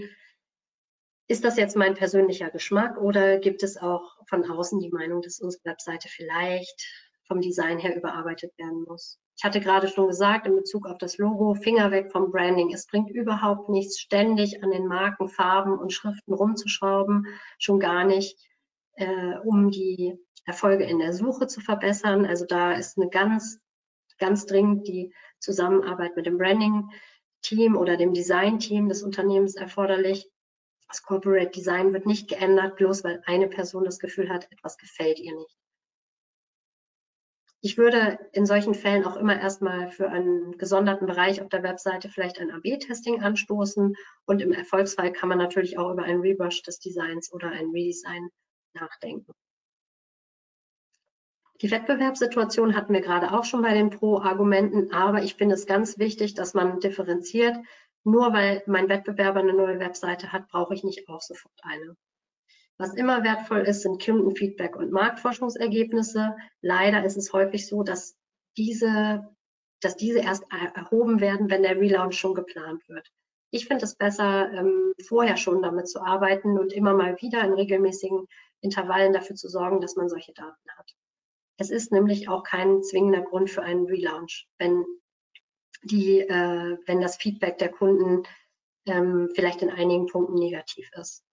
ist 1.27 1.43
das 1.43 1.57
jetzt 1.57 1.75
mein 1.75 1.95
persönlicher 1.95 2.51
Geschmack 2.51 2.99
oder 2.99 3.39
gibt 3.39 3.63
es 3.63 3.79
auch 3.79 4.19
von 4.29 4.45
außen 4.45 4.79
die 4.79 4.91
Meinung, 4.91 5.23
dass 5.23 5.41
unsere 5.41 5.65
Webseite 5.65 6.09
vielleicht 6.09 6.87
vom 7.27 7.41
Design 7.41 7.79
her 7.79 7.97
überarbeitet 7.97 8.53
werden 8.59 8.85
muss? 8.87 9.19
Ich 9.37 9.45
hatte 9.45 9.61
gerade 9.61 9.89
schon 9.89 10.09
gesagt, 10.09 10.47
in 10.47 10.57
Bezug 10.57 10.87
auf 10.87 10.97
das 10.97 11.19
Logo, 11.19 11.55
Finger 11.55 11.91
weg 11.91 12.11
vom 12.11 12.31
Branding. 12.31 12.73
Es 12.73 12.87
bringt 12.87 13.11
überhaupt 13.11 13.69
nichts, 13.69 14.01
ständig 14.01 14.63
an 14.63 14.71
den 14.71 14.87
Marken, 14.87 15.29
Farben 15.29 15.79
und 15.79 15.93
Schriften 15.93 16.33
rumzuschrauben, 16.33 17.27
schon 17.59 17.79
gar 17.79 18.05
nicht, 18.05 18.39
äh, 18.95 19.37
um 19.45 19.71
die 19.71 20.19
Erfolge 20.47 20.85
in 20.85 21.01
der 21.01 21.13
Suche 21.13 21.49
zu 21.49 21.61
verbessern. 21.61 22.25
Also 22.25 22.47
da 22.47 22.73
ist 22.73 22.97
eine 22.97 23.11
ganz, 23.11 23.61
ganz 24.19 24.47
dringend 24.47 24.89
die 24.89 25.13
Zusammenarbeit 25.39 26.17
mit 26.17 26.25
dem 26.25 26.39
Branding-Team 26.39 27.77
oder 27.77 27.99
dem 27.99 28.15
Design-Team 28.15 28.89
des 28.89 29.03
Unternehmens 29.03 29.57
erforderlich. 29.57 30.31
Das 30.89 31.03
Corporate 31.03 31.51
Design 31.51 31.93
wird 31.93 32.07
nicht 32.07 32.29
geändert, 32.29 32.77
bloß 32.77 33.05
weil 33.05 33.23
eine 33.27 33.49
Person 33.49 33.85
das 33.85 33.99
Gefühl 33.99 34.31
hat, 34.31 34.51
etwas 34.51 34.79
gefällt 34.79 35.19
ihr 35.19 35.35
nicht. 35.35 35.57
Ich 37.61 37.79
würde 37.79 38.19
in 38.33 38.47
solchen 38.47 38.75
Fällen 38.75 39.05
auch 39.05 39.17
immer 39.17 39.41
erstmal 39.41 39.91
für 39.91 40.09
einen 40.09 40.57
gesonderten 40.59 41.07
Bereich 41.07 41.41
auf 41.41 41.49
der 41.49 41.63
Webseite 41.63 42.09
vielleicht 42.09 42.39
ein 42.39 42.51
AB-Testing 42.51 43.23
anstoßen 43.23 43.97
und 44.27 44.43
im 44.43 44.53
Erfolgsfall 44.53 45.13
kann 45.13 45.29
man 45.29 45.39
natürlich 45.39 45.79
auch 45.79 45.91
über 45.91 46.05
ein 46.05 46.21
Rebrush 46.21 46.63
des 46.63 46.79
Designs 46.79 47.33
oder 47.33 47.51
ein 47.51 47.71
Redesign 47.71 48.29
nachdenken. 48.75 49.33
Die 51.63 51.71
Wettbewerbssituation 51.71 52.77
hatten 52.77 52.93
wir 52.93 53.01
gerade 53.01 53.33
auch 53.33 53.45
schon 53.45 53.63
bei 53.63 53.73
den 53.73 53.89
Pro-Argumenten, 53.89 54.93
aber 54.93 55.23
ich 55.23 55.37
finde 55.37 55.55
es 55.55 55.67
ganz 55.67 55.99
wichtig, 55.99 56.35
dass 56.35 56.53
man 56.53 56.81
differenziert. 56.81 57.57
Nur 58.05 58.33
weil 58.35 58.63
mein 58.67 58.91
Wettbewerber 58.91 59.41
eine 59.41 59.55
neue 59.55 59.81
Webseite 59.81 60.33
hat, 60.33 60.49
brauche 60.49 60.75
ich 60.75 60.85
nicht 60.85 61.09
auch 61.09 61.23
sofort 61.23 61.59
eine. 61.63 61.97
Was 62.79 62.95
immer 62.95 63.25
wertvoll 63.25 63.61
ist, 63.61 63.83
sind 63.83 64.05
Kundenfeedback 64.05 64.77
und 64.77 64.93
Marktforschungsergebnisse. 64.93 66.37
Leider 66.61 67.05
ist 67.05 67.17
es 67.17 67.33
häufig 67.33 67.67
so, 67.67 67.83
dass 67.83 68.17
diese, 68.59 69.27
dass 69.81 69.97
diese 69.97 70.19
erst 70.19 70.45
erhoben 70.51 71.21
werden, 71.21 71.49
wenn 71.49 71.63
der 71.63 71.81
Relaunch 71.81 72.19
schon 72.19 72.35
geplant 72.35 72.87
wird. 72.89 73.11
Ich 73.51 73.67
finde 73.67 73.85
es 73.85 73.95
besser, 73.95 74.53
ähm, 74.53 74.93
vorher 75.07 75.39
schon 75.39 75.63
damit 75.63 75.89
zu 75.89 76.03
arbeiten 76.03 76.59
und 76.59 76.73
immer 76.73 76.93
mal 76.93 77.17
wieder 77.23 77.43
in 77.45 77.55
regelmäßigen 77.55 78.27
Intervallen 78.61 79.15
dafür 79.15 79.37
zu 79.37 79.49
sorgen, 79.49 79.81
dass 79.81 79.97
man 79.97 80.09
solche 80.09 80.35
Daten 80.35 80.71
hat. 80.77 80.91
Es 81.59 81.71
ist 81.71 81.93
nämlich 81.93 82.29
auch 82.29 82.43
kein 82.43 82.83
zwingender 82.83 83.23
Grund 83.23 83.49
für 83.49 83.63
einen 83.63 83.87
Relaunch, 83.87 84.47
wenn 84.59 84.85
die, 85.83 86.21
äh, 86.21 86.77
wenn 86.87 87.01
das 87.01 87.17
Feedback 87.17 87.57
der 87.57 87.71
Kunden 87.71 88.25
ähm, 88.85 89.31
vielleicht 89.35 89.63
in 89.63 89.71
einigen 89.71 90.07
Punkten 90.07 90.35
negativ 90.35 90.91
ist 91.01 91.26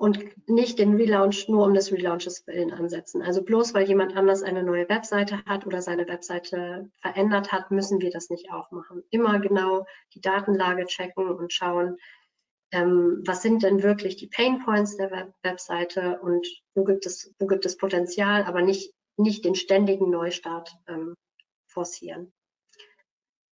und 0.00 0.48
nicht 0.48 0.78
den 0.78 0.94
Relaunch 0.94 1.46
nur 1.50 1.66
um 1.66 1.74
des 1.74 1.92
Relaunches 1.92 2.46
willen 2.46 2.72
ansetzen. 2.72 3.20
Also 3.20 3.42
bloß 3.42 3.74
weil 3.74 3.86
jemand 3.86 4.16
anders 4.16 4.42
eine 4.42 4.62
neue 4.62 4.88
Webseite 4.88 5.44
hat 5.44 5.66
oder 5.66 5.82
seine 5.82 6.08
Webseite 6.08 6.90
verändert 7.02 7.52
hat, 7.52 7.70
müssen 7.70 8.00
wir 8.00 8.10
das 8.10 8.30
nicht 8.30 8.50
auch 8.50 8.70
machen. 8.70 9.02
Immer 9.10 9.40
genau 9.40 9.84
die 10.14 10.22
Datenlage 10.22 10.86
checken 10.86 11.30
und 11.30 11.52
schauen, 11.52 11.98
ähm, 12.72 13.22
was 13.26 13.42
sind 13.42 13.62
denn 13.62 13.82
wirklich 13.82 14.16
die 14.16 14.28
Pain 14.28 14.64
Points 14.64 14.96
der 14.96 15.10
Web 15.10 15.34
Webseite 15.42 16.18
und 16.22 16.46
wo 16.74 16.84
gibt 16.84 17.04
es, 17.04 17.34
wo 17.38 17.46
gibt 17.46 17.66
es 17.66 17.76
Potenzial, 17.76 18.44
aber 18.44 18.62
nicht, 18.62 18.94
nicht 19.18 19.44
den 19.44 19.54
ständigen 19.54 20.08
Neustart 20.08 20.74
ähm, 20.88 21.14
forcieren. 21.66 22.32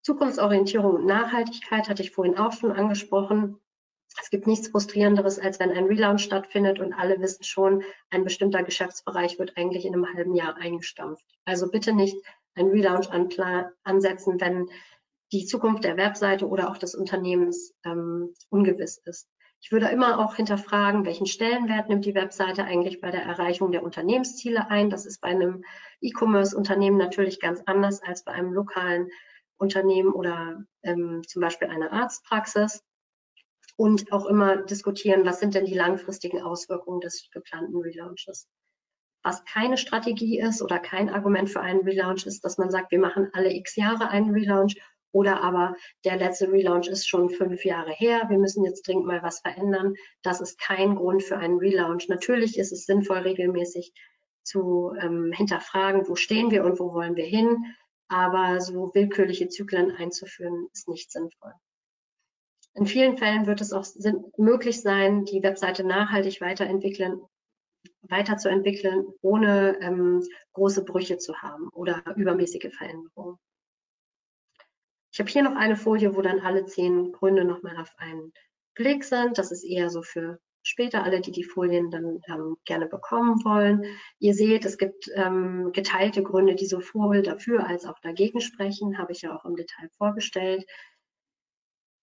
Zukunftsorientierung 0.03 0.97
und 0.97 1.07
Nachhaltigkeit 1.07 1.89
hatte 1.89 2.03
ich 2.03 2.11
vorhin 2.11 2.37
auch 2.37 2.53
schon 2.53 2.73
angesprochen. 2.73 3.61
Es 4.21 4.31
gibt 4.31 4.47
nichts 4.47 4.69
Frustrierenderes, 4.69 5.39
als 5.39 5.59
wenn 5.59 5.71
ein 5.71 5.85
Relaunch 5.85 6.23
stattfindet 6.23 6.79
und 6.79 6.93
alle 6.93 7.21
wissen 7.21 7.45
schon, 7.45 7.83
ein 8.11 8.25
bestimmter 8.25 8.63
Geschäftsbereich 8.63 9.39
wird 9.39 9.57
eigentlich 9.57 9.85
in 9.85 9.95
einem 9.95 10.07
halben 10.15 10.35
Jahr 10.35 10.57
eingestampft. 10.57 11.25
Also 11.45 11.71
bitte 11.71 11.93
nicht 11.93 12.17
ein 12.55 12.69
Relaunch 12.69 13.11
ansetzen, 13.83 14.41
wenn 14.41 14.69
die 15.33 15.47
Zukunft 15.47 15.85
der 15.85 15.97
Webseite 15.97 16.49
oder 16.49 16.71
auch 16.71 16.79
des 16.79 16.95
Unternehmens 16.95 17.75
ähm, 17.85 18.33
ungewiss 18.51 18.99
ist. 19.05 19.29
Ich 19.61 19.73
würde 19.73 19.89
immer 19.89 20.19
auch 20.19 20.37
hinterfragen, 20.37 21.07
welchen 21.07 21.27
Stellenwert 21.27 21.89
nimmt 21.89 22.05
die 22.05 22.15
Webseite 22.15 22.65
eigentlich 22.65 23.01
bei 23.01 23.11
der 23.11 23.23
Erreichung 23.23 23.73
der 23.73 23.83
Unternehmensziele 23.83 24.71
ein. 24.71 24.91
Das 24.91 25.07
ist 25.07 25.23
bei 25.23 25.29
einem 25.29 25.65
E-Commerce-Unternehmen 26.03 26.99
natürlich 26.99 27.41
ganz 27.41 27.63
anders 27.65 28.03
als 28.03 28.25
bei 28.25 28.33
einem 28.33 28.53
lokalen 28.53 29.09
Unternehmen 29.57 30.13
oder 30.13 30.63
ähm, 30.83 31.23
zum 31.27 31.41
Beispiel 31.41 31.69
einer 31.69 31.93
Arztpraxis 31.93 32.85
und 33.77 34.13
auch 34.13 34.27
immer 34.27 34.59
diskutieren, 34.59 35.25
was 35.25 35.41
sind 35.41 35.55
denn 35.55 35.65
die 35.65 35.75
langfristigen 35.75 36.41
Auswirkungen 36.43 37.01
des 37.01 37.29
geplanten 37.33 37.77
Relaunches. 37.77 38.49
Was 39.23 39.45
keine 39.45 39.79
Strategie 39.79 40.39
ist 40.39 40.63
oder 40.63 40.79
kein 40.79 41.09
Argument 41.09 41.49
für 41.49 41.61
einen 41.61 41.81
Relaunch 41.81 42.27
ist, 42.27 42.45
dass 42.45 42.59
man 42.59 42.71
sagt, 42.71 42.93
wir 42.93 42.99
machen 42.99 43.31
alle 43.33 43.53
x 43.55 43.77
Jahre 43.77 44.11
einen 44.11 44.31
Relaunch 44.33 44.77
oder 45.13 45.43
aber 45.43 45.77
der 46.05 46.17
letzte 46.17 46.51
Relaunch 46.51 46.89
ist 46.89 47.09
schon 47.09 47.31
fünf 47.31 47.65
Jahre 47.65 47.93
her, 47.93 48.27
wir 48.29 48.39
müssen 48.39 48.65
jetzt 48.65 48.87
dringend 48.87 49.07
mal 49.07 49.23
was 49.23 49.41
verändern. 49.41 49.95
Das 50.23 50.41
ist 50.41 50.59
kein 50.59 50.97
Grund 50.97 51.23
für 51.23 51.39
einen 51.39 51.59
Relaunch. 51.59 52.09
Natürlich 52.09 52.59
ist 52.59 52.73
es 52.73 52.85
sinnvoll, 52.85 53.19
regelmäßig 53.19 53.95
zu 54.43 54.93
ähm, 55.01 55.33
hinterfragen, 55.33 56.07
wo 56.09 56.17
stehen 56.17 56.51
wir 56.51 56.65
und 56.65 56.79
wo 56.79 56.93
wollen 56.93 57.17
wir 57.17 57.25
hin, 57.25 57.65
aber 58.09 58.61
so 58.61 58.91
willkürliche 58.93 59.49
Zyklen 59.49 59.93
einzuführen, 59.93 60.69
ist 60.73 60.89
nicht 60.89 61.11
sinnvoll. 61.11 61.55
In 62.75 62.87
vielen 62.87 63.17
Fällen 63.17 63.47
wird 63.47 63.61
es 63.61 63.73
auch 63.73 63.87
möglich 64.37 64.83
sein, 64.83 65.25
die 65.25 65.43
Webseite 65.43 65.85
nachhaltig 65.85 66.41
weiterentwickeln 66.41 67.21
weiterzuentwickeln, 68.03 69.07
ohne 69.23 69.79
ähm, 69.81 70.23
große 70.53 70.85
Brüche 70.85 71.19
zu 71.19 71.37
haben 71.37 71.69
oder 71.71 72.03
übermäßige 72.17 72.75
Veränderungen. 72.77 73.39
Ich 75.13 75.21
habe 75.21 75.31
hier 75.31 75.43
noch 75.43 75.57
eine 75.57 75.77
Folie, 75.77 76.17
wo 76.17 76.23
dann 76.23 76.41
alle 76.41 76.67
zehn 76.67 77.13
Gründe 77.13 77.45
nochmal 77.45 77.77
auf 77.79 77.93
einen 77.99 78.33
Blick 78.75 79.05
sind. 79.05 79.39
Das 79.39 79.53
ist 79.53 79.65
eher 79.65 79.89
so 79.89 80.03
für 80.03 80.41
später 80.63 81.05
alle, 81.05 81.21
die 81.21 81.31
die 81.31 81.45
Folien 81.45 81.91
dann 81.91 82.21
ähm, 82.27 82.57
gerne 82.65 82.87
bekommen 82.87 83.45
wollen. 83.45 83.85
Ihr 84.19 84.35
seht, 84.35 84.65
es 84.65 84.77
gibt 84.77 85.09
ähm, 85.15 85.71
geteilte 85.73 86.23
Gründe, 86.23 86.55
die 86.55 86.67
sowohl 86.67 87.23
dafür 87.23 87.67
als 87.67 87.85
auch 87.85 87.99
dagegen 88.01 88.41
sprechen, 88.41 88.99
habe 88.99 89.13
ich 89.13 89.23
ja 89.23 89.37
auch 89.37 89.45
im 89.45 89.57
Detail 89.57 89.89
vorgestellt. 89.99 90.65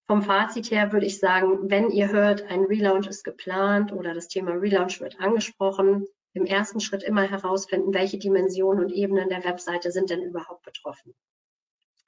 Vom 0.08 0.22
Fazit 0.22 0.70
her 0.70 0.91
würde 0.91 1.08
ich 1.08 1.20
sagen, 1.20 1.72
wenn 1.72 1.89
ihr 1.89 2.12
hört, 2.12 2.43
ein 2.43 2.66
Relaunch 2.66 3.08
ist 3.08 3.24
geplant 3.24 3.91
oder 3.91 4.14
das 4.14 4.28
Thema 4.28 4.51
Relaunch 4.51 5.01
wird 5.01 5.20
angesprochen, 5.20 6.06
im 6.34 6.45
ersten 6.45 6.80
Schritt 6.80 7.01
immer 7.01 7.24
herausfinden, 7.24 7.93
welche 7.93 8.20
Dimensionen 8.20 8.84
und 8.84 8.91
Ebenen 8.91 9.30
der 9.30 9.43
Webseite 9.43 9.91
sind 9.91 10.12
denn 10.12 10.22
überhaupt 10.22 10.64
betroffen. 10.64 11.16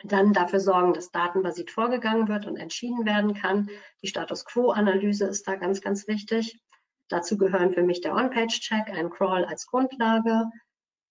Dann 0.03 0.31
dafür 0.31 0.59
sorgen, 0.59 0.93
dass 0.93 1.09
datenbasiert 1.09 1.71
vorgegangen 1.71 2.27
wird 2.27 2.45
und 2.45 2.57
entschieden 2.57 3.05
werden 3.05 3.33
kann. 3.33 3.69
Die 4.03 4.07
Status 4.07 4.45
Quo-Analyse 4.45 5.25
ist 5.25 5.47
da 5.47 5.55
ganz, 5.55 5.81
ganz 5.81 6.07
wichtig. 6.07 6.59
Dazu 7.07 7.37
gehören 7.37 7.73
für 7.73 7.81
mich 7.81 8.01
der 8.01 8.13
On-Page-Check, 8.13 8.89
ein 8.89 9.09
Crawl 9.09 9.45
als 9.45 9.65
Grundlage. 9.65 10.51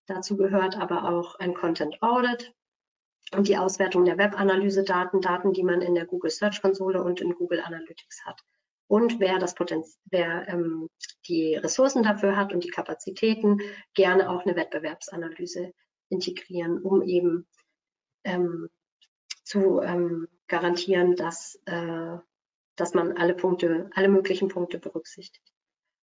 Dazu 0.06 0.36
gehört 0.36 0.76
aber 0.76 1.08
auch 1.08 1.34
ein 1.36 1.54
Content 1.54 2.00
Audit, 2.00 2.54
und 3.32 3.48
die 3.48 3.56
Auswertung 3.56 4.04
der 4.04 4.18
Web-Analyse-Daten, 4.18 5.20
Daten, 5.20 5.52
die 5.52 5.64
man 5.64 5.80
in 5.80 5.94
der 5.94 6.06
Google 6.06 6.30
Search 6.30 6.62
Konsole 6.62 7.02
und 7.02 7.20
in 7.20 7.34
Google 7.34 7.60
Analytics 7.60 8.24
hat. 8.24 8.40
Und 8.88 9.18
wer, 9.18 9.38
das 9.38 9.54
Potenz 9.54 9.98
wer 10.04 10.48
ähm, 10.48 10.88
die 11.26 11.56
Ressourcen 11.56 12.04
dafür 12.04 12.36
hat 12.36 12.52
und 12.52 12.62
die 12.62 12.70
Kapazitäten, 12.70 13.60
gerne 13.94 14.30
auch 14.30 14.44
eine 14.44 14.54
Wettbewerbsanalyse 14.54 15.72
integrieren, 16.08 16.80
um 16.80 17.02
eben 17.02 17.48
ähm, 18.22 18.68
zu 19.42 19.80
ähm, 19.80 20.28
garantieren, 20.46 21.16
dass, 21.16 21.60
äh, 21.66 22.16
dass 22.76 22.94
man 22.94 23.16
alle 23.16 23.34
Punkte, 23.34 23.90
alle 23.94 24.08
möglichen 24.08 24.48
Punkte 24.48 24.78
berücksichtigt. 24.78 25.52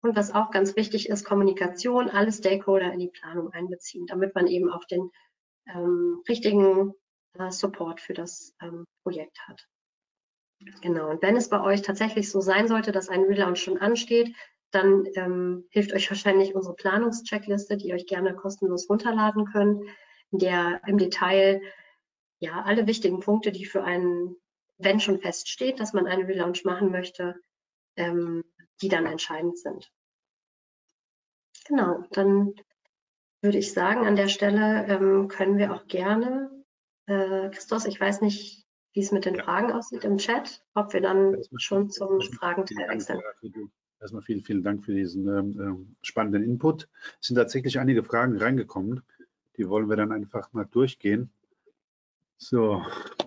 Und 0.02 0.16
was 0.16 0.34
auch 0.34 0.52
ganz 0.52 0.78
wichtig 0.78 1.10
ist, 1.10 1.26
Kommunikation, 1.26 2.10
alle 2.10 2.32
Stakeholder 2.32 2.94
in 2.94 3.00
die 3.00 3.10
Planung 3.10 3.52
einbeziehen, 3.52 4.06
damit 4.08 4.34
man 4.36 4.48
eben 4.48 4.72
auch 4.72 4.86
den 4.86 5.12
ähm, 5.68 6.24
richtigen 6.30 6.94
äh, 7.40 7.52
Support 7.52 8.02
für 8.02 8.14
das 8.14 8.54
ähm, 8.62 8.86
Projekt 9.04 9.40
hat. 9.48 9.66
Genau, 10.82 11.10
und 11.10 11.22
wenn 11.22 11.38
es 11.38 11.50
bei 11.50 11.62
euch 11.62 11.82
tatsächlich 11.82 12.30
so 12.30 12.42
sein 12.42 12.68
sollte, 12.68 12.92
dass 12.92 13.10
ein 13.10 13.24
Relaunch 13.24 13.62
schon 13.62 13.78
ansteht, 13.78 14.36
dann 14.72 15.08
ähm, 15.16 15.66
hilft 15.72 15.94
euch 15.94 16.10
wahrscheinlich 16.12 16.54
unsere 16.54 16.76
Planungscheckliste, 16.76 17.78
die 17.78 17.88
ihr 17.88 17.96
euch 17.96 18.06
gerne 18.06 18.36
kostenlos 18.36 18.90
runterladen 18.90 19.46
könnt, 19.46 19.82
in 20.32 20.40
der 20.40 20.82
im 20.86 20.98
Detail 20.98 21.62
ja 22.40 22.62
alle 22.64 22.86
wichtigen 22.88 23.20
Punkte, 23.22 23.52
die 23.52 23.66
für 23.66 23.84
einen, 23.84 24.36
wenn 24.78 25.00
schon 25.00 25.20
feststeht, 25.20 25.80
dass 25.80 25.94
man 25.94 26.08
einen 26.08 26.26
Relaunch 26.26 26.66
machen 26.66 26.92
möchte, 26.92 27.36
ähm, 27.96 28.44
die 28.82 28.90
dann 28.90 29.06
entscheidend 29.06 29.58
sind. 29.58 29.92
Genau, 31.66 32.04
dann 32.12 32.54
würde 33.42 33.58
ich 33.58 33.74
sagen, 33.74 34.06
an 34.06 34.16
der 34.16 34.28
Stelle 34.28 34.86
ähm, 34.88 35.30
können 35.30 35.58
wir 35.58 35.74
auch 35.74 35.88
gerne 35.88 36.59
äh, 37.10 37.50
Christos, 37.50 37.86
ich 37.86 38.00
weiß 38.00 38.22
nicht, 38.22 38.66
wie 38.94 39.02
es 39.02 39.12
mit 39.12 39.26
den 39.26 39.36
ja. 39.36 39.44
Fragen 39.44 39.72
aussieht 39.72 40.04
im 40.04 40.18
Chat, 40.18 40.64
ob 40.74 40.94
wir 40.94 41.02
dann 41.02 41.38
schon 41.58 41.90
zum 41.90 42.22
Fragenteil 42.22 42.88
wechseln. 42.90 43.20
Erstmal 44.00 44.22
vielen, 44.22 44.44
vielen 44.44 44.64
Dank 44.64 44.86
für 44.86 44.94
diesen 44.94 45.28
ähm, 45.28 45.60
äh, 45.60 46.06
spannenden 46.06 46.44
Input. 46.44 46.88
Es 47.20 47.28
sind 47.28 47.36
tatsächlich 47.36 47.80
einige 47.80 48.04
Fragen 48.04 48.38
reingekommen. 48.38 49.02
Die 49.58 49.68
wollen 49.68 49.90
wir 49.90 49.98
dann 49.98 50.14
einfach 50.14 50.54
mal 50.54 50.66
durchgehen. 50.66 51.30
So, 52.38 52.82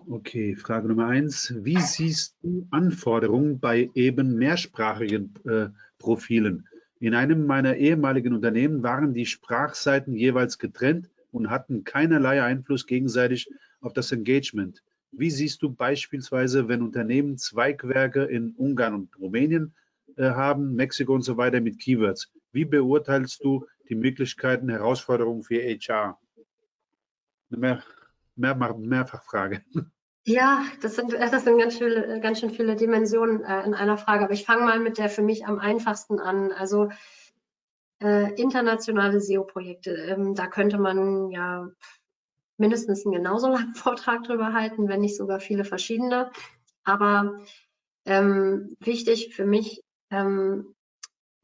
okay, 0.09 0.57
Frage 0.57 0.89
Nummer 0.89 1.09
eins. 1.09 1.55
Wie 1.59 1.79
siehst 1.79 2.37
du 2.43 2.67
Anforderungen 2.71 3.61
bei 3.61 3.91
eben 3.95 4.37
mehrsprachigen 4.37 5.35
äh, 5.45 5.69
Profilen? 5.99 6.67
In 6.99 7.15
einem 7.15 7.45
meiner 7.47 7.77
ehemaligen 7.77 8.33
Unternehmen 8.33 8.83
waren 8.83 9.13
die 9.13 9.27
Sprachseiten 9.27 10.15
jeweils 10.15 10.59
getrennt 10.59 11.11
und 11.31 11.51
hatten 11.51 11.85
keinerlei 11.85 12.43
Einfluss 12.43 12.87
gegenseitig 12.87 13.51
auf 13.83 13.93
das 13.93 14.13
Engagement. 14.13 14.83
Wie 15.11 15.31
siehst 15.31 15.63
du 15.63 15.71
beispielsweise, 15.71 16.69
wenn 16.69 16.81
Unternehmen 16.81 17.37
Zweigwerke 17.37 18.25
in 18.25 18.55
Ungarn 18.57 18.95
und 18.95 19.19
Rumänien 19.19 19.75
äh, 20.17 20.31
haben, 20.31 20.75
Mexiko 20.75 21.15
und 21.15 21.23
so 21.23 21.37
weiter 21.37 21.61
mit 21.61 21.79
Keywords? 21.79 22.33
Wie 22.53 22.65
beurteilst 22.65 23.45
du 23.45 23.67
die 23.91 23.95
Möglichkeiten, 23.95 24.71
Herausforderungen 24.71 25.43
für 25.43 25.57
HR? 25.57 26.19
Mehr, 27.51 27.83
mehr, 28.37 28.55
Mehrfachfrage. 28.55 29.63
Ja, 30.25 30.65
das 30.81 30.95
sind, 30.95 31.13
das 31.13 31.45
sind 31.45 31.59
ganz, 31.59 31.79
viele, 31.79 32.21
ganz 32.21 32.39
schön 32.39 32.51
viele 32.51 32.77
Dimensionen 32.77 33.43
äh, 33.43 33.65
in 33.65 33.75
einer 33.75 33.99
Frage. 33.99 34.25
Aber 34.25 34.33
ich 34.33 34.45
fange 34.45 34.63
mal 34.63 34.79
mit 34.79 34.97
der 34.97 35.09
für 35.09 35.23
mich 35.23 35.47
am 35.47 35.59
einfachsten 35.59 36.21
an. 36.21 36.53
Also 36.53 36.91
äh, 38.01 38.33
internationale 38.41 39.21
SEO-Projekte. 39.21 39.91
Ähm, 39.91 40.37
da 40.37 40.47
könnte 40.47 40.79
man 40.79 41.31
ja 41.31 41.69
mindestens 42.63 43.05
einen 43.05 43.15
genauso 43.15 43.49
langen 43.49 43.75
Vortrag 43.75 44.23
drüber 44.23 44.55
halten, 44.55 44.89
wenn 44.89 45.03
nicht 45.03 45.17
sogar 45.17 45.41
viele 45.41 45.65
verschiedene. 45.65 46.31
Aber 46.85 47.39
ähm, 48.07 48.75
wichtig 48.81 49.35
für 49.35 49.45
mich 49.45 49.83
ähm, 50.11 50.75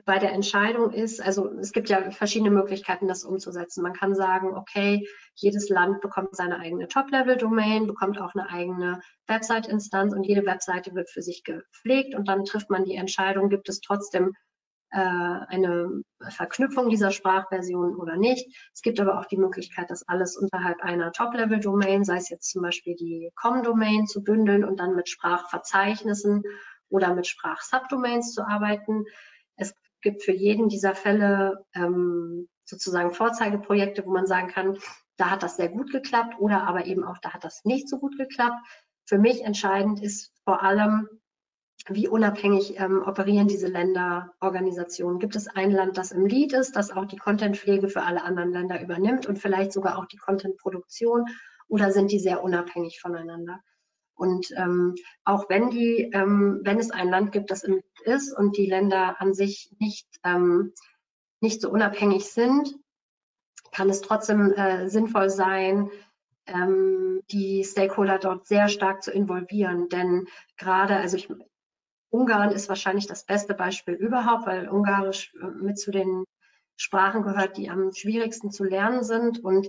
bei 0.04 0.18
der 0.18 0.32
Entscheidung 0.32 0.90
ist, 0.90 1.20
also 1.20 1.52
es 1.60 1.72
gibt 1.72 1.90
ja 1.90 2.10
verschiedene 2.12 2.50
Möglichkeiten, 2.50 3.08
das 3.08 3.24
umzusetzen. 3.24 3.82
Man 3.82 3.92
kann 3.92 4.14
sagen, 4.14 4.56
okay, 4.56 5.06
jedes 5.34 5.68
Land 5.68 6.00
bekommt 6.00 6.34
seine 6.34 6.58
eigene 6.60 6.88
Top-Level-Domain, 6.88 7.86
bekommt 7.86 8.18
auch 8.18 8.34
eine 8.34 8.48
eigene 8.48 9.00
Website-Instanz 9.26 10.14
und 10.14 10.24
jede 10.24 10.46
Webseite 10.46 10.94
wird 10.94 11.10
für 11.10 11.20
sich 11.20 11.44
gepflegt 11.44 12.14
und 12.14 12.26
dann 12.26 12.46
trifft 12.46 12.70
man 12.70 12.86
die 12.86 12.94
Entscheidung, 12.94 13.50
gibt 13.50 13.68
es 13.68 13.80
trotzdem 13.80 14.34
eine 14.90 16.02
Verknüpfung 16.30 16.88
dieser 16.88 17.10
Sprachversion 17.10 17.96
oder 17.96 18.16
nicht. 18.16 18.46
Es 18.72 18.80
gibt 18.80 18.98
aber 19.00 19.18
auch 19.18 19.26
die 19.26 19.36
Möglichkeit, 19.36 19.90
das 19.90 20.08
alles 20.08 20.36
unterhalb 20.36 20.80
einer 20.82 21.12
Top-Level-Domain, 21.12 22.04
sei 22.04 22.16
es 22.16 22.30
jetzt 22.30 22.50
zum 22.50 22.62
Beispiel 22.62 22.94
die 22.96 23.30
Com-Domain, 23.36 24.06
zu 24.06 24.22
bündeln 24.22 24.64
und 24.64 24.80
dann 24.80 24.94
mit 24.94 25.08
Sprachverzeichnissen 25.08 26.42
oder 26.88 27.14
mit 27.14 27.26
Sprach-Subdomains 27.26 28.32
zu 28.32 28.46
arbeiten. 28.46 29.04
Es 29.56 29.74
gibt 30.00 30.22
für 30.22 30.32
jeden 30.32 30.68
dieser 30.68 30.94
Fälle 30.94 31.66
ähm, 31.74 32.48
sozusagen 32.64 33.12
Vorzeigeprojekte, 33.12 34.04
wo 34.06 34.10
man 34.10 34.26
sagen 34.26 34.48
kann, 34.48 34.78
da 35.16 35.30
hat 35.30 35.42
das 35.42 35.56
sehr 35.56 35.68
gut 35.68 35.90
geklappt 35.90 36.36
oder 36.38 36.62
aber 36.62 36.86
eben 36.86 37.04
auch, 37.04 37.18
da 37.18 37.34
hat 37.34 37.44
das 37.44 37.64
nicht 37.64 37.88
so 37.88 37.98
gut 37.98 38.16
geklappt. 38.16 38.60
Für 39.04 39.18
mich 39.18 39.42
entscheidend 39.42 40.02
ist 40.02 40.32
vor 40.44 40.62
allem, 40.62 41.08
wie 41.88 42.08
unabhängig 42.08 42.78
ähm, 42.78 43.02
operieren 43.06 43.48
diese 43.48 43.68
Länderorganisationen? 43.68 45.18
Gibt 45.18 45.36
es 45.36 45.48
ein 45.48 45.70
Land, 45.70 45.96
das 45.96 46.12
im 46.12 46.26
Lead 46.26 46.52
ist, 46.52 46.76
das 46.76 46.90
auch 46.90 47.06
die 47.06 47.16
Contentpflege 47.16 47.88
für 47.88 48.02
alle 48.02 48.22
anderen 48.22 48.52
Länder 48.52 48.82
übernimmt 48.82 49.26
und 49.26 49.38
vielleicht 49.38 49.72
sogar 49.72 49.98
auch 49.98 50.06
die 50.06 50.18
Contentproduktion 50.18 51.24
oder 51.68 51.92
sind 51.92 52.10
die 52.10 52.18
sehr 52.18 52.42
unabhängig 52.42 53.00
voneinander? 53.00 53.60
Und 54.14 54.50
ähm, 54.56 54.96
auch 55.24 55.48
wenn 55.48 55.70
die, 55.70 56.10
ähm, 56.12 56.60
wenn 56.64 56.78
es 56.78 56.90
ein 56.90 57.08
Land 57.08 57.30
gibt, 57.30 57.50
das 57.50 57.62
im 57.62 57.74
Lead 57.74 58.00
ist 58.04 58.36
und 58.36 58.56
die 58.56 58.66
Länder 58.66 59.20
an 59.20 59.32
sich 59.32 59.70
nicht, 59.78 60.08
ähm, 60.24 60.72
nicht 61.40 61.60
so 61.60 61.70
unabhängig 61.70 62.24
sind, 62.26 62.74
kann 63.70 63.88
es 63.88 64.00
trotzdem 64.00 64.52
äh, 64.52 64.88
sinnvoll 64.88 65.30
sein, 65.30 65.90
ähm, 66.46 67.20
die 67.30 67.62
Stakeholder 67.62 68.18
dort 68.18 68.46
sehr 68.46 68.68
stark 68.68 69.02
zu 69.02 69.12
involvieren. 69.12 69.88
Denn 69.88 70.26
gerade, 70.56 70.96
also 70.96 71.16
ich, 71.16 71.28
Ungarn 72.10 72.52
ist 72.52 72.68
wahrscheinlich 72.68 73.06
das 73.06 73.24
beste 73.24 73.54
Beispiel 73.54 73.94
überhaupt, 73.94 74.46
weil 74.46 74.68
Ungarisch 74.68 75.32
äh, 75.34 75.46
mit 75.46 75.78
zu 75.78 75.90
den 75.90 76.24
Sprachen 76.76 77.22
gehört, 77.22 77.56
die 77.56 77.70
am 77.70 77.92
schwierigsten 77.92 78.50
zu 78.50 78.64
lernen 78.64 79.02
sind. 79.02 79.44
Und 79.44 79.68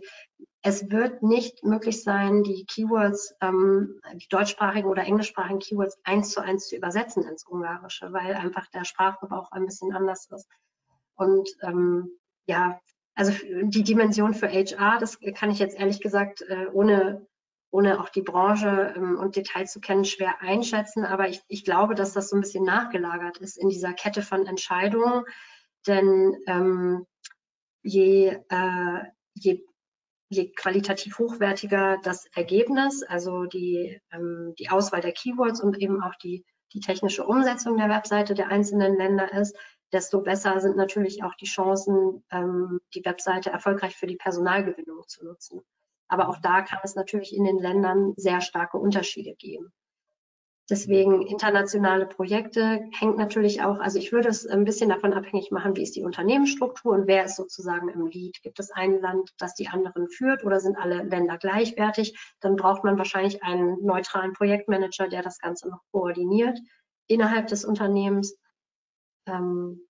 es 0.62 0.90
wird 0.92 1.24
nicht 1.24 1.64
möglich 1.64 2.04
sein, 2.04 2.44
die 2.44 2.66
Keywords, 2.66 3.34
ähm, 3.42 4.00
die 4.14 4.28
deutschsprachigen 4.30 4.88
oder 4.88 5.04
englischsprachigen 5.04 5.60
Keywords 5.60 5.98
eins 6.04 6.30
zu 6.32 6.42
eins 6.42 6.68
zu 6.68 6.76
übersetzen 6.76 7.24
ins 7.24 7.46
Ungarische, 7.48 8.14
weil 8.14 8.36
einfach 8.36 8.68
der 8.68 8.86
Sprachgebrauch 8.86 9.52
ein 9.52 9.66
bisschen 9.66 9.94
anders 9.94 10.30
ist. 10.30 10.48
Und 11.16 11.50
ähm, 11.64 12.12
ja, 12.46 12.80
also 13.16 13.34
die 13.64 13.84
Dimension 13.84 14.34
für 14.34 14.48
HR, 14.48 15.00
das 15.00 15.20
kann 15.36 15.52
ich 15.52 15.60
jetzt 15.60 15.78
ehrlich 15.78 16.00
gesagt 16.00 16.42
äh, 16.42 16.68
ohne 16.72 17.28
ohne 17.72 18.00
auch 18.02 18.10
die 18.10 18.22
Branche 18.22 18.94
ähm, 18.96 19.18
und 19.18 19.36
Details 19.36 19.72
zu 19.72 19.80
kennen, 19.80 20.06
schwer 20.06 20.42
einschätzen. 20.42 21.06
Aber 21.06 21.30
ich, 21.30 21.42
ich, 21.48 21.64
glaube, 21.64 21.96
dass 21.96 22.14
das 22.14 22.30
so 22.30 22.36
ein 22.36 22.42
bisschen 22.42 22.64
nachgelagert 22.64 23.38
ist 23.38 23.58
in 23.58 23.70
dieser 23.70 23.94
Kette 23.94 24.22
von 24.22 24.46
Entscheidungen. 24.48 25.24
Denn 25.88 26.36
ähm, 26.48 27.06
je, 27.84 28.40
äh, 28.50 29.04
je, 29.34 29.64
je, 30.30 30.52
qualitativ 30.52 31.20
hochwertiger 31.20 31.98
das 32.04 32.26
Ergebnis, 32.34 33.04
also 33.04 33.46
die, 33.46 34.02
ähm, 34.12 34.54
die 34.58 34.70
Auswahl 34.70 35.02
der 35.02 35.14
Keywords 35.14 35.62
und 35.62 35.78
eben 35.78 36.02
auch 36.02 36.16
die, 36.16 36.46
die 36.74 36.80
technische 36.80 37.26
Umsetzung 37.26 37.78
der 37.78 37.90
Webseite 37.90 38.34
der 38.34 38.50
einzelnen 38.50 38.98
Länder 38.98 39.32
ist, 39.34 39.56
desto 39.92 40.22
besser 40.22 40.60
sind 40.60 40.76
natürlich 40.76 41.24
auch 41.24 41.36
die 41.36 41.46
Chancen, 41.46 42.24
ähm, 42.32 42.80
die 42.94 43.04
Webseite 43.06 43.52
erfolgreich 43.52 43.96
für 43.96 44.08
die 44.08 44.18
Personalgewinnung 44.18 45.04
zu 45.08 45.26
nutzen. 45.26 45.62
Aber 46.10 46.28
auch 46.28 46.38
da 46.38 46.62
kann 46.62 46.80
es 46.84 46.96
natürlich 46.96 47.36
in 47.36 47.46
den 47.46 47.60
Ländern 47.60 48.14
sehr 48.18 48.42
starke 48.42 48.78
Unterschiede 48.78 49.36
geben. 49.36 49.72
Deswegen 50.70 51.26
internationale 51.26 52.06
Projekte 52.06 52.88
hängt 53.00 53.18
natürlich 53.18 53.64
auch, 53.64 53.80
also 53.80 53.98
ich 53.98 54.12
würde 54.12 54.30
es 54.30 54.46
ein 54.46 54.66
bisschen 54.66 54.90
davon 54.90 55.14
abhängig 55.14 55.50
machen, 55.50 55.76
wie 55.76 55.82
ist 55.82 55.96
die 55.96 56.04
Unternehmensstruktur 56.04 56.94
und 56.94 57.08
wer 57.08 57.26
ist 57.26 57.38
sozusagen 57.38 57.90
im 57.90 58.06
Lead. 58.06 58.40
Gibt 58.44 58.60
es 58.60 58.70
ein 58.70 59.02
Land, 59.02 59.34
das 59.40 59.56
die 59.56 59.68
anderen 59.68 60.08
führt 60.10 60.44
oder 60.44 60.60
sind 60.60 60.78
alle 60.78 61.02
Länder 61.02 61.40
gleichwertig? 61.40 62.20
Dann 62.40 62.56
braucht 62.56 62.84
man 62.84 63.00
wahrscheinlich 63.00 63.42
einen 63.42 63.84
neutralen 63.84 64.34
Projektmanager, 64.34 65.08
der 65.08 65.24
das 65.24 65.40
Ganze 65.40 65.70
noch 65.70 65.82
koordiniert 65.92 66.60
innerhalb 67.08 67.48
des 67.48 67.66
Unternehmens. 67.66 68.38
Ähm, 69.26 69.82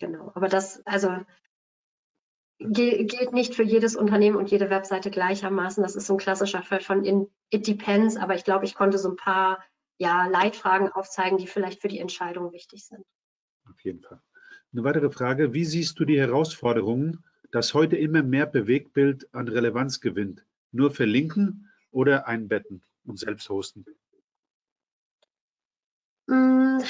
genau, 0.00 0.32
aber 0.34 0.48
das, 0.48 0.84
also 0.84 1.16
gilt 2.58 3.32
nicht 3.32 3.54
für 3.54 3.62
jedes 3.62 3.96
Unternehmen 3.96 4.36
und 4.36 4.50
jede 4.50 4.70
Webseite 4.70 5.10
gleichermaßen. 5.10 5.82
Das 5.82 5.96
ist 5.96 6.06
so 6.06 6.14
ein 6.14 6.18
klassischer 6.18 6.62
Fall 6.62 6.80
von 6.80 7.04
in, 7.04 7.28
It 7.50 7.66
Depends, 7.66 8.16
aber 8.16 8.34
ich 8.34 8.44
glaube, 8.44 8.64
ich 8.64 8.74
konnte 8.74 8.98
so 8.98 9.10
ein 9.10 9.16
paar 9.16 9.62
ja, 9.98 10.26
Leitfragen 10.26 10.90
aufzeigen, 10.90 11.38
die 11.38 11.46
vielleicht 11.46 11.80
für 11.80 11.88
die 11.88 11.98
Entscheidung 11.98 12.52
wichtig 12.52 12.84
sind. 12.84 13.04
Auf 13.68 13.80
jeden 13.82 14.00
Fall. 14.00 14.20
Eine 14.72 14.84
weitere 14.84 15.10
Frage, 15.10 15.54
wie 15.54 15.64
siehst 15.64 15.98
du 15.98 16.04
die 16.04 16.18
Herausforderungen, 16.18 17.24
dass 17.50 17.74
heute 17.74 17.96
immer 17.96 18.22
mehr 18.22 18.46
Bewegtbild 18.46 19.32
an 19.34 19.48
Relevanz 19.48 20.00
gewinnt? 20.00 20.44
Nur 20.72 20.90
verlinken 20.90 21.70
oder 21.90 22.26
einbetten 22.26 22.82
und 23.04 23.18
selbst 23.18 23.48
hosten? 23.48 23.86
Mm, 26.26 26.80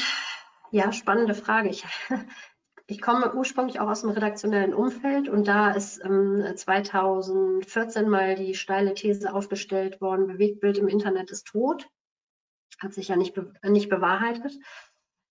ja, 0.71 0.93
spannende 0.93 1.35
Frage. 1.35 1.69
Ich, 1.69 1.85
ich 2.87 3.01
komme 3.01 3.35
ursprünglich 3.35 3.81
auch 3.81 3.89
aus 3.89 4.03
dem 4.03 4.11
redaktionellen 4.11 4.75
Umfeld 4.75 5.29
und 5.29 5.49
da 5.49 5.73
ist 5.73 6.03
ähm, 6.05 6.45
2014 6.55 8.09
mal 8.09 8.37
die 8.37 8.55
steile 8.55 8.95
These 8.95 9.33
aufgestellt 9.33 10.01
worden, 10.01 10.27
Bewegtbild 10.27 10.79
im 10.79 10.89
Internet 10.89 11.31
ist 11.31 11.47
tot 11.47 11.89
hat 12.79 12.95
sich 12.95 13.09
ja 13.09 13.17
nicht, 13.17 13.35
be 13.35 13.53
nicht 13.63 13.89
bewahrheitet. 13.89 14.59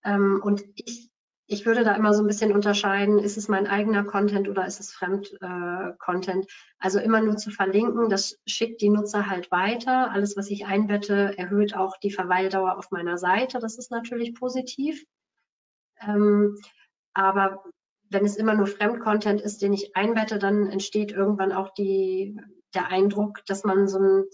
Ähm, 0.04 0.40
und 0.42 0.64
ich, 0.74 1.10
ich 1.46 1.64
würde 1.64 1.84
da 1.84 1.94
immer 1.94 2.12
so 2.12 2.22
ein 2.22 2.26
bisschen 2.26 2.52
unterscheiden, 2.52 3.18
ist 3.18 3.36
es 3.36 3.48
mein 3.48 3.66
eigener 3.66 4.04
Content 4.04 4.48
oder 4.48 4.66
ist 4.66 4.80
es 4.80 4.92
Fremd-Content? 4.92 6.44
Äh, 6.44 6.48
also 6.78 6.98
immer 6.98 7.20
nur 7.20 7.36
zu 7.36 7.50
verlinken, 7.50 8.08
das 8.08 8.40
schickt 8.46 8.80
die 8.80 8.88
Nutzer 8.88 9.28
halt 9.28 9.50
weiter. 9.50 10.10
Alles, 10.10 10.36
was 10.36 10.50
ich 10.50 10.66
einbette, 10.66 11.38
erhöht 11.38 11.76
auch 11.76 11.96
die 11.98 12.10
Verweildauer 12.10 12.78
auf 12.78 12.90
meiner 12.90 13.18
Seite. 13.18 13.58
Das 13.60 13.78
ist 13.78 13.90
natürlich 13.90 14.34
positiv. 14.34 15.04
Ähm, 16.00 16.58
aber 17.16 17.64
wenn 18.10 18.24
es 18.24 18.36
immer 18.36 18.54
nur 18.54 18.66
Fremd-Content 18.66 19.40
ist, 19.40 19.62
den 19.62 19.72
ich 19.72 19.96
einbette, 19.96 20.38
dann 20.38 20.68
entsteht 20.68 21.10
irgendwann 21.10 21.52
auch 21.52 21.74
die, 21.74 22.38
der 22.74 22.88
Eindruck, 22.88 23.44
dass 23.46 23.64
man 23.64 23.88
so 23.88 23.98
ein 23.98 24.24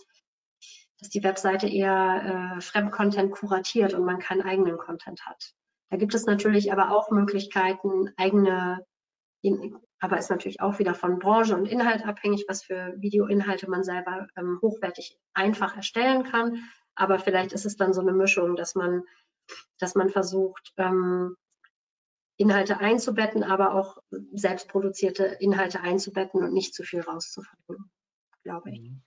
dass 0.99 1.11
die 1.11 1.25
Webseite 1.25 1.67
eher 1.67 2.55
äh, 2.57 2.61
Fremdcontent 2.61 3.33
kuratiert 3.33 3.93
und 3.93 4.05
man 4.05 4.21
keinen 4.21 4.43
eigenen 4.43 4.79
Content 4.79 5.27
hat. 5.27 5.53
Da 5.91 5.97
gibt 5.97 6.15
es 6.15 6.27
natürlich 6.27 6.73
aber 6.73 6.93
auch 6.93 7.11
Möglichkeiten, 7.11 8.11
eigene, 8.17 8.87
aber 9.99 10.19
ist 10.19 10.31
natürlich 10.31 10.61
auch 10.61 10.79
wieder 10.79 10.95
von 10.95 11.19
Branche 11.19 11.57
und 11.57 11.67
Inhalt 11.67 12.07
abhängig, 12.07 12.45
was 12.47 12.63
für 12.63 12.95
Videoinhalte 12.99 13.69
man 13.69 13.83
selber 13.83 14.29
ähm, 14.37 14.61
hochwertig 14.63 15.19
einfach 15.35 15.77
erstellen 15.77 16.23
kann. 16.23 16.63
Aber 16.95 17.19
vielleicht 17.19 17.53
ist 17.53 17.67
es 17.67 17.77
dann 17.77 17.93
so 17.93 18.01
eine 18.01 18.13
Mischung, 18.13 18.55
dass 18.55 18.77
man, 18.77 19.03
dass 19.81 19.97
man 19.97 20.09
versucht, 20.09 20.73
ähm, 20.77 21.37
Inhalte 22.43 22.79
einzubetten, 22.79 23.45
aber 23.45 23.75
auch 23.75 23.99
selbstproduzierte 24.33 25.25
Inhalte 25.39 25.81
einzubetten 25.81 26.43
und 26.43 26.53
nicht 26.53 26.75
zu 26.75 26.83
viel 26.83 27.01
rauszufinden, 27.01 27.91
glaube 28.43 28.71
ich. 28.71 28.81
Mhm. 28.81 29.03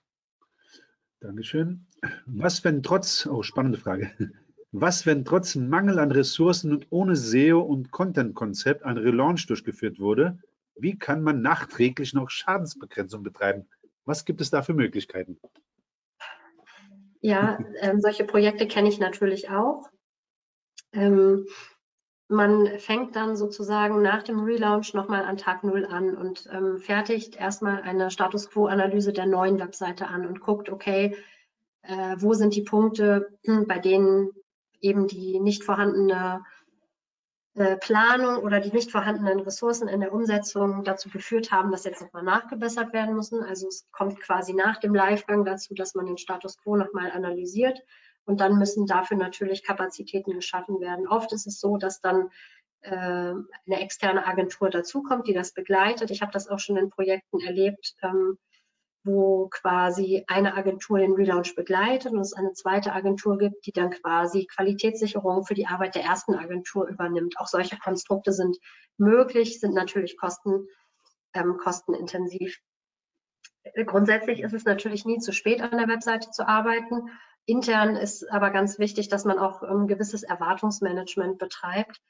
Dankeschön. 1.20 1.86
Was, 2.26 2.64
wenn 2.64 2.82
trotz, 2.82 3.26
oh, 3.26 3.42
spannende 3.42 3.78
Frage. 3.78 4.10
Was, 4.72 5.06
wenn 5.06 5.24
trotz 5.24 5.54
Mangel 5.54 5.98
an 5.98 6.12
Ressourcen 6.12 6.72
und 6.72 6.86
ohne 6.90 7.16
SEO 7.16 7.60
und 7.60 7.90
Content-Konzept 7.90 8.84
ein 8.84 8.98
Relaunch 8.98 9.46
durchgeführt 9.46 9.98
wurde? 9.98 10.38
Wie 10.74 10.98
kann 10.98 11.22
man 11.22 11.40
nachträglich 11.40 12.14
noch 12.14 12.30
Schadensbegrenzung 12.30 13.22
betreiben? 13.22 13.66
Was 14.04 14.24
gibt 14.24 14.40
es 14.40 14.50
da 14.50 14.62
für 14.62 14.74
Möglichkeiten? 14.74 15.38
Ja, 17.20 17.58
ähm, 17.80 18.00
solche 18.00 18.24
Projekte 18.24 18.66
kenne 18.66 18.88
ich 18.88 18.98
natürlich 18.98 19.50
auch. 19.50 19.88
Ähm, 20.92 21.46
man 22.28 22.78
fängt 22.78 23.14
dann 23.14 23.36
sozusagen 23.36 24.02
nach 24.02 24.22
dem 24.22 24.40
Relaunch 24.42 24.94
nochmal 24.94 25.24
an 25.24 25.36
Tag 25.36 25.62
Null 25.62 25.86
an 25.86 26.16
und 26.16 26.48
ähm, 26.52 26.78
fertigt 26.78 27.36
erstmal 27.36 27.82
eine 27.82 28.10
Status 28.10 28.50
Quo-Analyse 28.50 29.12
der 29.12 29.26
neuen 29.26 29.60
Webseite 29.60 30.08
an 30.08 30.26
und 30.26 30.40
guckt, 30.40 30.68
okay, 30.68 31.16
äh, 31.82 32.16
wo 32.18 32.34
sind 32.34 32.56
die 32.56 32.62
Punkte, 32.62 33.38
bei 33.44 33.78
denen 33.78 34.30
eben 34.80 35.06
die 35.06 35.38
nicht 35.38 35.62
vorhandene 35.62 36.44
äh, 37.54 37.76
Planung 37.76 38.42
oder 38.42 38.60
die 38.60 38.72
nicht 38.72 38.90
vorhandenen 38.90 39.40
Ressourcen 39.40 39.86
in 39.86 40.00
der 40.00 40.12
Umsetzung 40.12 40.82
dazu 40.82 41.08
geführt 41.08 41.52
haben, 41.52 41.70
dass 41.70 41.84
jetzt 41.84 42.02
nochmal 42.02 42.24
nachgebessert 42.24 42.92
werden 42.92 43.14
müssen. 43.14 43.42
Also 43.42 43.68
es 43.68 43.86
kommt 43.92 44.20
quasi 44.20 44.52
nach 44.52 44.78
dem 44.78 44.94
Livegang 44.94 45.44
dazu, 45.44 45.74
dass 45.74 45.94
man 45.94 46.06
den 46.06 46.18
Status 46.18 46.58
quo 46.58 46.76
nochmal 46.76 47.12
analysiert 47.12 47.80
und 48.26 48.40
dann 48.40 48.58
müssen 48.58 48.86
dafür 48.86 49.16
natürlich 49.16 49.64
Kapazitäten 49.64 50.32
geschaffen 50.32 50.80
werden. 50.80 51.08
Oft 51.08 51.32
ist 51.32 51.46
es 51.46 51.58
so, 51.58 51.76
dass 51.76 52.00
dann 52.00 52.30
äh, 52.82 52.90
eine 52.90 53.80
externe 53.80 54.26
Agentur 54.26 54.68
dazukommt, 54.68 55.26
die 55.26 55.32
das 55.32 55.52
begleitet. 55.52 56.10
Ich 56.10 56.22
habe 56.22 56.32
das 56.32 56.48
auch 56.48 56.58
schon 56.58 56.76
in 56.76 56.90
Projekten 56.90 57.40
erlebt, 57.40 57.94
ähm, 58.02 58.36
wo 59.04 59.48
quasi 59.48 60.24
eine 60.26 60.54
Agentur 60.54 60.98
den 60.98 61.12
Relaunch 61.12 61.54
begleitet 61.54 62.12
und 62.12 62.18
es 62.18 62.32
eine 62.32 62.52
zweite 62.52 62.92
Agentur 62.92 63.38
gibt, 63.38 63.64
die 63.64 63.72
dann 63.72 63.90
quasi 63.90 64.46
Qualitätssicherung 64.46 65.44
für 65.44 65.54
die 65.54 65.68
Arbeit 65.68 65.94
der 65.94 66.02
ersten 66.02 66.34
Agentur 66.34 66.88
übernimmt. 66.88 67.38
Auch 67.38 67.46
solche 67.46 67.78
Konstrukte 67.78 68.32
sind 68.32 68.58
möglich, 68.98 69.60
sind 69.60 69.74
natürlich 69.74 70.16
kosten, 70.16 70.66
ähm, 71.34 71.56
kostenintensiv. 71.56 72.58
Grundsätzlich 73.86 74.40
ist 74.40 74.52
es 74.52 74.64
natürlich 74.64 75.04
nie 75.04 75.18
zu 75.18 75.32
spät, 75.32 75.60
an 75.60 75.78
der 75.78 75.88
Webseite 75.88 76.30
zu 76.30 76.46
arbeiten. 76.46 77.08
Intern 77.46 77.94
ist 77.96 78.30
aber 78.30 78.50
ganz 78.50 78.78
wichtig, 78.78 79.08
dass 79.08 79.24
man 79.24 79.38
auch 79.38 79.62
ein 79.62 79.86
gewisses 79.86 80.24
Erwartungsmanagement 80.24 81.38
betreibt, 81.38 82.00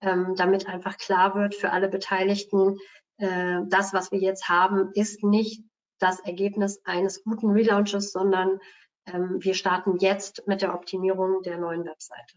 ähm, 0.00 0.34
damit 0.36 0.68
einfach 0.68 0.98
klar 0.98 1.34
wird 1.36 1.54
für 1.54 1.70
alle 1.70 1.88
Beteiligten, 1.88 2.76
äh, 3.18 3.60
das, 3.68 3.92
was 3.92 4.10
wir 4.10 4.18
jetzt 4.18 4.48
haben, 4.48 4.90
ist 4.94 5.22
nicht 5.22 5.62
das 6.00 6.20
Ergebnis 6.20 6.80
eines 6.84 7.22
guten 7.22 7.50
Relaunches, 7.50 8.10
sondern 8.10 8.58
ähm, 9.06 9.36
wir 9.40 9.54
starten 9.54 9.98
jetzt 9.98 10.46
mit 10.46 10.62
der 10.62 10.74
Optimierung 10.74 11.42
der 11.42 11.58
neuen 11.58 11.84
Webseite. 11.84 12.36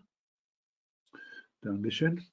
Dankeschön. 1.61 2.23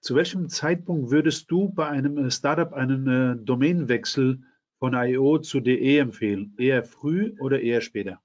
Zu 0.00 0.16
welchem 0.16 0.48
Zeitpunkt 0.48 1.10
würdest 1.10 1.50
du 1.50 1.68
bei 1.68 1.86
einem 1.86 2.18
äh, 2.18 2.30
Startup 2.30 2.72
einen 2.72 3.06
äh, 3.06 3.36
Domainwechsel 3.44 4.42
von 4.78 4.94
IO 4.94 5.38
zu 5.38 5.60
DE 5.60 5.98
empfehlen? 5.98 6.54
Eher 6.58 6.82
früh 6.82 7.36
oder 7.38 7.60
eher 7.60 7.80
später? 7.80 8.20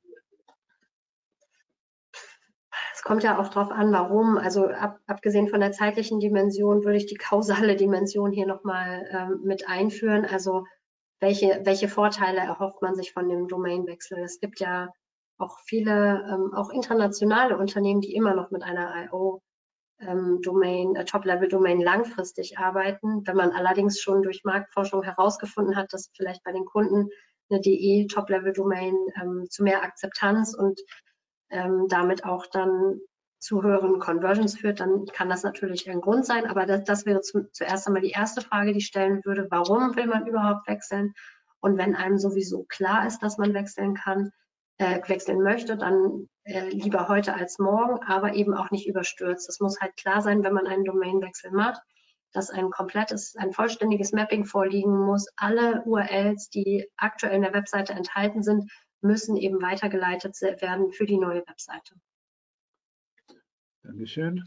Kommt 3.07 3.23
ja 3.23 3.39
auch 3.39 3.47
darauf 3.47 3.71
an, 3.71 3.91
warum. 3.93 4.37
Also 4.37 4.67
ab, 4.67 4.99
abgesehen 5.07 5.47
von 5.47 5.61
der 5.61 5.71
zeitlichen 5.71 6.19
Dimension 6.19 6.83
würde 6.83 6.97
ich 6.97 7.05
die 7.05 7.15
kausale 7.15 7.75
Dimension 7.77 8.31
hier 8.31 8.45
nochmal 8.45 9.07
ähm, 9.11 9.39
mit 9.43 9.67
einführen. 9.67 10.25
Also 10.25 10.65
welche, 11.21 11.61
welche 11.63 11.87
Vorteile 11.87 12.39
erhofft 12.39 12.81
man 12.81 12.95
sich 12.95 13.13
von 13.13 13.29
dem 13.29 13.47
Domainwechsel? 13.47 14.19
Es 14.19 14.39
gibt 14.41 14.59
ja 14.59 14.89
auch 15.37 15.57
viele, 15.65 16.27
ähm, 16.29 16.53
auch 16.53 16.69
internationale 16.69 17.57
Unternehmen, 17.57 18.01
die 18.01 18.13
immer 18.13 18.35
noch 18.35 18.51
mit 18.51 18.63
einer 18.63 19.05
IO 19.05 19.41
ähm, 19.99 20.41
Domain, 20.41 20.95
äh, 20.97 21.05
Top-Level-Domain 21.05 21.79
langfristig 21.79 22.57
arbeiten. 22.57 23.25
Wenn 23.25 23.37
man 23.37 23.51
allerdings 23.51 24.01
schon 24.01 24.21
durch 24.21 24.43
Marktforschung 24.43 25.03
herausgefunden 25.03 25.77
hat, 25.77 25.93
dass 25.93 26.11
vielleicht 26.13 26.43
bei 26.43 26.51
den 26.51 26.65
Kunden 26.65 27.09
eine 27.49 27.61
DE 27.61 28.07
Top-Level-Domain 28.07 28.95
ähm, 29.21 29.45
zu 29.49 29.63
mehr 29.63 29.81
Akzeptanz 29.81 30.53
und 30.53 30.81
ähm, 31.49 31.87
damit 31.87 32.25
auch 32.25 32.45
dann 32.47 32.99
zu 33.39 33.61
höheren 33.63 33.99
Conversions 33.99 34.57
führt, 34.57 34.79
dann 34.79 35.05
kann 35.05 35.29
das 35.29 35.43
natürlich 35.43 35.89
ein 35.89 36.01
Grund 36.01 36.25
sein. 36.25 36.47
Aber 36.47 36.65
das, 36.65 36.83
das 36.83 37.05
wäre 37.05 37.21
zu, 37.21 37.49
zuerst 37.51 37.87
einmal 37.87 38.01
die 38.01 38.11
erste 38.11 38.41
Frage, 38.41 38.71
die 38.71 38.79
ich 38.79 38.87
stellen 38.87 39.23
würde. 39.23 39.47
Warum 39.49 39.95
will 39.95 40.07
man 40.07 40.25
überhaupt 40.25 40.67
wechseln? 40.67 41.13
Und 41.59 41.77
wenn 41.77 41.95
einem 41.95 42.17
sowieso 42.17 42.63
klar 42.63 43.05
ist, 43.07 43.19
dass 43.19 43.37
man 43.37 43.53
wechseln 43.53 43.93
kann, 43.93 44.31
äh, 44.77 44.99
wechseln 45.07 45.41
möchte, 45.41 45.77
dann 45.77 46.27
äh, 46.43 46.69
lieber 46.69 47.07
heute 47.07 47.33
als 47.33 47.59
morgen, 47.59 47.99
aber 48.03 48.33
eben 48.33 48.53
auch 48.53 48.71
nicht 48.71 48.87
überstürzt. 48.87 49.49
Es 49.49 49.59
muss 49.59 49.79
halt 49.79 49.95
klar 49.97 50.21
sein, 50.21 50.43
wenn 50.43 50.53
man 50.53 50.67
einen 50.67 50.85
Domainwechsel 50.85 51.51
macht, 51.51 51.81
dass 52.33 52.49
ein 52.49 52.69
komplettes, 52.69 53.35
ein 53.35 53.53
vollständiges 53.53 54.11
Mapping 54.11 54.45
vorliegen 54.45 54.97
muss. 54.97 55.27
Alle 55.35 55.81
URLs, 55.83 56.49
die 56.49 56.87
aktuell 56.97 57.35
in 57.35 57.41
der 57.41 57.53
Webseite 57.53 57.93
enthalten 57.93 58.43
sind, 58.43 58.71
müssen 59.01 59.37
eben 59.37 59.61
weitergeleitet 59.61 60.39
werden 60.41 60.91
für 60.91 61.05
die 61.05 61.17
neue 61.17 61.45
Webseite. 61.47 61.95
Dankeschön. 63.83 64.43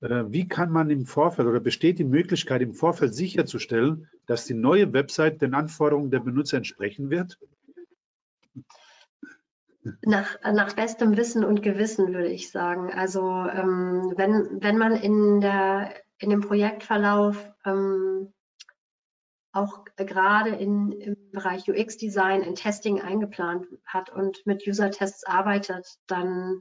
Äh, 0.00 0.24
wie 0.28 0.48
kann 0.48 0.70
man 0.70 0.90
im 0.90 1.06
Vorfeld 1.06 1.46
oder 1.46 1.60
besteht 1.60 1.98
die 1.98 2.04
Möglichkeit 2.04 2.62
im 2.62 2.72
Vorfeld 2.72 3.14
sicherzustellen, 3.14 4.08
dass 4.26 4.46
die 4.46 4.54
neue 4.54 4.92
Website 4.92 5.42
den 5.42 5.54
Anforderungen 5.54 6.10
der 6.10 6.20
Benutzer 6.20 6.56
entsprechen 6.56 7.10
wird? 7.10 7.38
Nach, 10.02 10.36
nach 10.42 10.74
bestem 10.74 11.16
Wissen 11.16 11.44
und 11.44 11.62
Gewissen 11.62 12.12
würde 12.12 12.28
ich 12.28 12.50
sagen. 12.50 12.92
Also 12.92 13.20
ähm, 13.22 14.12
wenn, 14.16 14.62
wenn 14.62 14.76
man 14.76 14.94
in, 14.94 15.40
der, 15.40 15.94
in 16.18 16.30
dem 16.30 16.40
Projektverlauf 16.40 17.50
ähm, 17.64 18.32
auch 19.52 19.84
gerade 19.96 20.50
in, 20.50 20.92
im 20.92 21.16
Bereich 21.32 21.68
UX-Design 21.68 22.42
in 22.42 22.54
Testing 22.54 23.00
eingeplant 23.00 23.66
hat 23.84 24.10
und 24.10 24.44
mit 24.46 24.66
User-Tests 24.66 25.24
arbeitet, 25.24 25.86
dann 26.06 26.60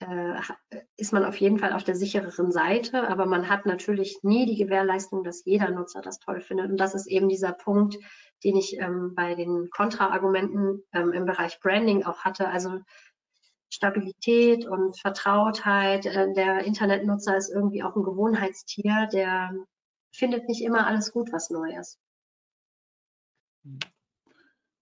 äh, 0.00 0.40
ist 0.96 1.12
man 1.12 1.24
auf 1.24 1.36
jeden 1.36 1.58
Fall 1.58 1.72
auf 1.72 1.84
der 1.84 1.94
sichereren 1.94 2.50
Seite, 2.52 3.08
aber 3.08 3.26
man 3.26 3.48
hat 3.48 3.66
natürlich 3.66 4.18
nie 4.22 4.46
die 4.46 4.56
Gewährleistung, 4.56 5.24
dass 5.24 5.44
jeder 5.44 5.70
Nutzer 5.70 6.00
das 6.00 6.18
toll 6.18 6.40
findet. 6.40 6.70
Und 6.70 6.78
das 6.78 6.94
ist 6.94 7.06
eben 7.06 7.28
dieser 7.28 7.52
Punkt, 7.52 7.98
den 8.42 8.56
ich 8.56 8.78
ähm, 8.78 9.14
bei 9.14 9.34
den 9.34 9.68
Kontraargumenten 9.70 10.82
ähm, 10.92 11.12
im 11.12 11.26
Bereich 11.26 11.60
Branding 11.60 12.04
auch 12.04 12.20
hatte. 12.20 12.48
Also 12.48 12.80
Stabilität 13.70 14.66
und 14.66 14.98
Vertrautheit. 14.98 16.06
Äh, 16.06 16.32
der 16.32 16.64
Internetnutzer 16.64 17.36
ist 17.36 17.50
irgendwie 17.50 17.82
auch 17.82 17.94
ein 17.94 18.02
Gewohnheitstier, 18.02 19.08
der 19.12 19.52
findet 20.12 20.48
nicht 20.48 20.62
immer 20.62 20.86
alles 20.86 21.12
gut, 21.12 21.32
was 21.32 21.50
neu 21.50 21.72
ist. 21.78 21.98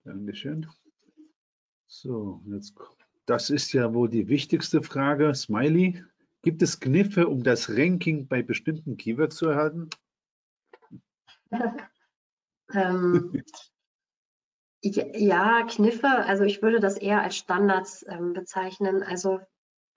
Dankeschön. 0.09 0.67
So, 1.87 2.41
jetzt, 2.47 2.75
das 3.27 3.51
ist 3.51 3.75
ja 3.75 3.93
wohl 3.93 4.09
die 4.09 4.29
wichtigste 4.29 4.83
Frage. 4.83 5.35
Smiley, 5.35 6.03
gibt 6.41 6.63
es 6.63 6.81
Kniffe, 6.81 7.29
um 7.29 7.43
das 7.43 7.69
Ranking 7.69 8.27
bei 8.27 8.43
bestimmten 8.43 8.97
Keywords 8.97 9.37
zu 9.37 9.51
erhalten? 9.51 9.91
ähm, 12.73 13.43
ja, 14.81 15.67
Kniffe, 15.67 16.09
also 16.09 16.45
ich 16.45 16.63
würde 16.63 16.81
das 16.81 16.97
eher 16.97 17.23
als 17.23 17.37
Standards 17.37 18.03
ähm, 18.09 18.33
bezeichnen. 18.33 19.03
Also 19.03 19.41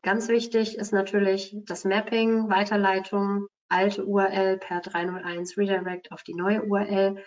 ganz 0.01 0.28
wichtig 0.28 0.78
ist 0.78 0.91
natürlich 0.91 1.55
das 1.64 1.86
Mapping, 1.86 2.49
Weiterleitung, 2.49 3.47
alte 3.70 4.05
URL 4.05 4.57
per 4.57 4.82
301 4.82 5.57
Redirect 5.57 6.12
auf 6.12 6.24
die 6.24 6.34
neue 6.34 6.64
URL. 6.64 7.24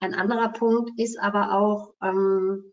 Ein 0.00 0.14
anderer 0.14 0.50
Punkt 0.50 0.90
ist 0.98 1.18
aber 1.18 1.52
auch 1.52 1.94
ähm, 2.02 2.72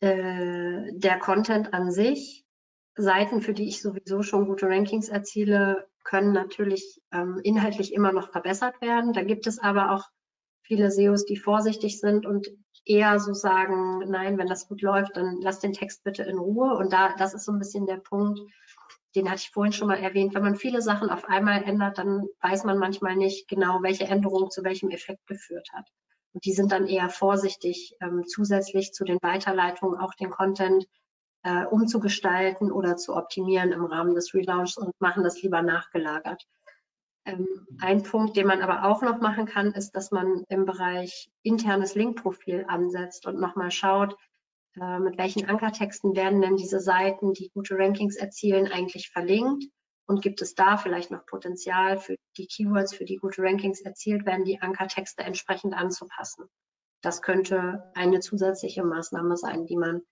äh, 0.00 0.92
der 0.92 1.18
Content 1.18 1.74
an 1.74 1.90
sich. 1.90 2.44
Seiten, 2.96 3.42
für 3.42 3.54
die 3.54 3.68
ich 3.68 3.80
sowieso 3.80 4.22
schon 4.22 4.46
gute 4.46 4.66
Rankings 4.66 5.08
erziele, 5.08 5.86
können 6.04 6.32
natürlich 6.32 7.00
ähm, 7.12 7.40
inhaltlich 7.42 7.92
immer 7.92 8.12
noch 8.12 8.32
verbessert 8.32 8.80
werden. 8.80 9.12
Da 9.12 9.22
gibt 9.22 9.46
es 9.46 9.58
aber 9.58 9.92
auch 9.92 10.04
viele 10.62 10.90
SEOs, 10.90 11.24
die 11.24 11.36
vorsichtig 11.36 12.00
sind 12.00 12.26
und 12.26 12.48
eher 12.84 13.20
so 13.20 13.34
sagen, 13.34 13.98
nein, 14.08 14.38
wenn 14.38 14.46
das 14.46 14.68
gut 14.68 14.82
läuft, 14.82 15.16
dann 15.16 15.38
lass 15.40 15.60
den 15.60 15.72
Text 15.72 16.04
bitte 16.04 16.22
in 16.24 16.38
Ruhe. 16.38 16.76
Und 16.76 16.92
da, 16.92 17.14
das 17.16 17.34
ist 17.34 17.44
so 17.44 17.52
ein 17.52 17.58
bisschen 17.58 17.86
der 17.86 17.98
Punkt, 17.98 18.40
den 19.14 19.28
hatte 19.28 19.40
ich 19.42 19.50
vorhin 19.50 19.72
schon 19.72 19.88
mal 19.88 19.98
erwähnt. 19.98 20.34
Wenn 20.34 20.42
man 20.42 20.56
viele 20.56 20.82
Sachen 20.82 21.10
auf 21.10 21.24
einmal 21.24 21.62
ändert, 21.62 21.98
dann 21.98 22.26
weiß 22.42 22.64
man 22.64 22.78
manchmal 22.78 23.16
nicht 23.16 23.48
genau, 23.48 23.82
welche 23.82 24.04
Änderung 24.04 24.50
zu 24.50 24.64
welchem 24.64 24.90
Effekt 24.90 25.26
geführt 25.26 25.68
hat. 25.72 25.88
Und 26.34 26.44
die 26.44 26.52
sind 26.52 26.72
dann 26.72 26.86
eher 26.86 27.08
vorsichtig, 27.08 27.96
ähm, 28.00 28.24
zusätzlich 28.26 28.92
zu 28.92 29.04
den 29.04 29.18
Weiterleitungen 29.22 29.98
auch 29.98 30.14
den 30.14 30.30
Content 30.30 30.86
äh, 31.42 31.64
umzugestalten 31.64 32.70
oder 32.70 32.96
zu 32.96 33.16
optimieren 33.16 33.72
im 33.72 33.84
Rahmen 33.84 34.14
des 34.14 34.34
Relaunchs 34.34 34.76
und 34.76 34.92
machen 35.00 35.24
das 35.24 35.40
lieber 35.42 35.62
nachgelagert. 35.62 36.46
Ähm, 37.24 37.46
ein 37.80 38.02
Punkt, 38.02 38.36
den 38.36 38.46
man 38.46 38.62
aber 38.62 38.84
auch 38.84 39.02
noch 39.02 39.20
machen 39.20 39.46
kann, 39.46 39.72
ist, 39.72 39.92
dass 39.92 40.10
man 40.10 40.44
im 40.48 40.64
Bereich 40.64 41.30
internes 41.42 41.94
Linkprofil 41.94 42.66
ansetzt 42.68 43.26
und 43.26 43.40
nochmal 43.40 43.70
schaut, 43.70 44.16
äh, 44.80 44.98
mit 45.00 45.18
welchen 45.18 45.48
Ankertexten 45.48 46.14
werden 46.16 46.40
denn 46.40 46.56
diese 46.56 46.80
Seiten, 46.80 47.32
die 47.32 47.50
gute 47.50 47.76
Rankings 47.76 48.16
erzielen, 48.16 48.70
eigentlich 48.70 49.10
verlinkt 49.10 49.64
und 50.06 50.22
gibt 50.22 50.40
es 50.40 50.54
da 50.54 50.76
vielleicht 50.76 51.10
noch 51.10 51.26
Potenzial 51.26 51.98
für 51.98 52.16
die 52.36 52.46
Keywords, 52.46 52.94
für 52.94 53.04
die 53.04 53.16
gute 53.16 53.42
Rankings 53.42 53.80
erzielt 53.80 54.24
werden, 54.26 54.44
die 54.44 54.60
Ankertexte 54.60 55.22
entsprechend 55.22 55.74
anzupassen. 55.74 56.46
Das 57.02 57.22
könnte 57.22 57.90
eine 57.94 58.20
zusätzliche 58.20 58.84
Maßnahme 58.84 59.36
sein, 59.36 59.66
die 59.66 59.76
man 59.76 60.02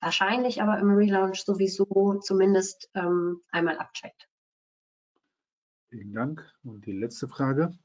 wahrscheinlich 0.00 0.62
aber 0.62 0.78
im 0.78 0.90
Relaunch 0.90 1.42
sowieso 1.42 2.20
zumindest 2.20 2.90
ähm, 2.94 3.42
einmal 3.50 3.78
abcheckt. 3.78 4.28
Vielen 5.88 6.12
Dank. 6.12 6.44
Und 6.62 6.86
die 6.86 6.92
letzte 6.92 7.26
Frage. 7.26 7.76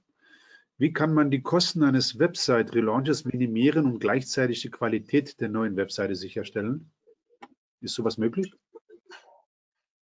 Wie 0.84 0.92
kann 0.92 1.14
man 1.14 1.32
die 1.32 1.42
Kosten 1.42 1.82
eines 1.82 2.20
Website-Relaunches 2.20 3.24
minimieren 3.24 3.86
und 3.86 4.00
gleichzeitig 4.00 4.64
die 4.64 4.70
Qualität 4.70 5.40
der 5.40 5.48
neuen 5.48 5.78
Webseite 5.78 6.14
sicherstellen? 6.14 6.92
Ist 7.80 7.96
sowas 7.96 8.18
möglich? 8.18 8.54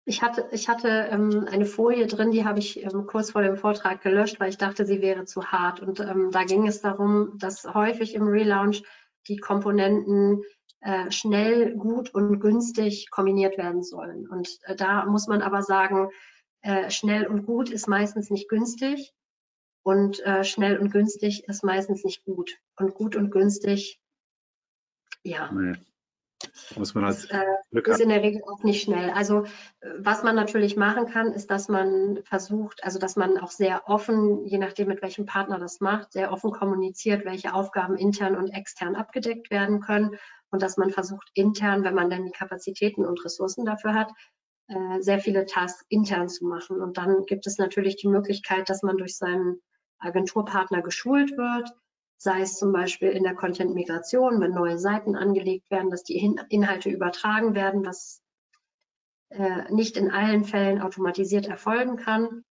Ich 0.04 0.20
hatte, 0.20 0.46
ich 0.52 0.68
hatte 0.68 1.08
ähm, 1.10 1.46
eine 1.50 1.64
Folie 1.64 2.06
drin, 2.06 2.32
die 2.32 2.44
habe 2.44 2.58
ich 2.58 2.84
ähm, 2.84 3.06
kurz 3.06 3.30
vor 3.30 3.40
dem 3.40 3.56
Vortrag 3.56 4.02
gelöscht, 4.02 4.40
weil 4.40 4.50
ich 4.50 4.58
dachte, 4.58 4.84
sie 4.84 5.00
wäre 5.00 5.24
zu 5.24 5.46
hart. 5.46 5.80
Und 5.80 6.00
ähm, 6.00 6.28
da 6.32 6.44
ging 6.44 6.68
es 6.68 6.82
darum, 6.82 7.38
dass 7.38 7.64
häufig 7.64 8.14
im 8.14 8.28
Relaunch 8.28 8.82
die 9.26 9.38
Komponenten 9.38 10.42
äh, 10.82 11.10
schnell, 11.10 11.76
gut 11.76 12.12
und 12.12 12.40
günstig 12.40 13.10
kombiniert 13.10 13.56
werden 13.56 13.82
sollen. 13.82 14.28
Und 14.28 14.50
äh, 14.64 14.76
da 14.76 15.06
muss 15.06 15.28
man 15.28 15.40
aber 15.40 15.62
sagen, 15.62 16.10
äh, 16.60 16.90
schnell 16.90 17.26
und 17.26 17.46
gut 17.46 17.70
ist 17.70 17.88
meistens 17.88 18.28
nicht 18.28 18.50
günstig 18.50 19.14
und 19.88 20.20
äh, 20.26 20.44
schnell 20.44 20.76
und 20.76 20.90
günstig 20.90 21.48
ist 21.48 21.64
meistens 21.64 22.04
nicht 22.04 22.22
gut. 22.26 22.58
Und 22.76 22.92
gut 22.92 23.16
und 23.16 23.30
günstig, 23.30 23.98
ja. 25.22 25.50
Nee. 25.50 25.76
Muss 26.76 26.94
man 26.94 27.06
halt 27.06 27.16
das, 27.16 27.30
äh, 27.30 27.90
ist 27.90 28.00
in 28.00 28.10
der 28.10 28.22
Regel 28.22 28.42
auch 28.44 28.62
nicht 28.62 28.82
schnell. 28.82 29.08
Also 29.08 29.44
äh, 29.80 29.88
was 29.96 30.22
man 30.22 30.36
natürlich 30.36 30.76
machen 30.76 31.06
kann, 31.06 31.32
ist, 31.32 31.50
dass 31.50 31.70
man 31.70 32.20
versucht, 32.24 32.84
also 32.84 32.98
dass 32.98 33.16
man 33.16 33.38
auch 33.38 33.50
sehr 33.50 33.88
offen, 33.88 34.44
je 34.44 34.58
nachdem 34.58 34.88
mit 34.88 35.00
welchem 35.00 35.24
Partner 35.24 35.58
das 35.58 35.80
macht, 35.80 36.12
sehr 36.12 36.32
offen 36.32 36.50
kommuniziert, 36.50 37.24
welche 37.24 37.54
Aufgaben 37.54 37.96
intern 37.96 38.36
und 38.36 38.50
extern 38.50 38.94
abgedeckt 38.94 39.50
werden 39.50 39.80
können 39.80 40.16
und 40.50 40.60
dass 40.60 40.76
man 40.76 40.90
versucht 40.90 41.30
intern, 41.32 41.82
wenn 41.82 41.94
man 41.94 42.10
dann 42.10 42.26
die 42.26 42.32
Kapazitäten 42.32 43.06
und 43.06 43.24
Ressourcen 43.24 43.64
dafür 43.64 43.94
hat, 43.94 44.12
äh, 44.68 45.00
sehr 45.00 45.18
viele 45.18 45.46
Tasks 45.46 45.86
intern 45.88 46.28
zu 46.28 46.44
machen. 46.44 46.78
Und 46.82 46.98
dann 46.98 47.24
gibt 47.24 47.46
es 47.46 47.56
natürlich 47.56 47.96
die 47.96 48.08
Möglichkeit, 48.08 48.68
dass 48.68 48.82
man 48.82 48.98
durch 48.98 49.16
seinen 49.16 49.62
Agenturpartner 49.98 50.82
geschult 50.82 51.36
wird, 51.36 51.70
sei 52.18 52.40
es 52.40 52.56
zum 52.56 52.72
Beispiel 52.72 53.10
in 53.10 53.22
der 53.22 53.34
Content-Migration, 53.34 54.40
wenn 54.40 54.52
neue 54.52 54.78
Seiten 54.78 55.16
angelegt 55.16 55.70
werden, 55.70 55.90
dass 55.90 56.02
die 56.02 56.18
Inhalte 56.48 56.90
übertragen 56.90 57.54
werden, 57.54 57.84
was 57.86 58.20
äh, 59.30 59.72
nicht 59.72 59.96
in 59.96 60.10
allen 60.10 60.44
Fällen 60.44 60.80
automatisiert 60.80 61.46
erfolgen 61.46 61.96
kann, 61.96 62.44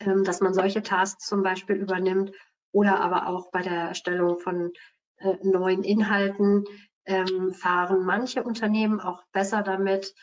ähm, 0.00 0.24
dass 0.24 0.40
man 0.40 0.54
solche 0.54 0.82
Tasks 0.82 1.26
zum 1.26 1.42
Beispiel 1.42 1.76
übernimmt 1.76 2.32
oder 2.72 3.00
aber 3.00 3.28
auch 3.28 3.50
bei 3.50 3.62
der 3.62 3.88
Erstellung 3.88 4.38
von 4.38 4.72
äh, 5.18 5.36
neuen 5.42 5.84
Inhalten 5.84 6.64
ähm, 7.04 7.52
fahren 7.52 8.04
manche 8.04 8.42
Unternehmen 8.42 9.00
auch 9.00 9.22
besser 9.32 9.62
damit, 9.62 10.14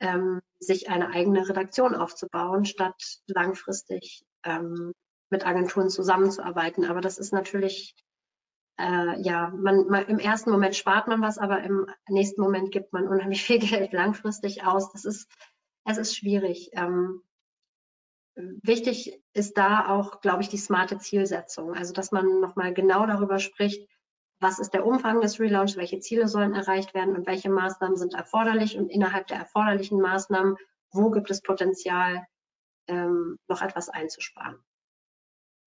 ähm, 0.00 0.40
sich 0.58 0.88
eine 0.88 1.10
eigene 1.10 1.48
Redaktion 1.48 1.94
aufzubauen, 1.94 2.64
statt 2.64 3.20
langfristig 3.26 4.24
mit 5.30 5.46
Agenturen 5.46 5.90
zusammenzuarbeiten. 5.90 6.84
Aber 6.84 7.00
das 7.00 7.18
ist 7.18 7.32
natürlich, 7.32 7.94
äh, 8.78 9.20
ja, 9.20 9.50
man, 9.50 9.86
man, 9.88 10.06
im 10.06 10.18
ersten 10.18 10.50
Moment 10.50 10.76
spart 10.76 11.08
man 11.08 11.20
was, 11.20 11.38
aber 11.38 11.62
im 11.62 11.86
nächsten 12.08 12.40
Moment 12.40 12.70
gibt 12.70 12.92
man 12.92 13.08
unheimlich 13.08 13.42
viel 13.46 13.58
Geld 13.58 13.92
langfristig 13.92 14.64
aus. 14.64 14.92
Das 14.92 15.04
ist, 15.04 15.28
es 15.84 15.98
ist 15.98 16.16
schwierig. 16.16 16.70
Ähm, 16.72 17.22
wichtig 18.34 19.22
ist 19.32 19.56
da 19.56 19.88
auch, 19.88 20.20
glaube 20.20 20.42
ich, 20.42 20.48
die 20.48 20.58
smarte 20.58 20.98
Zielsetzung. 20.98 21.74
Also, 21.74 21.92
dass 21.92 22.12
man 22.12 22.40
nochmal 22.40 22.74
genau 22.74 23.06
darüber 23.06 23.38
spricht, 23.38 23.88
was 24.38 24.58
ist 24.58 24.74
der 24.74 24.84
Umfang 24.84 25.22
des 25.22 25.40
Relaunch, 25.40 25.76
welche 25.76 25.98
Ziele 26.00 26.28
sollen 26.28 26.54
erreicht 26.54 26.92
werden 26.92 27.16
und 27.16 27.26
welche 27.26 27.48
Maßnahmen 27.48 27.96
sind 27.96 28.14
erforderlich 28.14 28.76
und 28.76 28.90
innerhalb 28.90 29.26
der 29.28 29.38
erforderlichen 29.38 30.00
Maßnahmen, 30.00 30.56
wo 30.92 31.10
gibt 31.10 31.30
es 31.30 31.40
Potenzial, 31.40 32.26
ähm, 32.88 33.38
noch 33.48 33.62
etwas 33.62 33.88
einzusparen. 33.88 34.62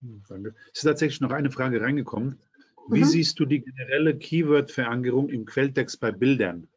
Hm, 0.02 0.24
danke. 0.28 0.56
Es 0.74 0.80
ist 0.80 0.84
tatsächlich 0.84 1.22
noch 1.22 1.32
eine 1.32 1.52
Frage 1.52 1.82
reingekommen. 1.82 2.40
Wie 2.88 3.02
mhm. 3.02 3.06
siehst 3.06 3.40
du 3.40 3.46
die 3.46 3.62
generelle 3.62 4.18
Keyword-Verankerung 4.18 5.30
im 5.30 5.46
Quelltext 5.46 6.00
bei 6.00 6.12
Bildern? 6.12 6.68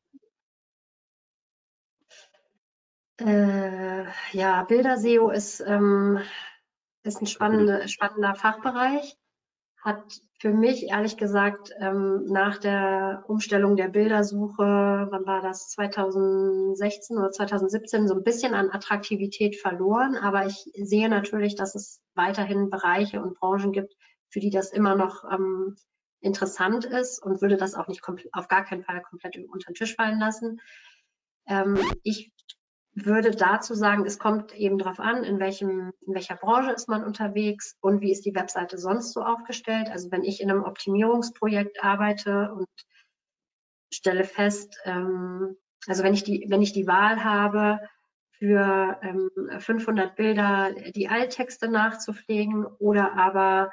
Äh, 3.19 4.05
ja, 4.33 4.65
Bilder-SEO 4.65 5.31
ist, 5.31 5.61
ähm, 5.61 6.19
ist 7.03 7.21
ein 7.21 7.27
spannende, 7.27 7.89
spannender 7.89 8.35
Fachbereich, 8.35 9.17
hat 9.79 10.21
für 10.43 10.53
mich 10.53 10.89
ehrlich 10.89 11.17
gesagt 11.17 11.71
ähm, 11.79 12.25
nach 12.25 12.59
der 12.59 13.23
Umstellung 13.29 13.77
der 13.77 13.87
Bildersuche, 13.87 15.07
wann 15.09 15.25
war 15.25 15.41
das, 15.41 15.69
2016 15.69 17.17
oder 17.17 17.31
2017, 17.31 18.09
so 18.09 18.15
ein 18.17 18.25
bisschen 18.25 18.53
an 18.53 18.69
Attraktivität 18.69 19.55
verloren. 19.55 20.17
Aber 20.17 20.45
ich 20.45 20.69
sehe 20.75 21.09
natürlich, 21.09 21.55
dass 21.55 21.77
es 21.77 22.03
weiterhin 22.17 22.71
Bereiche 22.71 23.23
und 23.23 23.39
Branchen 23.39 23.71
gibt, 23.71 23.95
für 24.31 24.41
die 24.41 24.51
das 24.51 24.73
immer 24.73 24.97
noch 24.97 25.23
ähm, 25.33 25.77
interessant 26.21 26.87
ist 26.87 27.23
und 27.23 27.41
würde 27.41 27.57
das 27.57 27.77
auch 27.77 27.87
nicht 27.87 28.03
auf 28.33 28.49
gar 28.49 28.65
keinen 28.65 28.83
Fall 28.83 29.01
komplett 29.01 29.37
unter 29.49 29.71
den 29.71 29.77
Tisch 29.77 29.95
fallen 29.95 30.19
lassen. 30.19 30.61
Ähm, 31.47 31.79
ich 32.03 32.33
würde 32.95 33.31
dazu 33.31 33.75
sagen, 33.75 34.05
es 34.05 34.19
kommt 34.19 34.55
eben 34.55 34.79
darauf 34.79 35.01
an, 35.01 35.25
in, 35.25 35.41
welchem, 35.41 35.93
in 36.07 36.15
welcher 36.15 36.37
Branche 36.37 36.73
ist 36.73 36.89
man 36.89 37.05
unterwegs 37.05 37.77
und 37.81 38.01
wie 38.01 38.13
ist 38.13 38.25
die 38.25 38.35
Webseite 38.35 38.77
sonst 38.79 39.13
so 39.13 39.23
aufgestellt. 39.23 39.89
Also 39.91 40.11
wenn 40.11 40.25
ich 40.25 40.41
in 40.41 40.51
einem 40.51 40.65
Optimierungsprojekt 40.65 41.83
arbeite 41.83 42.53
und 42.53 42.69
stelle 43.93 44.25
fest, 44.25 44.79
ähm, 44.85 45.57
also 45.87 46.03
wenn 46.03 46.15
ich 46.15 46.23
die, 46.23 46.47
wenn 46.49 46.63
ich 46.63 46.73
die 46.73 46.87
Wahl 46.87 47.25
habe, 47.25 47.81
für 48.43 48.99
ähm, 49.03 49.31
500 49.61 50.17
Bilder 50.17 50.73
die 50.97 51.09
Alttexte 51.09 51.69
nachzupflegen 51.69 52.67
oder 52.67 53.17
aber 53.17 53.71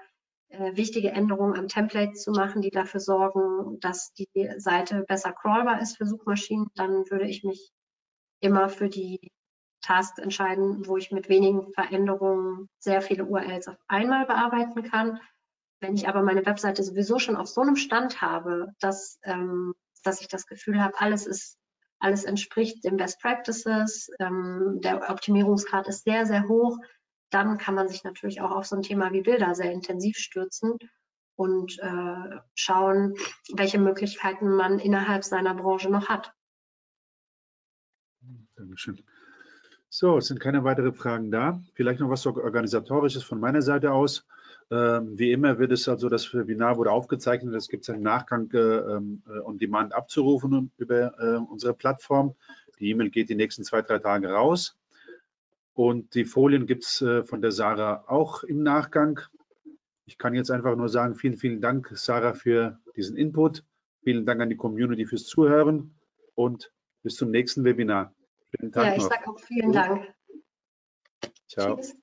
äh, 0.50 0.76
wichtige 0.76 1.10
Änderungen 1.10 1.58
am 1.58 1.68
Template 1.68 2.14
zu 2.14 2.30
machen, 2.30 2.62
die 2.62 2.70
dafür 2.70 3.00
sorgen, 3.00 3.80
dass 3.80 4.14
die 4.14 4.28
Seite 4.58 5.06
besser 5.08 5.34
crawlbar 5.34 5.82
ist 5.82 5.98
für 5.98 6.06
Suchmaschinen, 6.06 6.68
dann 6.76 7.10
würde 7.10 7.28
ich 7.28 7.44
mich 7.44 7.72
immer 8.40 8.70
für 8.70 8.90
die 8.90 9.32
Tasks 9.82 10.20
entscheiden, 10.20 10.86
wo 10.88 10.98
ich 10.98 11.12
mit 11.12 11.30
wenigen 11.30 11.72
Veränderungen 11.74 12.70
sehr 12.80 13.02
viele 13.02 13.26
URLs 13.26 13.68
auf 13.68 13.78
einmal 13.88 14.26
bearbeiten 14.26 14.84
kann. 14.84 15.20
Wenn 15.80 15.96
ich 15.96 16.08
aber 16.08 16.22
meine 16.22 16.46
Webseite 16.46 16.84
sowieso 16.84 17.20
schon 17.20 17.38
auf 17.38 17.48
so 17.48 17.62
einem 17.62 17.76
Stand 17.76 18.22
habe, 18.22 18.68
dass, 18.80 19.20
ähm, 19.24 19.74
dass 20.04 20.22
ich 20.22 20.28
das 20.28 20.46
Gefühl 20.46 20.82
habe, 20.82 21.00
alles 21.00 21.26
ist, 21.26 21.58
alles 22.00 22.26
entspricht 22.26 22.84
den 22.84 22.98
Best 22.98 23.22
Practices, 23.22 24.10
ähm, 24.20 24.80
der 24.82 25.10
Optimierungsgrad 25.10 25.88
ist 25.88 26.04
sehr, 26.04 26.26
sehr 26.26 26.48
hoch, 26.48 26.78
dann 27.30 27.58
kann 27.58 27.76
man 27.76 27.88
sich 27.88 28.04
natürlich 28.04 28.42
auch 28.42 28.52
auf 28.52 28.66
so 28.66 28.76
ein 28.76 28.82
Thema 28.82 29.12
wie 29.14 29.22
Bilder 29.22 29.56
sehr 29.56 29.72
intensiv 29.72 30.18
stürzen 30.18 30.78
und 31.36 31.80
äh, 31.80 32.40
schauen, 32.56 33.16
welche 33.54 33.80
Möglichkeiten 33.80 34.50
man 34.50 34.80
innerhalb 34.80 35.24
seiner 35.24 35.54
Branche 35.54 35.90
noch 35.90 36.10
hat. 36.10 36.34
Dankeschön. 38.60 39.00
So, 39.88 40.18
es 40.18 40.28
sind 40.28 40.40
keine 40.40 40.64
weiteren 40.66 40.94
Fragen 40.94 41.32
da. 41.32 41.62
Vielleicht 41.74 42.02
noch 42.02 42.10
was 42.10 42.26
Organisatorisches 42.28 43.24
von 43.24 43.40
meiner 43.40 43.62
Seite 43.62 43.94
aus. 43.94 44.26
Ähm, 44.70 45.18
wie 45.18 45.32
immer 45.32 45.58
wird 45.58 45.72
es 45.72 45.88
also, 45.88 46.10
das 46.10 46.32
Webinar 46.34 46.78
wurde 46.78 46.92
aufgezeichnet, 46.92 47.56
das 47.56 47.70
gibt 47.70 47.84
es 47.84 47.90
im 47.90 48.04
Nachgang 48.04 48.52
äh, 48.52 48.58
ähm, 48.58 49.24
äh, 49.28 49.40
on 49.40 49.58
demand 49.58 49.94
abzurufen 49.94 50.72
über 50.78 51.18
äh, 51.20 51.38
unsere 51.38 51.74
Plattform. 51.74 52.36
Die 52.80 52.90
E-Mail 52.90 53.10
geht 53.10 53.30
die 53.30 53.36
nächsten 53.36 53.64
zwei, 53.64 53.82
drei 53.82 53.98
Tage 53.98 54.30
raus. 54.30 54.78
Und 55.74 56.14
die 56.14 56.26
Folien 56.26 56.68
gibt 56.68 56.84
es 56.84 57.02
äh, 57.02 57.24
von 57.24 57.42
der 57.42 57.52
Sarah 57.52 58.04
auch 58.08 58.44
im 58.44 58.62
Nachgang. 58.62 59.22
Ich 60.06 60.18
kann 60.18 60.36
jetzt 60.36 60.52
einfach 60.52 60.76
nur 60.76 60.90
sagen, 60.90 61.16
vielen, 61.16 61.38
vielen 61.38 61.62
Dank, 61.62 61.90
Sarah, 61.96 62.34
für 62.34 62.78
diesen 62.96 63.16
Input. 63.16 63.64
Vielen 64.04 64.26
Dank 64.26 64.42
an 64.42 64.50
die 64.50 64.58
Community 64.58 65.06
fürs 65.06 65.26
Zuhören 65.26 65.96
und 66.36 66.72
bis 67.02 67.16
zum 67.16 67.32
nächsten 67.32 67.64
Webinar. 67.64 68.14
Schönen 68.56 68.72
Tag 68.72 68.86
ja, 68.86 68.96
ich 68.96 69.04
sage 69.04 69.28
auch 69.28 69.40
vielen 69.40 69.72
Dank. 69.72 70.14
Ciao. 71.48 71.76
Tschüss. 71.76 71.96